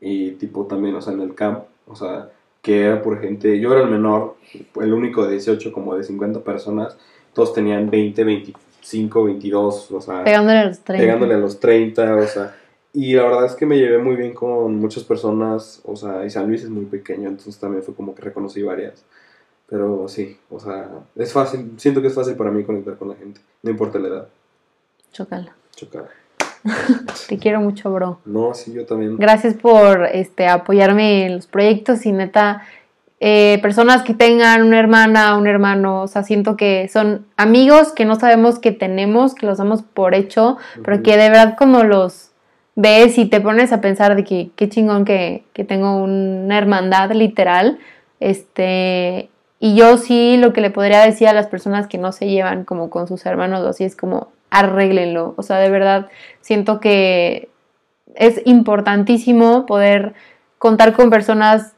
y 0.00 0.32
tipo 0.32 0.66
también, 0.66 0.96
o 0.96 1.00
sea, 1.00 1.12
en 1.12 1.20
el 1.20 1.36
camp, 1.36 1.66
o 1.86 1.94
sea, 1.94 2.32
que 2.66 2.84
era 2.84 3.00
por 3.00 3.20
gente, 3.20 3.60
yo 3.60 3.72
era 3.72 3.84
el 3.84 3.90
menor, 3.90 4.34
el 4.80 4.92
único 4.92 5.24
de 5.24 5.34
18 5.34 5.70
como 5.70 5.94
de 5.94 6.02
50 6.02 6.40
personas, 6.40 6.98
todos 7.32 7.54
tenían 7.54 7.88
20, 7.88 8.24
25, 8.24 9.22
22, 9.22 9.92
o 9.92 10.00
sea, 10.00 10.24
Pegándole 10.24 10.58
a 10.58 10.64
los 10.64 10.80
30. 10.80 11.04
pegándole 11.04 11.34
a 11.34 11.38
los 11.38 11.60
30, 11.60 12.16
o 12.16 12.26
sea, 12.26 12.56
y 12.92 13.14
la 13.14 13.22
verdad 13.22 13.44
es 13.46 13.54
que 13.54 13.66
me 13.66 13.78
llevé 13.78 13.98
muy 13.98 14.16
bien 14.16 14.34
con 14.34 14.74
muchas 14.80 15.04
personas, 15.04 15.80
o 15.84 15.94
sea, 15.94 16.26
y 16.26 16.30
San 16.30 16.48
Luis 16.48 16.64
es 16.64 16.68
muy 16.68 16.86
pequeño, 16.86 17.28
entonces 17.28 17.56
también 17.56 17.84
fue 17.84 17.94
como 17.94 18.16
que 18.16 18.22
reconocí 18.22 18.60
varias. 18.64 19.04
Pero 19.68 20.08
sí, 20.08 20.36
o 20.50 20.58
sea, 20.58 20.90
es 21.14 21.32
fácil, 21.32 21.70
siento 21.76 22.02
que 22.02 22.08
es 22.08 22.14
fácil 22.14 22.34
para 22.34 22.50
mí 22.50 22.64
conectar 22.64 22.96
con 22.98 23.10
la 23.10 23.14
gente, 23.14 23.40
no 23.62 23.70
importa 23.70 24.00
la 24.00 24.08
edad. 24.08 24.28
Chócala. 25.12 25.54
Chocar. 25.76 26.08
Te 27.28 27.38
quiero 27.38 27.60
mucho, 27.60 27.90
bro. 27.92 28.20
No, 28.24 28.54
sí, 28.54 28.72
yo 28.72 28.86
también. 28.86 29.16
Gracias 29.16 29.54
por 29.54 30.06
este, 30.06 30.48
apoyarme 30.48 31.26
en 31.26 31.36
los 31.36 31.46
proyectos 31.46 32.06
y 32.06 32.12
neta, 32.12 32.62
eh, 33.18 33.58
personas 33.62 34.02
que 34.02 34.12
tengan 34.12 34.62
una 34.62 34.78
hermana, 34.78 35.36
un 35.38 35.46
hermano, 35.46 36.02
o 36.02 36.06
sea, 36.06 36.22
siento 36.22 36.56
que 36.56 36.88
son 36.88 37.26
amigos 37.36 37.92
que 37.92 38.04
no 38.04 38.16
sabemos 38.16 38.58
que 38.58 38.72
tenemos, 38.72 39.34
que 39.34 39.46
los 39.46 39.58
damos 39.58 39.82
por 39.82 40.14
hecho, 40.14 40.58
pero 40.84 41.02
que 41.02 41.12
de 41.16 41.30
verdad 41.30 41.56
como 41.56 41.82
los 41.82 42.30
ves 42.74 43.16
y 43.16 43.24
te 43.24 43.40
pones 43.40 43.72
a 43.72 43.80
pensar 43.80 44.16
de 44.16 44.24
que 44.24 44.50
qué 44.54 44.68
chingón 44.68 45.06
que, 45.06 45.44
que 45.54 45.64
tengo 45.64 45.96
una 45.96 46.58
hermandad 46.58 47.10
literal, 47.12 47.78
este, 48.20 49.30
y 49.60 49.74
yo 49.74 49.96
sí 49.96 50.36
lo 50.36 50.52
que 50.52 50.60
le 50.60 50.70
podría 50.70 51.00
decir 51.00 51.28
a 51.28 51.32
las 51.32 51.46
personas 51.46 51.86
que 51.86 51.96
no 51.96 52.12
se 52.12 52.26
llevan 52.28 52.64
como 52.64 52.90
con 52.90 53.08
sus 53.08 53.24
hermanos 53.24 53.62
o 53.64 53.68
así 53.68 53.84
es 53.84 53.96
como 53.96 54.28
arréglenlo, 54.50 55.34
o 55.36 55.42
sea, 55.42 55.58
de 55.58 55.70
verdad 55.70 56.08
siento 56.40 56.80
que 56.80 57.48
es 58.14 58.40
importantísimo 58.44 59.66
poder 59.66 60.14
contar 60.58 60.94
con 60.94 61.10
personas 61.10 61.74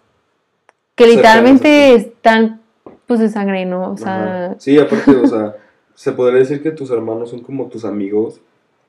que 0.95 1.07
literalmente 1.07 1.95
están 1.95 2.61
pues 3.07 3.21
de 3.21 3.29
sangre, 3.29 3.65
¿no? 3.65 3.93
O 3.93 3.97
sea, 3.97 4.47
Ajá. 4.47 4.55
Sí, 4.59 4.79
aparte, 4.79 5.17
o 5.17 5.27
sea, 5.27 5.57
se 5.95 6.13
podría 6.13 6.41
decir 6.41 6.63
que 6.63 6.71
tus 6.71 6.91
hermanos 6.91 7.31
son 7.31 7.41
como 7.41 7.67
tus 7.67 7.85
amigos 7.85 8.41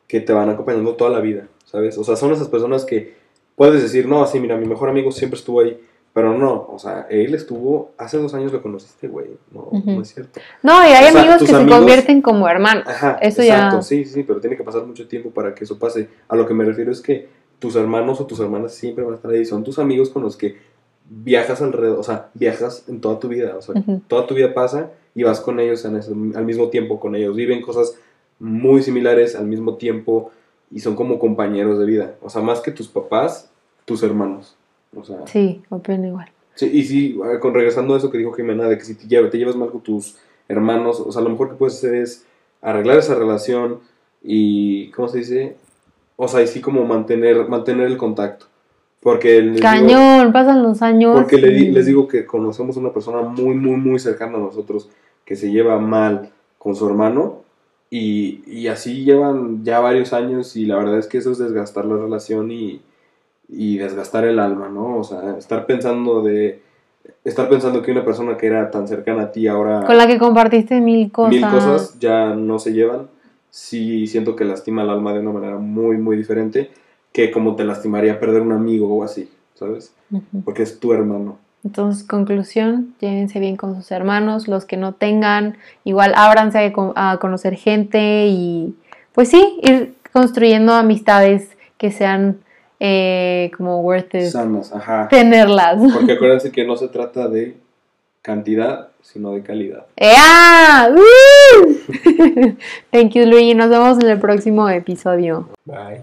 que 0.07 0.19
te 0.19 0.33
van 0.33 0.49
acompañando 0.49 0.95
toda 0.95 1.11
la 1.11 1.21
vida, 1.21 1.47
¿sabes? 1.65 1.97
O 1.97 2.03
sea, 2.03 2.15
son 2.15 2.31
esas 2.33 2.49
personas 2.49 2.83
que 2.83 3.15
puedes 3.55 3.81
decir, 3.81 4.07
no, 4.07 4.21
así, 4.21 4.39
mira, 4.39 4.57
mi 4.57 4.67
mejor 4.67 4.89
amigo 4.89 5.11
siempre 5.11 5.37
estuvo 5.37 5.61
ahí, 5.61 5.79
pero 6.13 6.37
no, 6.37 6.67
o 6.71 6.79
sea, 6.79 7.07
él 7.09 7.33
estuvo, 7.35 7.91
hace 7.97 8.17
dos 8.17 8.33
años 8.33 8.51
lo 8.51 8.61
conociste, 8.61 9.07
güey, 9.07 9.27
no, 9.51 9.69
no 9.85 10.01
es 10.01 10.13
cierto. 10.13 10.39
no, 10.63 10.83
y 10.83 10.87
hay 10.91 11.09
o 11.09 11.11
sea, 11.11 11.21
amigos 11.21 11.39
que 11.41 11.47
se 11.47 11.67
convierten 11.67 12.21
como 12.21 12.47
hermanos. 12.49 12.83
Ajá, 12.87 13.17
Eso 13.21 13.41
exacto, 13.41 13.77
ya. 13.77 13.81
sí, 13.81 14.05
sí, 14.05 14.23
pero 14.23 14.39
tiene 14.39 14.57
que 14.57 14.63
pasar 14.63 14.83
mucho 14.85 15.07
tiempo 15.07 15.29
para 15.29 15.53
que 15.53 15.63
eso 15.63 15.77
pase. 15.77 16.09
A 16.27 16.35
lo 16.35 16.47
que 16.47 16.53
me 16.53 16.65
refiero 16.65 16.91
es 16.91 17.01
que 17.01 17.29
tus 17.59 17.75
hermanos 17.75 18.19
o 18.21 18.25
tus 18.25 18.39
hermanas 18.39 18.73
siempre 18.73 19.03
van 19.03 19.13
a 19.13 19.15
estar 19.17 19.31
ahí, 19.31 19.45
son 19.45 19.63
tus 19.63 19.77
amigos 19.79 20.09
con 20.09 20.23
los 20.23 20.35
que 20.37 20.57
viajas 21.09 21.61
alrededor, 21.61 21.99
o 21.99 22.03
sea, 22.03 22.29
viajas 22.33 22.85
en 22.87 23.01
toda 23.01 23.19
tu 23.19 23.27
vida, 23.27 23.55
o 23.57 23.61
sea, 23.61 23.75
toda 24.07 24.27
tu 24.27 24.35
vida 24.35 24.53
pasa 24.53 24.91
y 25.15 25.23
vas 25.23 25.39
con 25.41 25.59
ellos 25.59 25.83
en 25.85 25.95
ese- 25.97 26.11
al 26.11 26.45
mismo 26.45 26.69
tiempo 26.69 26.99
con 26.99 27.15
ellos, 27.15 27.35
viven 27.35 27.61
cosas 27.61 27.95
muy 28.39 28.81
similares 28.83 29.35
al 29.35 29.45
mismo 29.47 29.75
tiempo 29.75 30.31
y 30.71 30.79
son 30.81 30.95
como 30.95 31.17
compañeros 31.19 31.79
de 31.79 31.85
vida, 31.85 32.15
o 32.21 32.29
sea, 32.29 32.41
más 32.41 32.61
que 32.61 32.71
tus 32.71 32.87
papás, 32.87 33.49
tus 33.85 34.03
hermanos, 34.03 34.55
o 34.95 35.03
sea, 35.03 35.25
Sí, 35.27 35.61
opino 35.69 36.07
igual. 36.07 36.29
Sí, 36.55 36.69
y 36.73 36.83
sí, 36.83 37.19
eh, 37.33 37.39
con 37.39 37.53
regresando 37.53 37.93
a 37.93 37.97
eso 37.97 38.11
que 38.11 38.17
dijo 38.17 38.33
Jimena, 38.33 38.67
de 38.67 38.77
que 38.77 38.83
si 38.83 38.95
te, 38.95 39.07
lleva- 39.07 39.29
te 39.29 39.37
llevas 39.37 39.55
mal 39.55 39.69
con 39.71 39.81
tus 39.81 40.17
hermanos, 40.47 40.99
o 40.99 41.11
sea, 41.11 41.21
lo 41.21 41.29
mejor 41.29 41.49
que 41.49 41.55
puedes 41.55 41.75
hacer 41.77 41.95
es 41.95 42.25
arreglar 42.61 42.97
esa 42.97 43.15
relación 43.15 43.79
y, 44.23 44.89
¿cómo 44.91 45.07
se 45.07 45.19
dice? 45.19 45.55
O 46.17 46.27
sea, 46.27 46.41
y 46.41 46.47
sí 46.47 46.59
como 46.59 46.83
mantener, 46.85 47.47
mantener 47.47 47.87
el 47.87 47.97
contacto. 47.97 48.47
Porque 49.01 49.41
les 49.41 49.53
digo, 49.55 49.61
Cañón, 49.61 50.33
pasan 50.33 50.61
los 50.61 50.81
años. 50.81 51.13
porque 51.17 51.37
y- 51.37 51.71
les 51.71 51.85
digo 51.85 52.07
que 52.09 52.25
conocemos 52.25 52.75
una 52.75 52.91
persona 52.91 53.21
muy, 53.21 53.55
muy, 53.55 53.77
muy 53.77 53.97
cercana 53.99 54.35
a 54.37 54.41
nosotros 54.41 54.89
que 55.23 55.37
se 55.37 55.49
lleva 55.51 55.79
mal 55.79 56.31
con 56.57 56.75
su 56.75 56.85
hermano 56.89 57.43
y, 57.89 58.41
y 58.45 58.67
así 58.67 59.05
llevan 59.05 59.63
ya 59.63 59.79
varios 59.79 60.11
años 60.11 60.57
y 60.57 60.65
la 60.65 60.75
verdad 60.75 60.97
es 60.97 61.07
que 61.07 61.19
eso 61.19 61.31
es 61.31 61.37
desgastar 61.37 61.85
la 61.85 61.95
relación 61.95 62.51
y, 62.51 62.81
y 63.49 63.77
desgastar 63.77 64.25
el 64.25 64.39
alma, 64.39 64.69
¿no? 64.69 64.97
O 64.97 65.03
sea, 65.03 65.37
estar 65.37 65.65
pensando 65.65 66.21
de... 66.21 66.61
Estar 67.23 67.49
pensando 67.49 67.81
que 67.81 67.91
una 67.91 68.05
persona 68.05 68.37
que 68.37 68.47
era 68.47 68.69
tan 68.69 68.87
cercana 68.87 69.23
a 69.23 69.31
ti 69.31 69.47
ahora 69.47 69.83
Con 69.85 69.97
la 69.97 70.05
que 70.05 70.19
compartiste 70.19 70.79
mil 70.79 71.11
cosas. 71.11 71.33
mil 71.33 71.41
cosas 71.41 71.99
ya 71.99 72.35
no 72.35 72.59
se 72.59 72.73
llevan, 72.73 73.07
sí 73.49 74.05
siento 74.07 74.35
que 74.35 74.45
lastima 74.45 74.83
el 74.83 74.89
alma 74.89 75.13
de 75.13 75.19
una 75.19 75.31
manera 75.31 75.57
muy, 75.57 75.97
muy 75.97 76.15
diferente 76.15 76.69
que 77.11 77.31
como 77.31 77.55
te 77.55 77.63
lastimaría 77.63 78.19
perder 78.19 78.41
un 78.41 78.51
amigo 78.51 78.87
o 78.95 79.03
así, 79.03 79.29
¿sabes? 79.55 79.93
Ujú. 80.11 80.43
Porque 80.45 80.63
es 80.63 80.79
tu 80.79 80.93
hermano. 80.93 81.39
Entonces, 81.63 82.07
conclusión, 82.07 82.93
llévense 83.01 83.39
bien 83.39 83.57
con 83.57 83.75
sus 83.75 83.91
hermanos, 83.91 84.47
los 84.47 84.65
que 84.65 84.77
no 84.77 84.93
tengan, 84.93 85.57
igual 85.83 86.13
ábranse 86.15 86.73
a 86.95 87.17
conocer 87.17 87.55
gente 87.55 88.27
y 88.27 88.75
pues 89.13 89.29
sí, 89.29 89.59
ir 89.63 89.95
construyendo 90.13 90.73
amistades 90.73 91.49
que 91.77 91.91
sean 91.91 92.39
eh, 92.79 93.51
como 93.57 93.81
worth 93.81 94.15
it 94.15 94.29
Sanas, 94.29 94.73
ajá. 94.73 95.07
tenerlas. 95.09 95.77
Porque 95.93 96.13
acuérdense 96.13 96.51
que 96.51 96.65
no 96.65 96.77
se 96.77 96.87
trata 96.87 97.27
de 97.27 97.57
cantidad, 98.21 98.89
sino 99.01 99.31
de 99.33 99.41
calidad. 99.43 99.85
¡Ea! 99.95 100.89
¡Uh! 100.93 102.55
Thank 102.91 103.13
you, 103.13 103.25
Luigi. 103.25 103.55
Nos 103.55 103.69
vemos 103.69 103.97
en 103.99 104.09
el 104.09 104.19
próximo 104.19 104.69
episodio. 104.69 105.49
Bye. 105.65 106.01